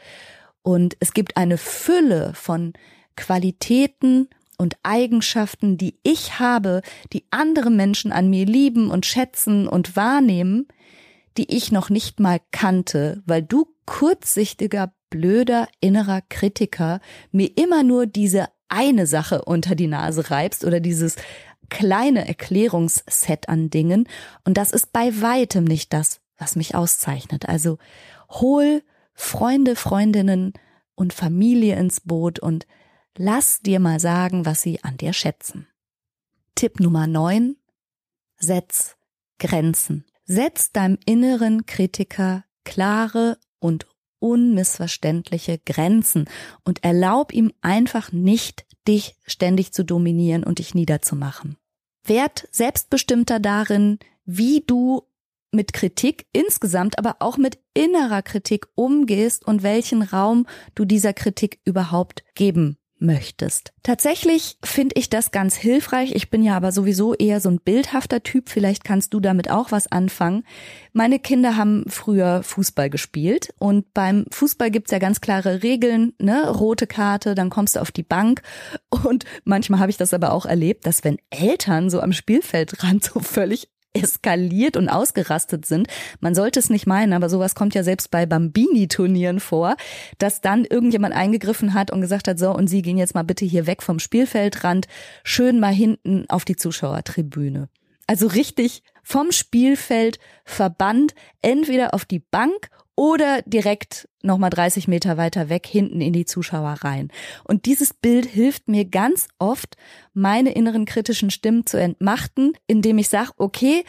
Und 0.62 0.96
es 1.00 1.12
gibt 1.12 1.36
eine 1.36 1.58
Fülle 1.58 2.32
von 2.34 2.72
Qualitäten 3.16 4.28
und 4.58 4.76
Eigenschaften, 4.84 5.76
die 5.76 5.98
ich 6.04 6.38
habe, 6.38 6.82
die 7.12 7.24
andere 7.30 7.70
Menschen 7.70 8.12
an 8.12 8.30
mir 8.30 8.46
lieben 8.46 8.90
und 8.90 9.04
schätzen 9.04 9.66
und 9.66 9.96
wahrnehmen, 9.96 10.68
die 11.36 11.54
ich 11.54 11.72
noch 11.72 11.90
nicht 11.90 12.20
mal 12.20 12.40
kannte, 12.50 13.22
weil 13.26 13.42
du 13.42 13.66
kurzsichtiger, 13.86 14.92
blöder 15.10 15.68
innerer 15.80 16.22
Kritiker 16.28 17.00
mir 17.30 17.56
immer 17.56 17.82
nur 17.82 18.06
diese 18.06 18.48
eine 18.68 19.06
Sache 19.06 19.44
unter 19.44 19.74
die 19.74 19.86
Nase 19.86 20.30
reibst 20.30 20.64
oder 20.64 20.80
dieses 20.80 21.16
kleine 21.68 22.26
Erklärungsset 22.26 23.48
an 23.48 23.70
Dingen. 23.70 24.08
Und 24.44 24.56
das 24.56 24.72
ist 24.72 24.92
bei 24.92 25.20
weitem 25.20 25.64
nicht 25.64 25.92
das, 25.92 26.20
was 26.38 26.56
mich 26.56 26.74
auszeichnet. 26.74 27.48
Also 27.48 27.78
hol 28.30 28.82
Freunde, 29.14 29.76
Freundinnen 29.76 30.52
und 30.94 31.12
Familie 31.12 31.76
ins 31.76 32.00
Boot 32.00 32.38
und 32.38 32.66
lass 33.16 33.60
dir 33.60 33.80
mal 33.80 34.00
sagen, 34.00 34.46
was 34.46 34.62
sie 34.62 34.82
an 34.82 34.96
dir 34.96 35.12
schätzen. 35.12 35.66
Tipp 36.54 36.80
Nummer 36.80 37.06
9. 37.06 37.56
Setz 38.36 38.96
Grenzen. 39.38 40.04
Setz 40.24 40.72
deinem 40.72 40.98
inneren 41.04 41.66
Kritiker 41.66 42.44
klare 42.64 43.38
und 43.58 43.86
unmissverständliche 44.18 45.58
Grenzen 45.58 46.28
und 46.64 46.84
erlaub 46.84 47.32
ihm 47.32 47.52
einfach 47.60 48.12
nicht, 48.12 48.66
dich 48.86 49.16
ständig 49.26 49.72
zu 49.72 49.84
dominieren 49.84 50.44
und 50.44 50.58
dich 50.58 50.74
niederzumachen. 50.74 51.56
Werd 52.04 52.48
selbstbestimmter 52.50 53.40
darin, 53.40 53.98
wie 54.24 54.62
du 54.66 55.02
mit 55.50 55.72
Kritik 55.72 56.26
insgesamt, 56.32 56.98
aber 56.98 57.16
auch 57.20 57.36
mit 57.36 57.58
innerer 57.74 58.22
Kritik 58.22 58.66
umgehst 58.74 59.46
und 59.46 59.62
welchen 59.62 60.02
Raum 60.02 60.46
du 60.74 60.84
dieser 60.84 61.12
Kritik 61.12 61.60
überhaupt 61.64 62.24
geben 62.34 62.78
möchtest. 63.02 63.72
Tatsächlich 63.82 64.56
finde 64.64 64.94
ich 64.96 65.10
das 65.10 65.30
ganz 65.30 65.56
hilfreich. 65.56 66.14
Ich 66.14 66.30
bin 66.30 66.42
ja 66.42 66.56
aber 66.56 66.72
sowieso 66.72 67.14
eher 67.14 67.40
so 67.40 67.50
ein 67.50 67.60
bildhafter 67.60 68.22
Typ. 68.22 68.48
Vielleicht 68.48 68.84
kannst 68.84 69.12
du 69.12 69.20
damit 69.20 69.50
auch 69.50 69.72
was 69.72 69.90
anfangen. 69.90 70.44
Meine 70.92 71.18
Kinder 71.18 71.56
haben 71.56 71.84
früher 71.88 72.42
Fußball 72.42 72.88
gespielt 72.88 73.52
und 73.58 73.92
beim 73.92 74.24
Fußball 74.30 74.70
gibt's 74.70 74.92
ja 74.92 74.98
ganz 74.98 75.20
klare 75.20 75.62
Regeln, 75.62 76.14
ne? 76.18 76.48
Rote 76.48 76.86
Karte, 76.86 77.34
dann 77.34 77.50
kommst 77.50 77.76
du 77.76 77.80
auf 77.80 77.90
die 77.90 78.02
Bank. 78.02 78.42
Und 78.90 79.24
manchmal 79.44 79.80
habe 79.80 79.90
ich 79.90 79.96
das 79.96 80.14
aber 80.14 80.32
auch 80.32 80.46
erlebt, 80.46 80.86
dass 80.86 81.04
wenn 81.04 81.18
Eltern 81.30 81.90
so 81.90 82.00
am 82.00 82.12
Spielfeldrand 82.12 83.04
so 83.12 83.20
völlig 83.20 83.68
eskaliert 83.94 84.76
und 84.76 84.88
ausgerastet 84.88 85.66
sind. 85.66 85.88
Man 86.20 86.34
sollte 86.34 86.58
es 86.58 86.70
nicht 86.70 86.86
meinen, 86.86 87.12
aber 87.12 87.28
sowas 87.28 87.54
kommt 87.54 87.74
ja 87.74 87.82
selbst 87.82 88.10
bei 88.10 88.26
Bambini-Turnieren 88.26 89.40
vor, 89.40 89.76
dass 90.18 90.40
dann 90.40 90.64
irgendjemand 90.64 91.14
eingegriffen 91.14 91.74
hat 91.74 91.90
und 91.90 92.00
gesagt 92.00 92.28
hat, 92.28 92.38
so, 92.38 92.54
und 92.54 92.68
Sie 92.68 92.82
gehen 92.82 92.98
jetzt 92.98 93.14
mal 93.14 93.22
bitte 93.22 93.44
hier 93.44 93.66
weg 93.66 93.82
vom 93.82 93.98
Spielfeldrand, 93.98 94.86
schön 95.24 95.60
mal 95.60 95.74
hinten 95.74 96.24
auf 96.28 96.44
die 96.44 96.56
Zuschauertribüne. 96.56 97.68
Also 98.06 98.26
richtig 98.26 98.82
vom 99.02 99.32
Spielfeld 99.32 100.18
verbannt, 100.44 101.14
entweder 101.40 101.94
auf 101.94 102.04
die 102.04 102.18
Bank 102.18 102.70
oder 102.96 103.42
direkt 103.42 104.08
nochmal 104.22 104.50
30 104.50 104.88
Meter 104.88 105.16
weiter 105.16 105.48
weg 105.48 105.66
hinten 105.66 106.00
in 106.00 106.12
die 106.12 106.24
Zuschauer 106.24 106.76
rein. 106.82 107.10
Und 107.44 107.66
dieses 107.66 107.94
Bild 107.94 108.26
hilft 108.26 108.68
mir 108.68 108.84
ganz 108.84 109.28
oft, 109.38 109.76
meine 110.12 110.52
inneren 110.52 110.84
kritischen 110.84 111.30
Stimmen 111.30 111.66
zu 111.66 111.78
entmachten, 111.78 112.52
indem 112.66 112.98
ich 112.98 113.08
sage, 113.08 113.30
okay, 113.36 113.84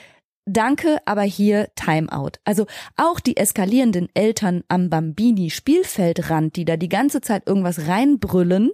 Danke, 0.45 0.97
aber 1.05 1.21
hier 1.21 1.69
Timeout. 1.75 2.31
Also 2.43 2.65
auch 2.97 3.21
die 3.21 3.37
eskalierenden 3.37 4.09
Eltern 4.13 4.63
am 4.67 4.89
Bambini 4.89 5.49
Spielfeldrand, 5.49 6.57
die 6.57 6.65
da 6.65 6.75
die 6.75 6.89
ganze 6.89 7.21
Zeit 7.21 7.47
irgendwas 7.47 7.87
reinbrüllen, 7.87 8.71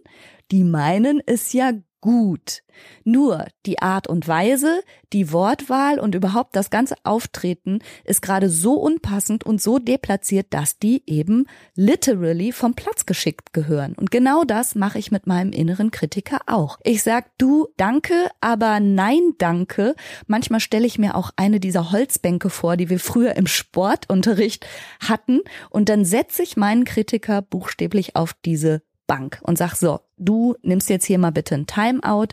die 0.51 0.63
meinen 0.63 1.21
es 1.23 1.53
ja 1.53 1.73
gut. 2.01 2.63
Nur 3.03 3.47
die 3.65 3.81
Art 3.81 4.07
und 4.07 4.27
Weise, 4.27 4.81
die 5.11 5.31
Wortwahl 5.31 5.99
und 5.99 6.15
überhaupt 6.15 6.55
das 6.55 6.69
ganze 6.69 6.95
Auftreten 7.03 7.79
ist 8.03 8.21
gerade 8.21 8.49
so 8.49 8.75
unpassend 8.75 9.45
und 9.45 9.61
so 9.61 9.79
deplatziert, 9.79 10.47
dass 10.51 10.79
die 10.79 11.03
eben 11.07 11.45
literally 11.75 12.51
vom 12.51 12.73
Platz 12.75 13.05
geschickt 13.05 13.53
gehören. 13.53 13.93
Und 13.93 14.11
genau 14.11 14.43
das 14.43 14.75
mache 14.75 14.99
ich 14.99 15.11
mit 15.11 15.27
meinem 15.27 15.51
inneren 15.51 15.91
Kritiker 15.91 16.39
auch. 16.45 16.79
Ich 16.83 17.03
sag 17.03 17.37
du 17.37 17.67
danke, 17.77 18.29
aber 18.41 18.79
nein 18.79 19.33
danke. 19.37 19.95
Manchmal 20.27 20.59
stelle 20.59 20.87
ich 20.87 20.99
mir 20.99 21.15
auch 21.15 21.31
eine 21.35 21.59
dieser 21.59 21.91
Holzbänke 21.91 22.49
vor, 22.49 22.77
die 22.77 22.89
wir 22.89 22.99
früher 22.99 23.35
im 23.35 23.47
Sportunterricht 23.47 24.65
hatten 24.99 25.41
und 25.69 25.89
dann 25.89 26.05
setze 26.05 26.43
ich 26.43 26.57
meinen 26.57 26.85
Kritiker 26.85 27.41
buchstäblich 27.41 28.15
auf 28.15 28.33
diese 28.45 28.81
Bank 29.09 29.39
und 29.41 29.57
sag 29.57 29.73
so, 29.75 30.01
du 30.17 30.55
nimmst 30.61 30.87
jetzt 30.87 31.05
hier 31.05 31.17
mal 31.17 31.31
bitte 31.31 31.55
ein 31.55 31.65
Timeout, 31.65 32.27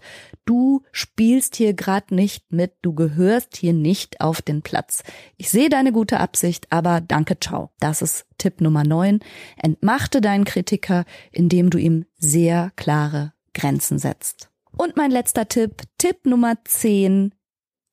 du 0.44 0.82
spielst 0.92 1.56
hier 1.56 1.72
gerade 1.72 2.14
nicht 2.14 2.52
mit, 2.52 2.74
du 2.82 2.92
gehörst 2.94 3.56
hier 3.56 3.72
nicht 3.72 4.20
auf 4.20 4.42
den 4.42 4.60
Platz. 4.60 5.02
Ich 5.38 5.48
sehe 5.48 5.70
deine 5.70 5.90
gute 5.90 6.20
Absicht, 6.20 6.66
aber 6.70 7.00
danke, 7.00 7.40
ciao. 7.40 7.70
Das 7.80 8.02
ist 8.02 8.26
Tipp 8.36 8.60
Nummer 8.60 8.84
9. 8.84 9.20
Entmachte 9.56 10.20
deinen 10.20 10.44
Kritiker, 10.44 11.06
indem 11.32 11.70
du 11.70 11.78
ihm 11.78 12.04
sehr 12.18 12.72
klare 12.76 13.32
Grenzen 13.54 13.98
setzt. 13.98 14.50
Und 14.76 14.98
mein 14.98 15.10
letzter 15.10 15.48
Tipp, 15.48 15.82
Tipp 15.96 16.26
Nummer 16.26 16.62
10, 16.62 17.34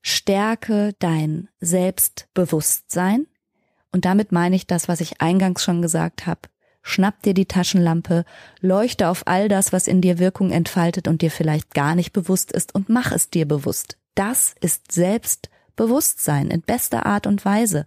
stärke 0.02 0.94
dein 1.00 1.48
Selbstbewusstsein. 1.62 3.28
Und 3.94 4.04
damit 4.04 4.34
meine 4.34 4.58
ich 4.58 4.68
das, 4.68 4.90
was 4.90 5.00
ich 5.00 5.22
eingangs 5.22 5.64
schon 5.64 5.82
gesagt 5.82 6.28
habe. 6.28 6.42
Schnapp 6.86 7.24
dir 7.24 7.34
die 7.34 7.46
Taschenlampe, 7.46 8.26
leuchte 8.60 9.08
auf 9.08 9.26
all 9.26 9.48
das, 9.48 9.72
was 9.72 9.88
in 9.88 10.02
dir 10.02 10.20
Wirkung 10.20 10.52
entfaltet 10.52 11.08
und 11.08 11.22
dir 11.22 11.32
vielleicht 11.32 11.74
gar 11.74 11.96
nicht 11.96 12.12
bewusst 12.12 12.52
ist 12.52 12.76
und 12.76 12.90
mach 12.90 13.14
es 13.14 13.30
dir 13.30 13.48
bewusst. 13.48 13.98
Das 14.16 14.54
ist 14.60 14.92
Selbstbewusstsein 14.92 16.52
in 16.52 16.62
bester 16.62 17.06
Art 17.06 17.26
und 17.26 17.46
Weise. 17.46 17.86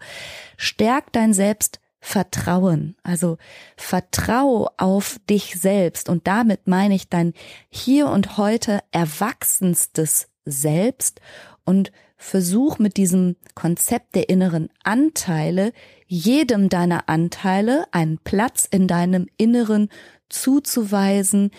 Stärk 0.56 1.12
dein 1.12 1.34
Selbstvertrauen. 1.34 2.96
Also 3.02 3.36
vertrau 3.76 4.70
auf 4.78 5.20
dich 5.28 5.60
selbst 5.60 6.08
und 6.08 6.26
damit 6.26 6.66
meine 6.66 6.94
ich 6.94 7.10
dein 7.10 7.34
hier 7.68 8.08
und 8.08 8.38
heute 8.38 8.80
erwachsenstes 8.92 10.28
Selbst 10.46 11.20
und 11.64 11.92
versuch 12.16 12.78
mit 12.78 12.96
diesem 12.96 13.36
Konzept 13.54 14.14
der 14.14 14.30
inneren 14.30 14.70
Anteile 14.82 15.72
jedem 16.06 16.68
deiner 16.68 17.08
Anteile 17.08 17.86
einen 17.92 18.18
Platz 18.18 18.66
in 18.70 18.86
deinem 18.88 19.26
Inneren 19.36 19.88
zuzuweisen, 20.28 21.50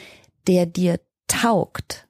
der 0.48 0.66
dir 0.66 1.00
taugt 1.28 2.08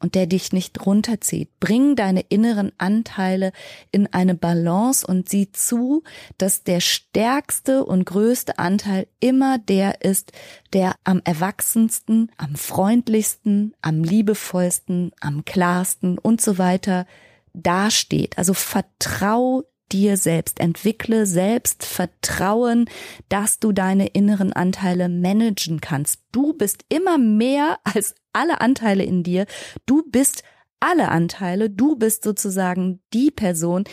und 0.00 0.14
der 0.14 0.26
dich 0.26 0.52
nicht 0.52 0.84
runterzieht. 0.86 1.50
Bring 1.60 1.94
deine 1.94 2.20
inneren 2.22 2.72
Anteile 2.78 3.52
in 3.92 4.06
eine 4.12 4.34
Balance 4.34 5.06
und 5.06 5.28
sieh 5.28 5.52
zu, 5.52 6.02
dass 6.38 6.64
der 6.64 6.80
stärkste 6.80 7.84
und 7.84 8.06
größte 8.06 8.58
Anteil 8.58 9.06
immer 9.20 9.58
der 9.58 10.02
ist, 10.02 10.32
der 10.72 10.94
am 11.04 11.20
erwachsensten, 11.24 12.32
am 12.38 12.56
freundlichsten, 12.56 13.74
am 13.82 14.02
liebevollsten, 14.02 15.12
am 15.20 15.44
klarsten 15.44 16.18
und 16.18 16.40
so 16.40 16.58
weiter 16.58 17.06
dasteht. 17.52 18.38
Also 18.38 18.54
vertrau 18.54 19.64
dir 19.92 20.16
selbst, 20.16 20.60
entwickle 20.60 21.26
selbst 21.26 21.84
Vertrauen, 21.84 22.88
dass 23.28 23.58
du 23.58 23.72
deine 23.72 24.08
inneren 24.08 24.52
Anteile 24.52 25.08
managen 25.08 25.80
kannst. 25.80 26.20
Du 26.32 26.52
bist 26.52 26.84
immer 26.88 27.18
mehr 27.18 27.78
als 27.84 28.14
alle 28.32 28.60
Anteile 28.60 29.04
in 29.04 29.22
dir. 29.22 29.46
Du 29.86 30.02
bist 30.06 30.42
alle 30.80 31.10
Anteile. 31.10 31.70
Du 31.70 31.96
bist 31.96 32.24
sozusagen 32.24 33.00
die 33.12 33.30
Person, 33.30 33.84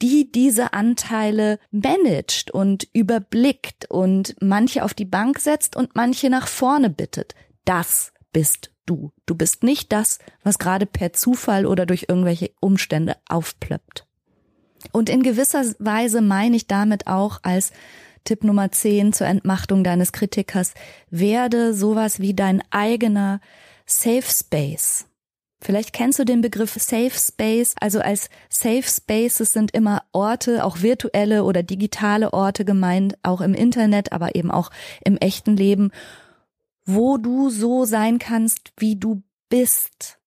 die 0.00 0.30
diese 0.30 0.74
Anteile 0.74 1.58
managt 1.70 2.50
und 2.50 2.86
überblickt 2.92 3.90
und 3.90 4.36
manche 4.40 4.84
auf 4.84 4.94
die 4.94 5.06
Bank 5.06 5.40
setzt 5.40 5.74
und 5.74 5.96
manche 5.96 6.30
nach 6.30 6.46
vorne 6.46 6.90
bittet. 6.90 7.34
Das 7.64 8.12
bist 8.32 8.70
du. 8.86 9.12
Du 9.26 9.34
bist 9.34 9.62
nicht 9.62 9.90
das, 9.92 10.18
was 10.42 10.58
gerade 10.58 10.86
per 10.86 11.12
Zufall 11.12 11.64
oder 11.64 11.86
durch 11.86 12.06
irgendwelche 12.08 12.50
Umstände 12.60 13.16
aufplöppt. 13.28 14.06
Und 14.92 15.08
in 15.08 15.22
gewisser 15.22 15.64
Weise 15.78 16.20
meine 16.20 16.56
ich 16.56 16.66
damit 16.66 17.06
auch 17.06 17.40
als 17.42 17.72
Tipp 18.24 18.42
Nummer 18.42 18.72
10 18.72 19.12
zur 19.12 19.26
Entmachtung 19.26 19.84
deines 19.84 20.12
Kritikers, 20.12 20.74
werde 21.10 21.74
sowas 21.74 22.20
wie 22.20 22.34
dein 22.34 22.62
eigener 22.70 23.40
Safe 23.86 24.24
Space. 24.26 25.06
Vielleicht 25.60 25.92
kennst 25.94 26.18
du 26.18 26.24
den 26.24 26.42
Begriff 26.42 26.74
Safe 26.74 27.10
Space. 27.10 27.74
Also 27.80 28.00
als 28.00 28.28
Safe 28.50 28.82
Spaces 28.82 29.52
sind 29.52 29.70
immer 29.70 30.02
Orte, 30.12 30.64
auch 30.64 30.82
virtuelle 30.82 31.44
oder 31.44 31.62
digitale 31.62 32.32
Orte 32.32 32.64
gemeint, 32.64 33.16
auch 33.22 33.40
im 33.40 33.54
Internet, 33.54 34.12
aber 34.12 34.34
eben 34.34 34.50
auch 34.50 34.70
im 35.04 35.16
echten 35.16 35.56
Leben, 35.56 35.90
wo 36.84 37.16
du 37.16 37.48
so 37.48 37.86
sein 37.86 38.18
kannst, 38.18 38.72
wie 38.76 38.96
du 38.96 39.22
bist 39.48 40.18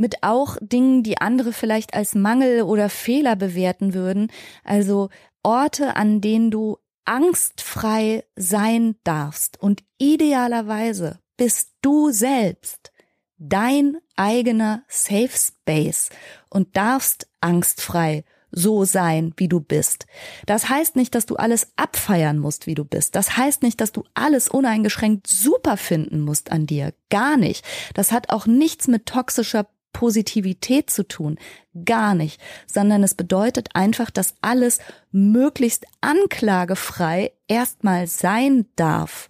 mit 0.00 0.22
auch 0.22 0.56
Dingen, 0.60 1.02
die 1.02 1.20
andere 1.20 1.52
vielleicht 1.52 1.94
als 1.94 2.14
Mangel 2.14 2.62
oder 2.62 2.88
Fehler 2.88 3.36
bewerten 3.36 3.92
würden. 3.92 4.32
Also 4.64 5.10
Orte, 5.42 5.94
an 5.94 6.20
denen 6.20 6.50
du 6.50 6.78
angstfrei 7.04 8.24
sein 8.34 8.96
darfst. 9.04 9.60
Und 9.60 9.84
idealerweise 9.98 11.18
bist 11.36 11.72
du 11.82 12.10
selbst 12.10 12.92
dein 13.36 13.98
eigener 14.16 14.84
Safe 14.88 15.30
Space 15.32 16.08
und 16.48 16.76
darfst 16.76 17.28
angstfrei 17.40 18.24
so 18.52 18.84
sein, 18.84 19.32
wie 19.36 19.48
du 19.48 19.60
bist. 19.60 20.06
Das 20.46 20.68
heißt 20.68 20.96
nicht, 20.96 21.14
dass 21.14 21.26
du 21.26 21.36
alles 21.36 21.72
abfeiern 21.76 22.38
musst, 22.38 22.66
wie 22.66 22.74
du 22.74 22.84
bist. 22.84 23.14
Das 23.14 23.36
heißt 23.36 23.62
nicht, 23.62 23.80
dass 23.80 23.92
du 23.92 24.04
alles 24.14 24.48
uneingeschränkt 24.48 25.26
super 25.26 25.76
finden 25.76 26.20
musst 26.20 26.50
an 26.50 26.66
dir. 26.66 26.94
Gar 27.10 27.36
nicht. 27.36 27.64
Das 27.94 28.12
hat 28.12 28.30
auch 28.30 28.46
nichts 28.46 28.88
mit 28.88 29.06
toxischer 29.06 29.66
Positivität 29.92 30.90
zu 30.90 31.06
tun. 31.06 31.38
Gar 31.84 32.14
nicht. 32.14 32.40
Sondern 32.66 33.02
es 33.02 33.14
bedeutet 33.14 33.68
einfach, 33.74 34.10
dass 34.10 34.34
alles 34.40 34.78
möglichst 35.12 35.86
anklagefrei 36.00 37.32
erstmal 37.48 38.06
sein 38.06 38.66
darf. 38.76 39.28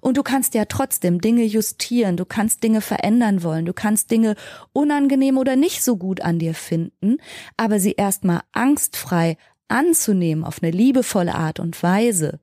Und 0.00 0.16
du 0.16 0.22
kannst 0.22 0.54
ja 0.54 0.66
trotzdem 0.66 1.20
Dinge 1.20 1.44
justieren, 1.44 2.16
du 2.16 2.24
kannst 2.24 2.62
Dinge 2.62 2.80
verändern 2.80 3.42
wollen, 3.42 3.66
du 3.66 3.72
kannst 3.72 4.10
Dinge 4.10 4.36
unangenehm 4.72 5.38
oder 5.38 5.56
nicht 5.56 5.82
so 5.82 5.96
gut 5.96 6.20
an 6.20 6.38
dir 6.38 6.54
finden, 6.54 7.18
aber 7.56 7.80
sie 7.80 7.92
erstmal 7.92 8.42
angstfrei 8.52 9.36
anzunehmen 9.68 10.44
auf 10.44 10.62
eine 10.62 10.70
liebevolle 10.70 11.34
Art 11.34 11.58
und 11.58 11.82
Weise 11.82 12.38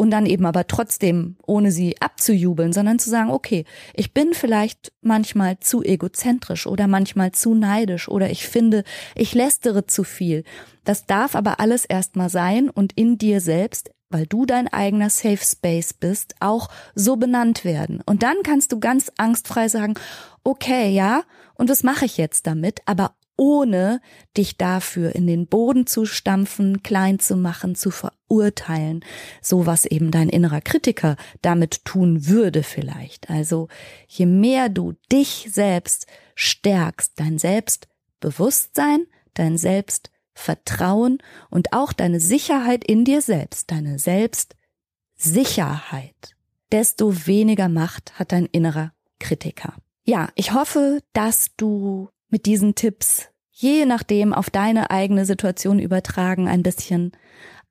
und 0.00 0.10
dann 0.10 0.24
eben 0.24 0.46
aber 0.46 0.66
trotzdem, 0.66 1.36
ohne 1.46 1.70
sie 1.70 2.00
abzujubeln, 2.00 2.72
sondern 2.72 2.98
zu 2.98 3.10
sagen, 3.10 3.28
okay, 3.28 3.66
ich 3.92 4.14
bin 4.14 4.32
vielleicht 4.32 4.92
manchmal 5.02 5.60
zu 5.60 5.82
egozentrisch 5.82 6.66
oder 6.66 6.88
manchmal 6.88 7.32
zu 7.32 7.54
neidisch 7.54 8.08
oder 8.08 8.30
ich 8.30 8.46
finde, 8.46 8.82
ich 9.14 9.34
lästere 9.34 9.84
zu 9.84 10.02
viel. 10.02 10.44
Das 10.84 11.04
darf 11.04 11.36
aber 11.36 11.60
alles 11.60 11.84
erstmal 11.84 12.30
sein 12.30 12.70
und 12.70 12.94
in 12.94 13.18
dir 13.18 13.42
selbst 13.42 13.90
weil 14.12 14.26
du 14.26 14.44
dein 14.44 14.66
eigener 14.66 15.08
Safe 15.08 15.38
Space 15.40 15.92
bist, 15.92 16.34
auch 16.40 16.68
so 16.96 17.14
benannt 17.14 17.64
werden. 17.64 18.02
Und 18.04 18.24
dann 18.24 18.34
kannst 18.42 18.72
du 18.72 18.80
ganz 18.80 19.12
angstfrei 19.18 19.68
sagen, 19.68 19.94
okay, 20.42 20.90
ja, 20.90 21.22
und 21.54 21.70
was 21.70 21.84
mache 21.84 22.06
ich 22.06 22.16
jetzt 22.16 22.48
damit? 22.48 22.80
Aber 22.86 23.12
ohne 23.40 24.00
dich 24.36 24.56
dafür 24.58 25.14
in 25.14 25.26
den 25.26 25.46
Boden 25.46 25.86
zu 25.86 26.04
stampfen, 26.04 26.82
klein 26.82 27.18
zu 27.18 27.36
machen, 27.36 27.74
zu 27.74 27.90
verurteilen, 27.90 29.02
so 29.40 29.64
was 29.64 29.86
eben 29.86 30.10
dein 30.10 30.28
innerer 30.28 30.60
Kritiker 30.60 31.16
damit 31.40 31.86
tun 31.86 32.26
würde 32.26 32.62
vielleicht. 32.62 33.30
Also 33.30 33.68
je 34.06 34.26
mehr 34.26 34.68
du 34.68 34.92
dich 35.10 35.48
selbst 35.50 36.06
stärkst, 36.34 37.14
dein 37.16 37.38
Selbstbewusstsein, 37.38 39.06
dein 39.32 39.56
Selbstvertrauen 39.56 41.16
und 41.48 41.72
auch 41.72 41.94
deine 41.94 42.20
Sicherheit 42.20 42.84
in 42.84 43.06
dir 43.06 43.22
selbst, 43.22 43.70
deine 43.70 43.98
Selbstsicherheit, 43.98 46.36
desto 46.72 47.26
weniger 47.26 47.70
Macht 47.70 48.18
hat 48.18 48.32
dein 48.32 48.44
innerer 48.44 48.92
Kritiker. 49.18 49.76
Ja, 50.04 50.28
ich 50.34 50.52
hoffe, 50.52 51.00
dass 51.14 51.56
du 51.56 52.10
mit 52.30 52.46
diesen 52.46 52.74
Tipps 52.74 53.30
je 53.60 53.84
nachdem 53.84 54.32
auf 54.32 54.48
deine 54.48 54.90
eigene 54.90 55.26
Situation 55.26 55.78
übertragen 55.78 56.48
ein 56.48 56.62
bisschen 56.62 57.12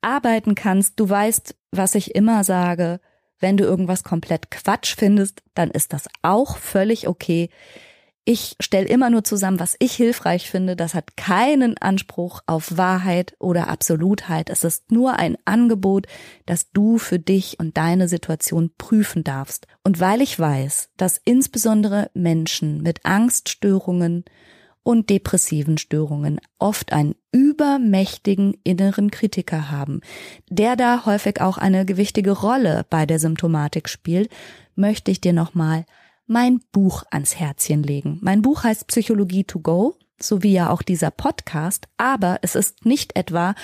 arbeiten 0.02 0.56
kannst. 0.56 1.00
Du 1.00 1.10
weißt, 1.10 1.56
was 1.72 1.96
ich 1.96 2.16
immer 2.16 2.44
sage. 2.44 3.00
Wenn 3.40 3.58
du 3.58 3.64
irgendwas 3.64 4.04
komplett 4.04 4.52
Quatsch 4.52 4.96
findest, 4.96 5.42
dann 5.56 5.72
ist 5.72 5.94
das 5.94 6.08
auch 6.22 6.58
völlig 6.58 7.08
okay. 7.08 7.50
Ich 8.32 8.56
stelle 8.60 8.88
immer 8.88 9.10
nur 9.10 9.24
zusammen, 9.24 9.60
was 9.60 9.76
ich 9.80 9.94
hilfreich 9.94 10.52
finde. 10.52 10.76
Das 10.76 10.94
hat 10.94 11.18
keinen 11.18 11.80
Anspruch 11.80 12.42
auf 12.46 12.78
Wahrheit 12.78 13.36
oder 13.40 13.70
Absolutheit. 13.70 14.52
Es 14.52 14.64
ist 14.64 14.92
nur 14.92 15.18
ein 15.18 15.36
Angebot, 15.46 16.06
das 16.46 16.70
du 16.70 17.00
für 17.00 17.18
dich 17.18 17.60
und 17.60 17.76
deine 17.76 18.08
Situation 18.08 18.70
prüfen 18.78 19.24
darfst. 19.24 19.66
Und 19.84 20.00
weil 20.00 20.22
ich 20.22 20.38
weiß, 20.38 20.92
dass 20.96 21.20
insbesondere 21.26 22.12
Menschen 22.14 22.84
mit 22.84 23.04
Angststörungen 23.04 24.26
und 24.84 25.10
depressiven 25.10 25.80
Störungen 25.80 26.40
oft 26.60 26.94
einen 26.94 27.16
übermächtigen 27.32 28.54
inneren 28.64 29.10
Kritiker 29.10 29.72
haben, 29.72 30.02
der 30.52 30.76
da 30.76 31.08
häufig 31.08 31.42
auch 31.42 31.58
eine 31.58 31.84
gewichtige 31.84 32.34
Rolle 32.34 32.86
bei 32.92 33.08
der 33.08 33.18
Symptomatik 33.18 33.90
spielt, 33.90 34.30
möchte 34.76 35.10
ich 35.10 35.20
dir 35.20 35.34
nochmal 35.34 35.86
mein 36.30 36.62
Buch 36.72 37.04
ans 37.12 37.36
Herzchen 37.36 37.84
legen. 37.84 38.20
Mein 38.22 38.42
Buch 38.42 38.64
heißt 38.64 38.88
Psychologie 38.88 39.44
to 39.44 39.60
go 39.60 39.98
so 40.22 40.44
wie 40.44 40.54
ja 40.54 40.70
auch 40.70 40.82
dieser 40.82 41.12
Podcast, 41.12 41.88
aber 41.98 42.40
es 42.42 42.56
ist 42.56 42.86
nicht 42.86 43.16
etwa 43.16 43.56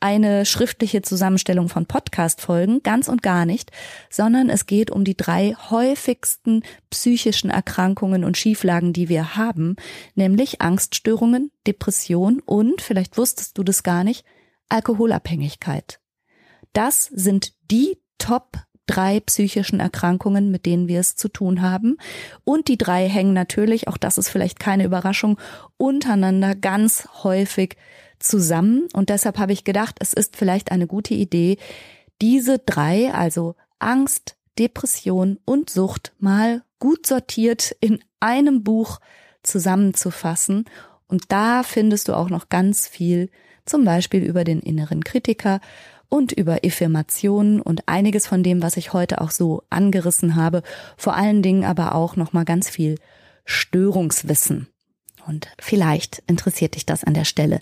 eine 0.00 0.44
schriftliche 0.46 1.02
Zusammenstellung 1.02 1.68
von 1.68 1.86
Podcast-Folgen, 1.86 2.82
ganz 2.82 3.08
und 3.08 3.22
gar 3.22 3.46
nicht, 3.46 3.70
sondern 4.10 4.50
es 4.50 4.66
geht 4.66 4.90
um 4.90 5.04
die 5.04 5.16
drei 5.16 5.54
häufigsten 5.70 6.62
psychischen 6.90 7.50
Erkrankungen 7.50 8.24
und 8.24 8.36
Schieflagen, 8.36 8.92
die 8.92 9.08
wir 9.08 9.36
haben, 9.36 9.76
nämlich 10.14 10.60
Angststörungen, 10.60 11.50
Depression 11.66 12.40
und, 12.44 12.82
vielleicht 12.82 13.16
wusstest 13.16 13.58
du 13.58 13.62
das 13.62 13.82
gar 13.82 14.04
nicht, 14.04 14.24
Alkoholabhängigkeit. 14.68 16.00
Das 16.72 17.06
sind 17.06 17.52
die 17.70 17.98
Top 18.18 18.58
drei 18.86 19.20
psychischen 19.20 19.80
Erkrankungen, 19.80 20.50
mit 20.50 20.66
denen 20.66 20.88
wir 20.88 21.00
es 21.00 21.16
zu 21.16 21.28
tun 21.28 21.62
haben. 21.62 21.96
Und 22.44 22.68
die 22.68 22.78
drei 22.78 23.08
hängen 23.08 23.32
natürlich, 23.32 23.88
auch 23.88 23.96
das 23.96 24.18
ist 24.18 24.28
vielleicht 24.28 24.58
keine 24.58 24.84
Überraschung, 24.84 25.38
untereinander 25.76 26.54
ganz 26.54 27.08
häufig 27.22 27.76
zusammen. 28.18 28.88
Und 28.92 29.08
deshalb 29.08 29.38
habe 29.38 29.52
ich 29.52 29.64
gedacht, 29.64 29.96
es 30.00 30.12
ist 30.12 30.36
vielleicht 30.36 30.70
eine 30.70 30.86
gute 30.86 31.14
Idee, 31.14 31.58
diese 32.20 32.58
drei, 32.58 33.12
also 33.12 33.54
Angst, 33.78 34.36
Depression 34.58 35.38
und 35.44 35.70
Sucht, 35.70 36.12
mal 36.18 36.62
gut 36.78 37.06
sortiert 37.06 37.74
in 37.80 38.00
einem 38.20 38.62
Buch 38.62 39.00
zusammenzufassen. 39.42 40.64
Und 41.06 41.24
da 41.28 41.62
findest 41.62 42.08
du 42.08 42.14
auch 42.14 42.30
noch 42.30 42.48
ganz 42.48 42.86
viel, 42.88 43.30
zum 43.66 43.84
Beispiel 43.84 44.22
über 44.22 44.44
den 44.44 44.60
inneren 44.60 45.04
Kritiker 45.04 45.60
und 46.14 46.30
über 46.30 46.60
Affirmationen 46.64 47.60
und 47.60 47.88
einiges 47.88 48.28
von 48.28 48.44
dem, 48.44 48.62
was 48.62 48.76
ich 48.76 48.92
heute 48.92 49.20
auch 49.20 49.32
so 49.32 49.64
angerissen 49.68 50.36
habe, 50.36 50.62
vor 50.96 51.16
allen 51.16 51.42
Dingen 51.42 51.64
aber 51.64 51.96
auch 51.96 52.14
noch 52.14 52.32
mal 52.32 52.44
ganz 52.44 52.70
viel 52.70 53.00
Störungswissen. 53.46 54.68
Und 55.26 55.48
vielleicht 55.58 56.22
interessiert 56.28 56.76
dich 56.76 56.86
das 56.86 57.02
an 57.02 57.14
der 57.14 57.24
Stelle. 57.24 57.58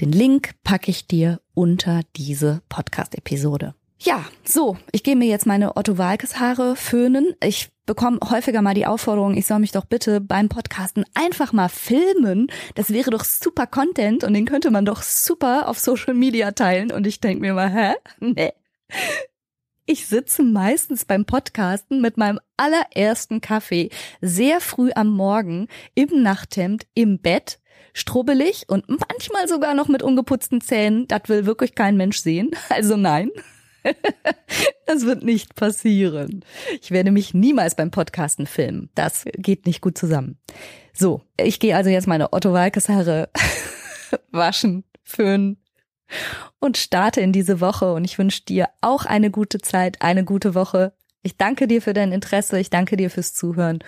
Den 0.00 0.12
Link 0.12 0.52
packe 0.64 0.90
ich 0.90 1.08
dir 1.08 1.42
unter 1.52 2.00
diese 2.16 2.62
Podcast-Episode. 2.70 3.74
Ja, 3.98 4.24
so, 4.44 4.78
ich 4.92 5.02
gehe 5.02 5.14
mir 5.14 5.28
jetzt 5.28 5.44
meine 5.44 5.76
Otto 5.76 5.98
Walkes 5.98 6.40
Haare 6.40 6.76
föhnen. 6.76 7.34
Ich 7.44 7.68
bekomme 7.90 8.20
häufiger 8.30 8.62
mal 8.62 8.74
die 8.74 8.86
Aufforderung, 8.86 9.36
ich 9.36 9.46
soll 9.46 9.58
mich 9.58 9.72
doch 9.72 9.84
bitte 9.84 10.20
beim 10.20 10.48
Podcasten 10.48 11.04
einfach 11.14 11.52
mal 11.52 11.68
filmen. 11.68 12.46
Das 12.76 12.92
wäre 12.92 13.10
doch 13.10 13.24
super 13.24 13.66
Content 13.66 14.22
und 14.22 14.32
den 14.32 14.46
könnte 14.46 14.70
man 14.70 14.84
doch 14.84 15.02
super 15.02 15.66
auf 15.66 15.80
Social 15.80 16.14
Media 16.14 16.52
teilen. 16.52 16.92
Und 16.92 17.04
ich 17.04 17.18
denke 17.18 17.40
mir 17.40 17.52
mal, 17.52 17.68
hä? 17.68 17.94
Nee. 18.20 18.52
Ich 19.86 20.06
sitze 20.06 20.44
meistens 20.44 21.04
beim 21.04 21.24
Podcasten 21.24 22.00
mit 22.00 22.16
meinem 22.16 22.38
allerersten 22.56 23.40
Kaffee 23.40 23.90
sehr 24.20 24.60
früh 24.60 24.92
am 24.94 25.08
Morgen 25.08 25.66
im 25.96 26.22
Nachthemd 26.22 26.86
im 26.94 27.18
Bett 27.18 27.58
strubbelig 27.92 28.66
und 28.68 28.88
manchmal 28.88 29.48
sogar 29.48 29.74
noch 29.74 29.88
mit 29.88 30.04
ungeputzten 30.04 30.60
Zähnen. 30.60 31.08
Das 31.08 31.22
will 31.26 31.44
wirklich 31.44 31.74
kein 31.74 31.96
Mensch 31.96 32.18
sehen. 32.18 32.52
Also 32.68 32.96
nein. 32.96 33.32
Das 34.86 35.06
wird 35.06 35.22
nicht 35.22 35.54
passieren. 35.54 36.44
Ich 36.82 36.90
werde 36.90 37.12
mich 37.12 37.32
niemals 37.32 37.76
beim 37.76 37.92
Podcasten 37.92 38.46
filmen. 38.46 38.90
Das 38.96 39.24
geht 39.36 39.64
nicht 39.64 39.80
gut 39.80 39.96
zusammen. 39.96 40.36
So, 40.92 41.22
ich 41.36 41.60
gehe 41.60 41.76
also 41.76 41.90
jetzt 41.90 42.08
meine 42.08 42.32
Otto 42.32 42.52
Walkes 42.52 42.88
Haare 42.88 43.28
waschen, 44.32 44.82
föhnen 45.04 45.58
und 46.58 46.76
starte 46.76 47.20
in 47.20 47.32
diese 47.32 47.60
Woche 47.60 47.92
und 47.92 48.04
ich 48.04 48.18
wünsche 48.18 48.42
dir 48.42 48.68
auch 48.80 49.04
eine 49.04 49.30
gute 49.30 49.58
Zeit, 49.60 50.02
eine 50.02 50.24
gute 50.24 50.56
Woche. 50.56 50.92
Ich 51.22 51.36
danke 51.36 51.68
dir 51.68 51.80
für 51.80 51.94
dein 51.94 52.10
Interesse, 52.10 52.58
ich 52.58 52.70
danke 52.70 52.96
dir 52.96 53.10
fürs 53.10 53.32
Zuhören 53.32 53.78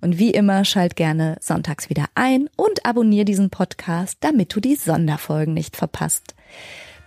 und 0.00 0.18
wie 0.18 0.30
immer 0.30 0.64
schalt 0.64 0.96
gerne 0.96 1.36
sonntags 1.40 1.90
wieder 1.90 2.06
ein 2.14 2.48
und 2.56 2.86
abonniere 2.86 3.24
diesen 3.24 3.50
Podcast, 3.50 4.18
damit 4.20 4.54
du 4.54 4.60
die 4.60 4.74
Sonderfolgen 4.74 5.54
nicht 5.54 5.76
verpasst. 5.76 6.34